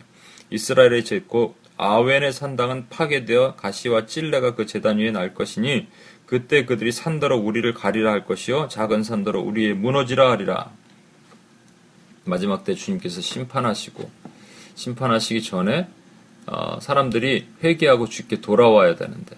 이스라엘의 0.49 1.05
제고 1.05 1.55
아웬의 1.77 2.33
산당은 2.33 2.87
파괴되어 2.89 3.55
가시와 3.55 4.05
찔레가 4.05 4.55
그 4.55 4.65
재단 4.65 4.97
위에 4.97 5.11
날 5.11 5.33
것이니 5.33 5.87
그때 6.25 6.65
그들이 6.65 6.91
산더러 6.91 7.37
우리를 7.37 7.73
가리라 7.73 8.11
할 8.11 8.25
것이요 8.25 8.67
작은 8.67 9.03
산더러 9.03 9.39
우리의 9.39 9.73
무너지라 9.75 10.31
하리라. 10.31 10.71
마지막 12.25 12.65
때 12.65 12.75
주님께서 12.75 13.21
심판하시고 13.21 14.09
심판하시기 14.75 15.41
전에 15.43 15.87
어, 16.47 16.79
사람들이 16.81 17.47
회개하고 17.63 18.07
주께 18.07 18.41
돌아와야 18.41 18.95
되는데 18.95 19.37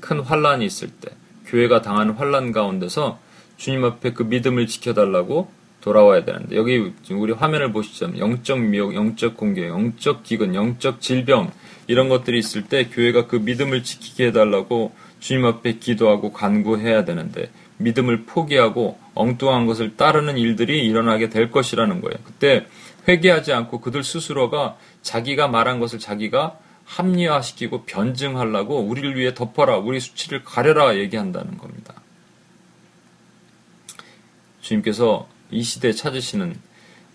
큰 0.00 0.20
환란이 0.20 0.64
있을 0.64 0.88
때 0.88 1.10
교회가 1.46 1.82
당하는 1.82 2.14
환란 2.14 2.52
가운데서 2.52 3.18
주님 3.56 3.84
앞에 3.84 4.12
그 4.12 4.22
믿음을 4.22 4.66
지켜달라고 4.66 5.50
돌아와야 5.80 6.24
되는데 6.24 6.56
여기 6.56 6.92
우리 7.10 7.32
화면을 7.32 7.70
보시죠. 7.72 8.10
영적 8.18 8.58
미혹, 8.58 8.94
영적 8.94 9.36
공격, 9.36 9.64
영적 9.64 10.22
기근, 10.22 10.54
영적 10.54 11.00
질병 11.00 11.52
이런 11.86 12.08
것들이 12.08 12.38
있을 12.38 12.64
때 12.64 12.88
교회가 12.88 13.26
그 13.26 13.36
믿음을 13.36 13.82
지키게 13.82 14.28
해달라고 14.28 14.92
주님 15.20 15.44
앞에 15.44 15.78
기도하고 15.78 16.32
간구해야 16.32 17.04
되는데 17.04 17.50
믿음을 17.78 18.24
포기하고 18.24 18.98
엉뚱한 19.14 19.66
것을 19.66 19.96
따르는 19.96 20.38
일들이 20.38 20.86
일어나게 20.86 21.28
될 21.28 21.50
것이라는 21.50 22.00
거예요. 22.00 22.16
그때 22.24 22.66
회개하지 23.06 23.52
않고 23.52 23.80
그들 23.80 24.04
스스로가 24.04 24.76
자기가 25.02 25.48
말한 25.48 25.80
것을 25.80 25.98
자기가 25.98 26.58
합리화시키고 26.84 27.84
변증하려고 27.84 28.80
우리를 28.80 29.16
위해 29.16 29.34
덮어라, 29.34 29.78
우리 29.78 30.00
수치를 30.00 30.44
가려라 30.44 30.96
얘기한다는 30.96 31.58
겁니다. 31.58 31.94
주님께서 34.64 35.28
이 35.50 35.62
시대에 35.62 35.92
찾으시는 35.92 36.56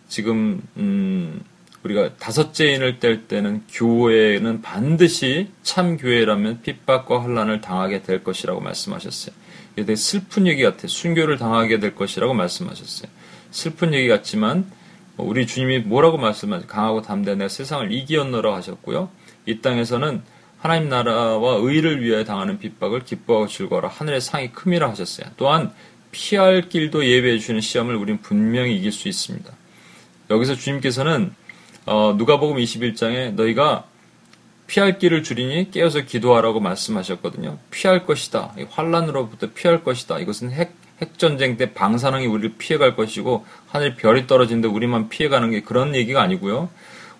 지금 0.08 0.62
음, 0.78 1.41
우리가 1.84 2.16
다섯째 2.18 2.74
인을 2.74 3.00
뗄 3.00 3.28
때는 3.28 3.64
교회는 3.72 4.62
반드시 4.62 5.50
참 5.64 5.97
교회라면 5.97 6.62
핍박과 6.62 7.24
환란을 7.24 7.62
당하게 7.62 8.04
될 8.04 8.24
것이라고 8.24 8.62
말씀하셨어요. 8.62 9.34
이게 9.74 9.86
되게 9.86 9.95
슬픈 9.95 10.45
얘기 10.45 10.62
같아요. 10.62 10.88
순교를 10.88 11.38
당하게 11.38 11.80
될 11.80 11.95
것이라고 11.95 12.34
말씀하셨어요. 12.34 13.10
슬픈 13.52 13.93
얘기 13.93 14.08
같지만 14.08 14.70
우리 15.18 15.47
주님이 15.47 15.80
뭐라고 15.80 16.18
말씀하셨 16.18 16.68
강하고 16.68 17.02
담대한 17.02 17.39
내가 17.39 17.50
세상을 17.50 17.91
이기었노라 17.91 18.56
하셨고요. 18.56 19.10
이 19.45 19.62
땅에서는 19.62 20.22
하나님 20.60 20.89
나라와 20.89 21.56
의를 21.62 22.04
위하여 22.04 22.26
당하는 22.26 22.60
핍박을 22.60 23.06
기뻐하고 23.06 23.47
즐거워라 23.47 23.88
하늘의 23.88 24.22
상이 24.22 24.52
큼이라 24.52 24.89
하셨어요. 24.89 25.30
또한 25.38 25.74
피할 26.12 26.70
길도 26.70 27.05
예배해 27.05 27.38
주시는 27.38 27.62
시험을 27.62 27.95
우리는 27.95 28.22
분명히 28.22 28.76
이길 28.76 28.91
수 28.91 29.07
있습니다. 29.07 29.51
여기서 30.30 30.55
주님께서는 30.55 31.34
어, 31.86 32.14
누가복음 32.18 32.57
21장에 32.57 33.34
너희가 33.34 33.86
피할 34.68 34.99
길을 34.99 35.24
줄이니 35.24 35.72
깨어서 35.72 36.01
기도하라고 36.01 36.60
말씀하셨거든요. 36.60 37.57
피할 37.72 38.05
것이다. 38.05 38.53
환란으로부터 38.70 39.47
피할 39.55 39.84
것이다. 39.84 40.20
이것은 40.20 40.51
핵, 40.51 40.74
핵전쟁 41.01 41.57
때 41.57 41.74
방사능이 41.74 42.28
우리를 42.28 42.53
피해갈 42.60 42.95
것이고 42.95 43.45
하늘 43.68 43.95
별이 43.95 44.28
떨어지는데 44.28 44.68
우리만 44.68 45.10
피해가는 45.10 45.49
게 45.49 45.62
그런 45.62 45.95
얘기가 45.95 46.22
아니고요. 46.22 46.70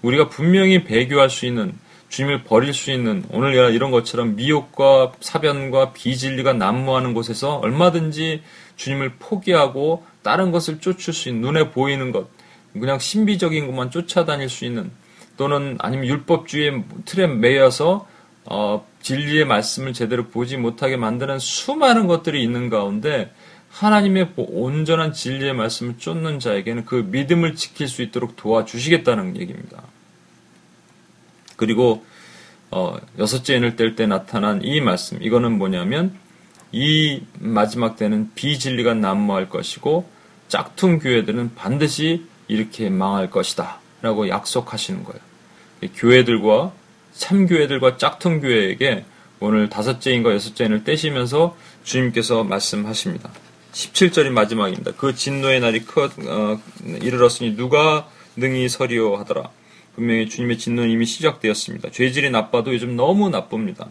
우리가 0.03 0.29
분명히 0.29 0.83
배교할 0.83 1.31
수 1.31 1.47
있는 1.47 1.73
주님을 2.09 2.43
버릴 2.43 2.73
수 2.73 2.91
있는 2.91 3.23
오늘 3.31 3.53
이런 3.73 3.91
것처럼 3.91 4.35
미혹과 4.35 5.13
사변과 5.19 5.93
비진리가 5.93 6.53
난무하는 6.53 7.13
곳에서 7.13 7.57
얼마든지 7.57 8.41
주님을 8.80 9.15
포기하고 9.19 10.05
다른 10.23 10.51
것을 10.51 10.80
쫓을 10.80 11.13
수 11.13 11.30
있는 11.30 11.41
눈에 11.41 11.71
보이는 11.71 12.11
것, 12.11 12.27
그냥 12.73 12.97
신비적인 12.97 13.67
것만 13.67 13.91
쫓아다닐 13.91 14.49
수 14.49 14.65
있는 14.65 14.89
또는 15.38 15.77
아니면 15.80 16.07
율법주의 16.07 16.84
틀에 17.05 17.27
매여서 17.27 18.07
어, 18.45 18.86
진리의 19.01 19.45
말씀을 19.45 19.93
제대로 19.93 20.27
보지 20.27 20.57
못하게 20.57 20.97
만드는 20.97 21.39
수많은 21.39 22.07
것들이 22.07 22.41
있는 22.41 22.69
가운데 22.69 23.34
하나님의 23.69 24.34
온전한 24.36 25.13
진리의 25.13 25.53
말씀을 25.53 25.97
쫓는 25.97 26.39
자에게는 26.39 26.86
그 26.86 27.07
믿음을 27.07 27.55
지킬 27.55 27.88
수 27.88 28.01
있도록 28.01 28.36
도와주시겠다는 28.36 29.38
얘기입니다. 29.38 29.84
그리고 31.57 32.03
어, 32.71 32.97
여섯째 33.17 33.57
인을 33.57 33.75
뗄 33.75 33.95
때 33.95 34.05
나타난 34.05 34.63
이 34.63 34.80
말씀 34.82 35.21
이거는 35.21 35.57
뭐냐면 35.57 36.17
이 36.72 37.22
마지막 37.39 37.97
때는 37.97 38.32
비진리가 38.36 38.93
난무할 38.93 39.49
것이고 39.49 40.09
짝퉁 40.47 40.99
교회들은 40.99 41.55
반드시 41.55 42.26
이렇게 42.47 42.89
망할 42.89 43.30
것이다. 43.30 43.80
라고 44.01 44.30
약속하시는 44.30 45.03
거예요. 45.03 45.20
교회들과 45.95 46.74
참교회들과 47.13 47.97
짝퉁 47.97 48.39
교회에게 48.39 49.05
오늘 49.39 49.70
다섯째 49.70 50.11
인과 50.11 50.34
여섯째 50.34 50.65
인을 50.65 50.84
떼시면서 50.84 51.55
주님께서 51.84 52.43
말씀하십니다. 52.43 53.30
17절이 53.72 54.30
마지막입니다. 54.30 54.91
그 54.97 55.15
진노의 55.15 55.59
날이 55.59 55.86
커, 55.86 56.05
어, 56.05 56.59
이르렀으니 56.84 57.55
누가 57.55 58.09
능히 58.36 58.67
서리오 58.67 59.15
하더라. 59.17 59.49
분명히 59.95 60.28
주님의 60.30 60.57
진노는 60.57 60.89
이미 60.89 61.05
시작되었습니다. 61.05 61.91
죄질이 61.91 62.32
나빠도 62.32 62.74
요즘 62.74 62.95
너무 62.95 63.30
나쁩니다. 63.30 63.89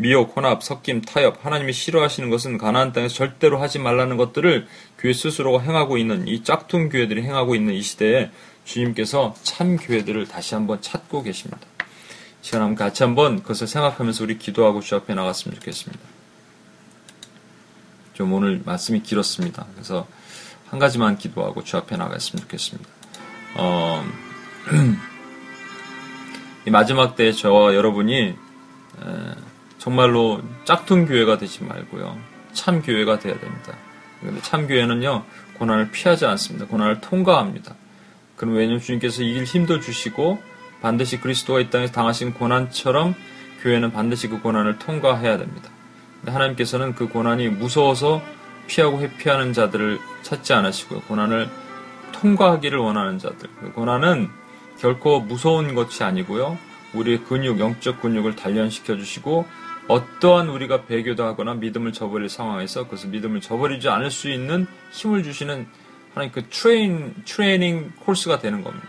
미혹, 0.00 0.36
혼합, 0.36 0.62
섞임, 0.62 1.02
타협, 1.02 1.44
하나님이 1.44 1.72
싫어하시는 1.72 2.30
것은 2.30 2.56
가나안 2.56 2.92
땅에서 2.92 3.14
절대로 3.16 3.60
하지 3.60 3.80
말라는 3.80 4.16
것들을 4.16 4.68
교회 4.96 5.12
스스로가 5.12 5.60
행하고 5.60 5.98
있는 5.98 6.28
이 6.28 6.44
짝퉁 6.44 6.88
교회들이 6.88 7.22
행하고 7.22 7.56
있는 7.56 7.74
이 7.74 7.82
시대에 7.82 8.30
주님께서 8.64 9.34
참 9.42 9.76
교회들을 9.76 10.28
다시 10.28 10.54
한번 10.54 10.80
찾고 10.80 11.24
계십니다. 11.24 11.58
시간 12.42 12.62
한번 12.62 12.76
같이 12.76 13.02
한번 13.02 13.42
그것을 13.42 13.66
생각하면서 13.66 14.22
우리 14.22 14.38
기도하고 14.38 14.80
주 14.80 14.94
앞에 14.94 15.14
나갔으면 15.14 15.56
좋겠습니다. 15.56 16.00
좀 18.14 18.32
오늘 18.32 18.62
말씀이 18.64 19.02
길었습니다. 19.02 19.66
그래서 19.74 20.06
한 20.70 20.78
가지만 20.78 21.18
기도하고 21.18 21.64
주 21.64 21.76
앞에 21.76 21.96
나갔으면 21.96 22.42
좋겠습니다. 22.42 22.88
어, 23.56 24.04
이 26.66 26.70
마지막 26.70 27.16
때 27.16 27.32
저와 27.32 27.74
여러분이 27.74 28.36
정말로 29.78 30.40
짝퉁 30.64 31.06
교회가 31.06 31.38
되지 31.38 31.64
말고요. 31.64 32.18
참 32.52 32.82
교회가 32.82 33.18
되어야 33.18 33.38
됩니다. 33.38 33.74
근데 34.20 34.40
참 34.42 34.66
교회는요, 34.66 35.24
고난을 35.54 35.90
피하지 35.90 36.26
않습니다. 36.26 36.66
고난을 36.66 37.00
통과합니다. 37.00 37.74
그럼 38.36 38.54
왜냐하면 38.54 38.80
주님께서 38.80 39.22
이길 39.22 39.44
힘도 39.44 39.80
주시고 39.80 40.40
반드시 40.80 41.20
그리스도가 41.20 41.60
이 41.60 41.70
땅에서 41.70 41.92
당하신 41.92 42.34
고난처럼 42.34 43.14
교회는 43.62 43.92
반드시 43.92 44.28
그 44.28 44.40
고난을 44.40 44.78
통과해야 44.78 45.38
됩니다. 45.38 45.70
하나님께서는 46.26 46.94
그 46.94 47.08
고난이 47.08 47.48
무서워서 47.48 48.22
피하고 48.66 49.00
회피하는 49.00 49.52
자들을 49.52 49.98
찾지 50.22 50.52
않으시고요. 50.52 51.00
고난을 51.02 51.48
통과하기를 52.12 52.78
원하는 52.78 53.18
자들. 53.18 53.48
그 53.60 53.72
고난은 53.72 54.28
결코 54.78 55.20
무서운 55.20 55.74
것이 55.74 56.04
아니고요. 56.04 56.58
우리의 56.94 57.24
근육, 57.24 57.60
영적 57.60 58.00
근육을 58.00 58.36
단련시켜 58.36 58.96
주시고 58.96 59.46
어떠한 59.88 60.48
우리가 60.48 60.84
배교도 60.84 61.24
하거나 61.24 61.54
믿음을 61.54 61.92
저버릴 61.92 62.28
상황에서 62.28 62.84
그것을 62.84 63.10
믿음을 63.10 63.40
저버리지 63.40 63.88
않을 63.88 64.10
수 64.10 64.28
있는 64.28 64.66
힘을 64.92 65.22
주시는 65.22 65.66
하나님 66.14 66.32
그 66.32 66.48
트레인, 66.48 67.14
트레이닝 67.24 67.92
코스가 68.00 68.38
되는 68.38 68.62
겁니다. 68.62 68.86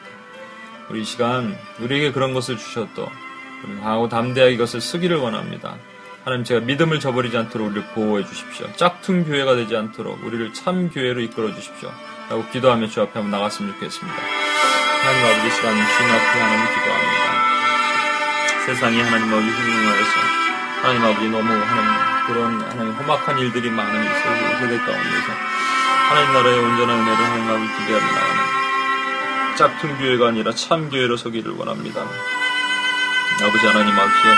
우리 0.90 1.02
이 1.02 1.06
시간 1.06 1.56
우리에게 1.80 2.12
그런 2.12 2.34
것을 2.34 2.58
주셨도 2.58 3.08
강하고 3.82 4.10
담대하게 4.10 4.54
이것을 4.54 4.82
쓰기를 4.82 5.18
원합니다. 5.18 5.78
하나님 6.24 6.44
제가 6.44 6.62
믿음을 6.66 7.00
저버리지 7.00 7.38
않도록 7.38 7.68
우리를 7.68 7.84
보호해 7.94 8.26
주십시오. 8.26 8.68
짝퉁 8.76 9.24
교회가 9.24 9.56
되지 9.56 9.76
않도록 9.76 10.24
우리를 10.24 10.54
참 10.54 10.90
교회로 10.90 11.22
이끌어 11.22 11.54
주십시오. 11.54 11.92
라고 12.30 12.46
기도하며 12.50 12.88
주 12.88 13.02
앞에 13.02 13.14
한번 13.14 13.32
나갔으면 13.32 13.74
좋겠습니다. 13.74 14.18
하나님 15.02 15.26
아버지 15.26 15.56
시간 15.56 15.74
주님 15.74 16.12
앞에 16.12 16.40
하나님 16.40 16.76
기도합니다. 16.76 17.09
세상이 18.70 19.02
하나님 19.02 19.34
아버지 19.34 19.50
흉흉하여서 19.50 20.12
하나님 20.84 21.04
아버지 21.04 21.28
너무 21.30 21.52
하나님 21.52 22.28
그런 22.28 22.62
하나님 22.70 22.94
험악한 22.94 23.40
일들이 23.40 23.68
많은 23.72 24.06
이 24.06 24.08
세대 24.60 24.78
가운데서 24.78 25.28
하나님 26.08 26.34
나라의 26.34 26.60
온전한 26.60 27.00
은혜를 27.00 27.16
하나님 27.16 27.50
아버지 27.50 27.66
기대하며 27.66 28.06
나가는 28.06 29.56
짝퉁 29.58 29.98
교회가 29.98 30.28
아니라 30.28 30.54
참 30.54 30.88
교회로 30.92 31.18
서기를 31.18 31.54
원합니다. 31.54 32.02
아버지 33.42 33.66
하나님 33.66 33.90
아버지요 33.90 34.34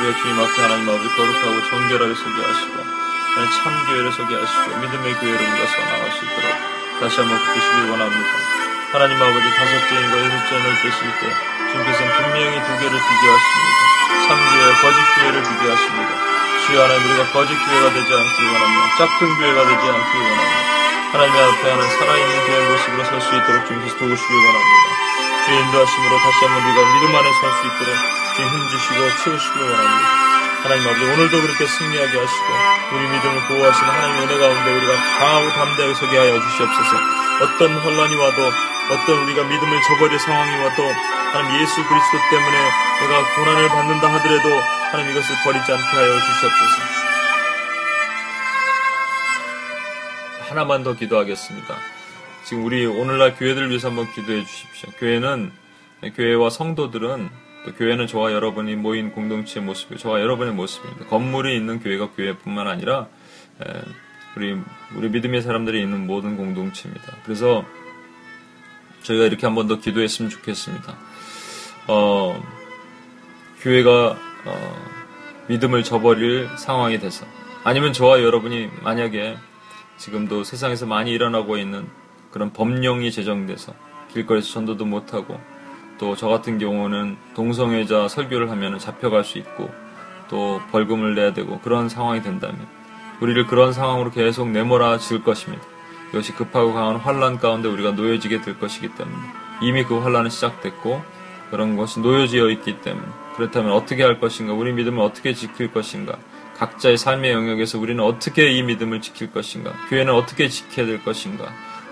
우리가 0.00 0.18
주님 0.22 0.40
앞에 0.40 0.62
하나님 0.62 0.88
아버지 0.88 1.08
거룩하고 1.10 1.68
정결하게 1.68 2.14
서게 2.14 2.40
하시고 2.40 2.80
하나님 2.80 3.50
참 3.60 3.86
교회를 3.86 4.12
서게 4.12 4.36
하시고 4.36 4.76
믿음의 4.80 5.14
교회로 5.20 5.36
우리가 5.36 5.66
서 5.66 5.84
나갈 5.84 6.10
수 6.12 6.24
있도록 6.24 6.50
다시 7.00 7.20
한번 7.20 7.36
붙드시길 7.36 7.90
원합니다. 7.90 8.30
하나님 8.92 9.20
아버지 9.20 9.50
다섯째 9.50 10.00
인과 10.00 10.16
여섯째 10.16 10.56
을 10.56 10.80
뜨실 10.80 11.12
때 11.20 11.49
주님께서는 11.72 12.10
분명히 12.16 12.54
두 12.66 12.68
개를 12.78 12.92
비교하십니다. 12.98 13.80
참교회, 14.26 14.72
거짓 14.82 14.98
교회를 15.16 15.42
비교하십니다. 15.42 16.10
주여 16.66 16.82
하나님 16.84 17.10
우리가 17.10 17.32
거짓 17.32 17.54
교회가 17.54 17.92
되지 17.94 18.10
않기 18.14 18.38
원합니다. 18.44 18.96
짝퉁 18.98 19.36
교회가 19.38 19.60
되지 19.66 19.84
않기 19.90 20.12
원합니다. 20.18 20.70
하나님 21.12 21.34
앞에 21.34 21.70
하는 21.70 21.90
살아있는 21.98 22.46
교회 22.46 22.58
모습으로 22.70 23.04
설 23.04 23.20
수 23.20 23.34
있도록 23.36 23.66
주님께서 23.66 23.96
도우시길 23.98 24.36
원합니다. 24.36 24.78
주의 25.46 25.58
인도하심으로 25.62 26.18
다시 26.18 26.44
한번 26.44 26.62
우리가 26.62 26.78
믿음 26.94 27.16
안에 27.16 27.28
설 27.40 27.52
수 27.54 27.60
있도록 27.66 27.90
주님 28.36 28.48
힘주시고 28.50 28.98
채우시길 29.24 29.62
원합니다. 29.62 30.08
하나님 30.62 30.86
아버지 30.88 31.04
오늘도 31.04 31.40
그렇게 31.40 31.66
승리하게 31.66 32.14
하시고 32.20 32.46
우리 32.92 33.02
믿음을 33.08 33.40
보호하시는 33.48 33.88
하나님의 33.90 34.22
은혜 34.28 34.38
가운데 34.38 34.70
우리가 34.76 34.92
강하고 35.18 35.50
담대하게 35.52 35.94
서게 35.94 36.18
하여 36.18 36.38
주시옵소서 36.40 36.96
어떤 37.40 37.74
혼란이 37.80 38.14
와도 38.16 38.52
어떤 38.90 39.22
우리가 39.22 39.44
믿음을 39.44 39.80
저버릴 39.82 40.18
상황이 40.18 40.50
와도 40.62 40.82
하나님 41.32 41.62
예수 41.62 41.76
그리스도 41.86 42.18
때문에 42.28 42.58
내가 43.00 43.36
고난을 43.36 43.68
받는다 43.68 44.12
하더라도 44.14 44.48
하나님 44.90 45.12
이것을 45.12 45.36
버리지 45.44 45.72
않게 45.72 45.96
하여 45.96 46.18
주시옵소서. 46.18 46.82
하나만 50.48 50.82
더 50.82 50.94
기도하겠습니다. 50.94 51.76
지금 52.44 52.64
우리 52.64 52.84
오늘날 52.84 53.36
교회들 53.36 53.68
위해서 53.68 53.88
한번 53.88 54.10
기도해 54.12 54.44
주십시오. 54.44 54.90
교회는 54.98 55.52
교회와 56.16 56.50
성도들은 56.50 57.30
또 57.64 57.74
교회는 57.74 58.08
저와 58.08 58.32
여러분이 58.32 58.74
모인 58.74 59.12
공동체의 59.12 59.64
모습이고 59.64 59.98
저와 60.00 60.20
여러분의 60.20 60.52
모습입니다. 60.54 61.06
건물이 61.06 61.54
있는 61.54 61.78
교회가 61.78 62.10
교회뿐만 62.16 62.66
아니라 62.66 63.06
우리 64.36 64.58
우리 64.96 65.08
믿음의 65.10 65.42
사람들이 65.42 65.80
있는 65.80 66.08
모든 66.08 66.36
공동체입니다. 66.36 67.12
그래서 67.24 67.64
저희가 69.02 69.24
이렇게 69.24 69.46
한 69.46 69.54
번 69.54 69.66
더 69.68 69.78
기도했으면 69.78 70.30
좋겠습니다. 70.30 70.96
어, 71.88 72.42
교회가 73.60 74.16
어, 74.46 74.86
믿음을 75.48 75.82
저버릴 75.84 76.48
상황이 76.56 76.98
돼서 76.98 77.26
아니면 77.64 77.92
저와 77.92 78.22
여러분이 78.22 78.70
만약에 78.82 79.36
지금도 79.98 80.44
세상에서 80.44 80.86
많이 80.86 81.10
일어나고 81.12 81.58
있는 81.58 81.86
그런 82.30 82.52
법령이 82.52 83.10
제정돼서 83.10 83.74
길거리에서 84.12 84.52
전도도 84.52 84.84
못하고 84.86 85.38
또 85.98 86.14
저 86.16 86.28
같은 86.28 86.58
경우는 86.58 87.18
동성애자 87.34 88.08
설교를 88.08 88.50
하면 88.50 88.78
잡혀갈 88.78 89.22
수 89.24 89.36
있고 89.38 89.68
또 90.30 90.60
벌금을 90.70 91.14
내야 91.14 91.34
되고 91.34 91.60
그런 91.60 91.88
상황이 91.90 92.22
된다면 92.22 92.66
우리를 93.20 93.46
그런 93.48 93.74
상황으로 93.74 94.10
계속 94.10 94.48
내몰아 94.48 94.96
질 94.98 95.22
것입니다. 95.22 95.62
이것이 96.10 96.34
급하고 96.34 96.74
강한 96.74 96.96
환란 96.96 97.38
가운데 97.38 97.68
우리가 97.68 97.92
놓여지게 97.92 98.42
될 98.42 98.58
것이기 98.58 98.94
때문에 98.94 99.16
이미 99.62 99.84
그 99.84 99.98
환란은 99.98 100.30
시작됐고 100.30 101.02
그런 101.50 101.76
것이 101.76 102.00
놓여지어 102.00 102.50
있기 102.50 102.80
때문에 102.80 103.06
그렇다면 103.36 103.72
어떻게 103.72 104.02
할 104.02 104.20
것인가? 104.20 104.52
우리 104.52 104.72
믿음을 104.72 105.02
어떻게 105.02 105.34
지킬 105.34 105.72
것인가? 105.72 106.18
각자의 106.58 106.98
삶의 106.98 107.32
영역에서 107.32 107.78
우리는 107.78 108.02
어떻게 108.04 108.50
이 108.52 108.62
믿음을 108.62 109.00
지킬 109.00 109.32
것인가? 109.32 109.72
교회는 109.88 110.12
어떻게 110.12 110.48
지켜야 110.48 110.86
될 110.86 111.02
것인가? 111.02 111.50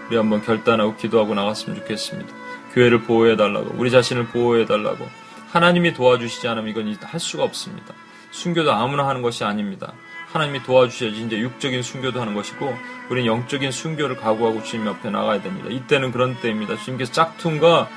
우리 0.09 0.17
한번 0.17 0.43
결단하고 0.43 0.97
기도하고 0.97 1.35
나갔으면 1.35 1.79
좋겠습니다. 1.79 2.35
교회를 2.75 3.03
보호해 3.03 3.37
달라고 3.37 3.75
우리 3.77 3.91
자신을 3.91 4.27
보호해 4.27 4.67
달라고 4.67 5.09
하나님이 5.51 5.95
도와주시지 5.95 6.47
않으면 6.49 6.69
이건 6.69 6.95
할 7.03 7.19
수가 7.19 7.45
없습니다. 7.45 7.95
순교도 8.31 8.73
아무나 8.73 9.09
하는 9.09 9.23
것이 9.23 9.45
아닙니다 9.45 9.95
하나님이 10.33 10.63
도와주셔야지 10.63 11.23
이제 11.23 11.39
육적인 11.39 11.83
순교도 11.83 12.21
하는 12.21 12.35
것이고 12.35 12.77
우리는 13.09 13.27
영적인 13.27 13.71
순교를 13.71 14.17
각오하고 14.17 14.63
주님 14.63 14.87
옆에 14.87 15.11
나가야 15.11 15.43
됩니다. 15.43 15.69
이때는 15.71 16.13
그런 16.13 16.39
때입니다. 16.41 16.77
주님께서 16.77 17.13
짝퉁과 17.13 17.89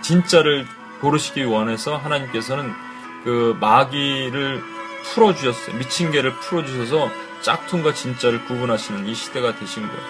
진짜를 0.00 0.66
고르시기 1.00 1.44
원해서 1.44 1.96
하나님께서는 1.96 2.72
그 3.24 3.56
마귀를 3.60 4.62
풀어주셨어요. 5.02 5.76
미친 5.76 6.12
개를 6.12 6.32
풀어주셔서 6.36 7.10
짝퉁과 7.40 7.94
진짜를 7.94 8.44
구분하시는 8.44 9.06
이 9.06 9.14
시대가 9.14 9.56
되신 9.56 9.86
거예요. 9.86 10.02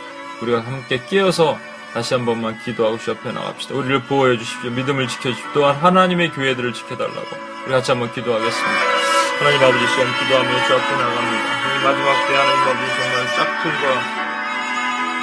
우리가 0.43 0.61
함께 0.61 1.03
깨어서 1.09 1.59
다시 1.95 2.15
한 2.15 2.25
번만 2.25 2.59
기도하고 2.63 2.99
주 2.99 3.11
옆에 3.11 3.33
나갑시다. 3.33 3.75
우리를 3.75 4.03
보호해 4.05 4.39
주십시오. 4.39 4.71
믿음을 4.71 5.09
지켜 5.09 5.31
주십시오. 5.31 5.51
또한 5.55 5.77
하나님의 5.77 6.31
교회들을 6.33 6.73
지켜달라고. 6.73 7.29
우리 7.65 7.73
같이 7.73 7.91
한번 7.91 8.13
기도하겠습니다. 8.13 9.02
하나님 9.39 9.63
아버지 9.63 9.87
시험 9.89 10.07
기도하며 10.19 10.67
주 10.67 10.75
앞에 10.75 10.97
나갑니다. 10.97 11.45
이 11.75 11.85
마지막 11.85 12.27
때 12.29 12.37
하나님 12.37 12.63
아버지 12.63 12.91
정말 12.97 13.37
짝퉁과 13.37 14.01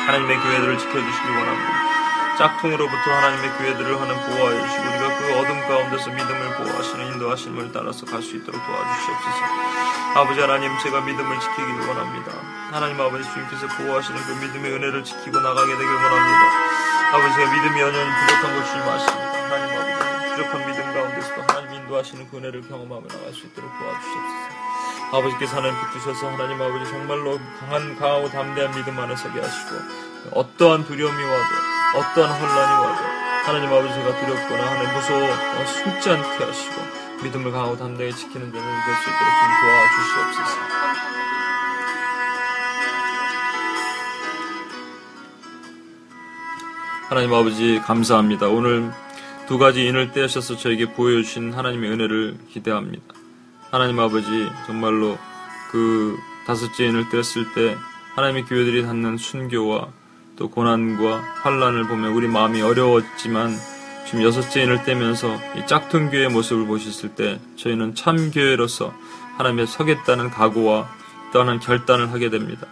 하나님의 0.08 0.38
교회들을 0.40 0.78
지켜주시기 0.78 1.30
원합니다. 1.30 1.80
짝퉁으로부터 2.38 3.12
하나님의 3.12 3.50
교회들을 3.58 4.02
하는 4.02 4.16
보호하여 4.16 4.62
주시고 4.68 4.84
우리가 4.90 5.18
그 5.18 5.34
어둠 5.40 5.68
가운데서 5.68 6.10
믿음을 6.12 6.56
보호하시는 6.58 7.08
인도하심을 7.14 7.72
따라서 7.74 8.06
갈 8.06 8.22
수 8.22 8.36
있도록 8.38 8.62
도와주시옵소서. 8.66 9.40
아버지 10.16 10.40
하나님 10.42 10.78
제가 10.80 11.02
믿음을 11.02 11.40
지키기를 11.40 11.88
원합니다. 11.88 12.32
하나님 12.72 13.00
아버지 13.02 13.24
주님께서 13.32 13.68
보호하시는 13.68 14.22
그 14.24 14.32
믿음의 14.46 14.72
은혜를 14.74 15.04
지키고 15.04 15.40
나가게 15.40 15.72
되길 15.72 15.88
원합니다. 15.94 16.44
아버지가 17.14 17.52
믿음이 17.52 17.82
연연히 17.82 18.10
부족한 18.20 18.56
것 18.56 18.66
주님 18.72 18.88
아십니다. 18.88 19.32
하나님 19.44 19.78
아버지 19.78 20.36
부족한 20.36 20.66
믿음 20.68 20.94
가운데서도 20.94 21.42
하나님 21.48 21.69
인도하시는 21.90 22.30
그 22.30 22.38
은혜를 22.38 22.62
경험하며 22.70 23.08
나갈 23.08 23.34
수 23.34 23.48
있도록 23.48 23.70
도와주시옵소서. 23.78 24.60
아버지께서 25.12 25.58
하나님 25.58 25.76
붙드셔서 25.82 26.30
하나님 26.30 26.62
아버지 26.62 26.90
정말로 26.90 27.40
강한 27.60 27.98
강하고 27.98 28.30
담대한 28.30 28.72
믿음 28.76 28.98
안에 29.00 29.16
서게 29.16 29.42
하시고 29.42 29.76
어떠한 30.32 30.86
두려움이 30.86 31.24
와도 31.24 32.00
어떠한 32.00 32.42
혼란이 32.42 32.86
와도 32.86 33.04
하나님 33.46 33.70
아버지 33.74 33.94
제가 33.96 34.20
두렵거나 34.20 34.72
하나님 34.72 34.94
무서워 34.94 35.66
숨지 35.66 36.10
않게 36.12 36.44
하시고 36.44 36.76
믿음을 37.24 37.52
강하고 37.52 37.76
담대하게 37.78 38.16
지키는 38.16 38.52
데는 38.52 38.68
될 38.86 38.96
수 38.96 39.10
있도록 39.10 39.34
좀 39.40 39.50
도와주시옵소서. 39.62 40.60
하나님 47.10 47.34
아버지 47.34 47.82
감사합니다. 47.84 48.48
오늘 48.48 48.92
두 49.50 49.58
가지 49.58 49.84
인을 49.88 50.12
떼셔서 50.12 50.58
저에게 50.58 50.94
보여주신 50.94 51.54
하나님의 51.54 51.90
은혜를 51.90 52.38
기대합니다. 52.52 53.04
하나님 53.72 54.00
아버지 54.00 54.48
정말로 54.68 55.18
그 55.72 56.16
다섯째 56.46 56.86
인을 56.86 57.10
떼었을 57.10 57.52
때 57.56 57.76
하나님의 58.14 58.46
교회들이 58.46 58.84
갖는 58.84 59.18
순교와 59.18 59.88
또 60.36 60.52
고난과 60.52 61.24
환란을 61.42 61.88
보면 61.88 62.12
우리 62.12 62.28
마음이 62.28 62.62
어려웠지만 62.62 63.50
지금 64.06 64.22
여섯째 64.22 64.62
인을 64.62 64.84
떼면서 64.84 65.40
이 65.58 65.66
짝퉁 65.66 66.12
교회의 66.12 66.30
모습을 66.30 66.68
보셨을 66.68 67.16
때 67.16 67.40
저희는 67.56 67.96
참 67.96 68.30
교회로서 68.30 68.94
하나님의 69.38 69.66
서겠다는 69.66 70.30
각오와 70.30 70.88
또한 71.34 71.60
결단을 71.60 72.12
하게 72.12 72.30
됩니다. 72.30 72.68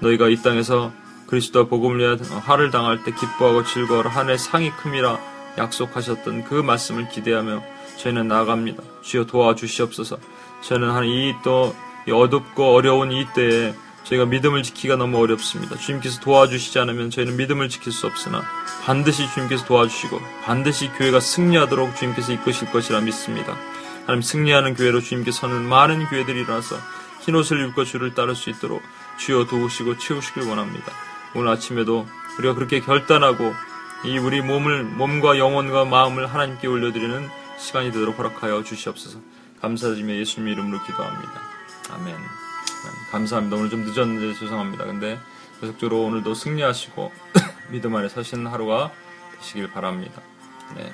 너희가 0.00 0.28
이 0.28 0.36
땅에서 0.36 0.92
그리스도와 1.28 1.64
복음을 1.64 2.18
화를 2.42 2.70
당할 2.70 3.02
때 3.04 3.10
기뻐하고 3.10 3.64
즐거워라 3.64 4.10
하늘의 4.10 4.36
상이 4.36 4.70
큼이라 4.70 5.33
약속하셨던 5.58 6.44
그 6.44 6.54
말씀을 6.54 7.08
기대하며 7.08 7.62
저희는 7.98 8.28
나아갑니다. 8.28 8.82
주여 9.02 9.24
도와주시옵소서. 9.26 10.18
저는 10.62 10.90
한 10.90 11.04
이 11.04 11.34
또 11.44 11.74
어둡고 12.10 12.74
어려운 12.74 13.12
이 13.12 13.26
때에 13.34 13.74
저희가 14.04 14.26
믿음을 14.26 14.62
지키기가 14.62 14.96
너무 14.96 15.18
어렵습니다. 15.18 15.76
주님께서 15.76 16.20
도와주시지 16.20 16.78
않으면 16.78 17.08
저희는 17.10 17.36
믿음을 17.36 17.68
지킬 17.70 17.92
수 17.92 18.06
없으나 18.06 18.42
반드시 18.84 19.26
주님께서 19.32 19.64
도와주시고 19.64 20.20
반드시 20.44 20.88
교회가 20.88 21.20
승리하도록 21.20 21.96
주님께서 21.96 22.32
이끄실 22.32 22.70
것이라 22.70 23.00
믿습니다. 23.00 23.56
하나님 24.02 24.20
승리하는 24.20 24.74
교회로 24.74 25.00
주님께서는 25.00 25.62
많은 25.62 26.04
교회들이 26.06 26.40
일어나서 26.42 26.76
흰옷을 27.20 27.66
입고 27.68 27.84
주를 27.84 28.12
따를 28.14 28.34
수 28.34 28.50
있도록 28.50 28.82
주여 29.18 29.46
도우시고 29.46 29.96
채우시길 29.96 30.42
원합니다. 30.42 30.92
오늘 31.34 31.48
아침에도 31.48 32.06
우리가 32.38 32.54
그렇게 32.54 32.80
결단하고 32.80 33.54
이 34.04 34.18
우리 34.18 34.42
몸을 34.42 34.84
몸과 34.84 35.38
영혼과 35.38 35.86
마음을 35.86 36.26
하나님께 36.26 36.66
올려드리는 36.66 37.26
시간이 37.58 37.90
되도록 37.90 38.18
허락하여 38.18 38.62
주시옵소서. 38.62 39.18
감사드리며 39.62 40.14
예수님 40.16 40.48
이름으로 40.48 40.82
기도합니다. 40.84 41.40
아멘. 41.90 42.14
감사합니다. 43.10 43.56
오늘 43.56 43.70
좀 43.70 43.84
늦었는데 43.84 44.38
죄송합니다. 44.38 44.84
근데 44.84 45.18
계속적으로 45.60 46.02
오늘도 46.02 46.34
승리하시고 46.34 47.12
믿음 47.72 47.96
안에 47.96 48.10
사시는 48.10 48.46
하루가 48.46 48.92
되시길 49.38 49.70
바랍니다. 49.70 50.20
네. 50.76 50.92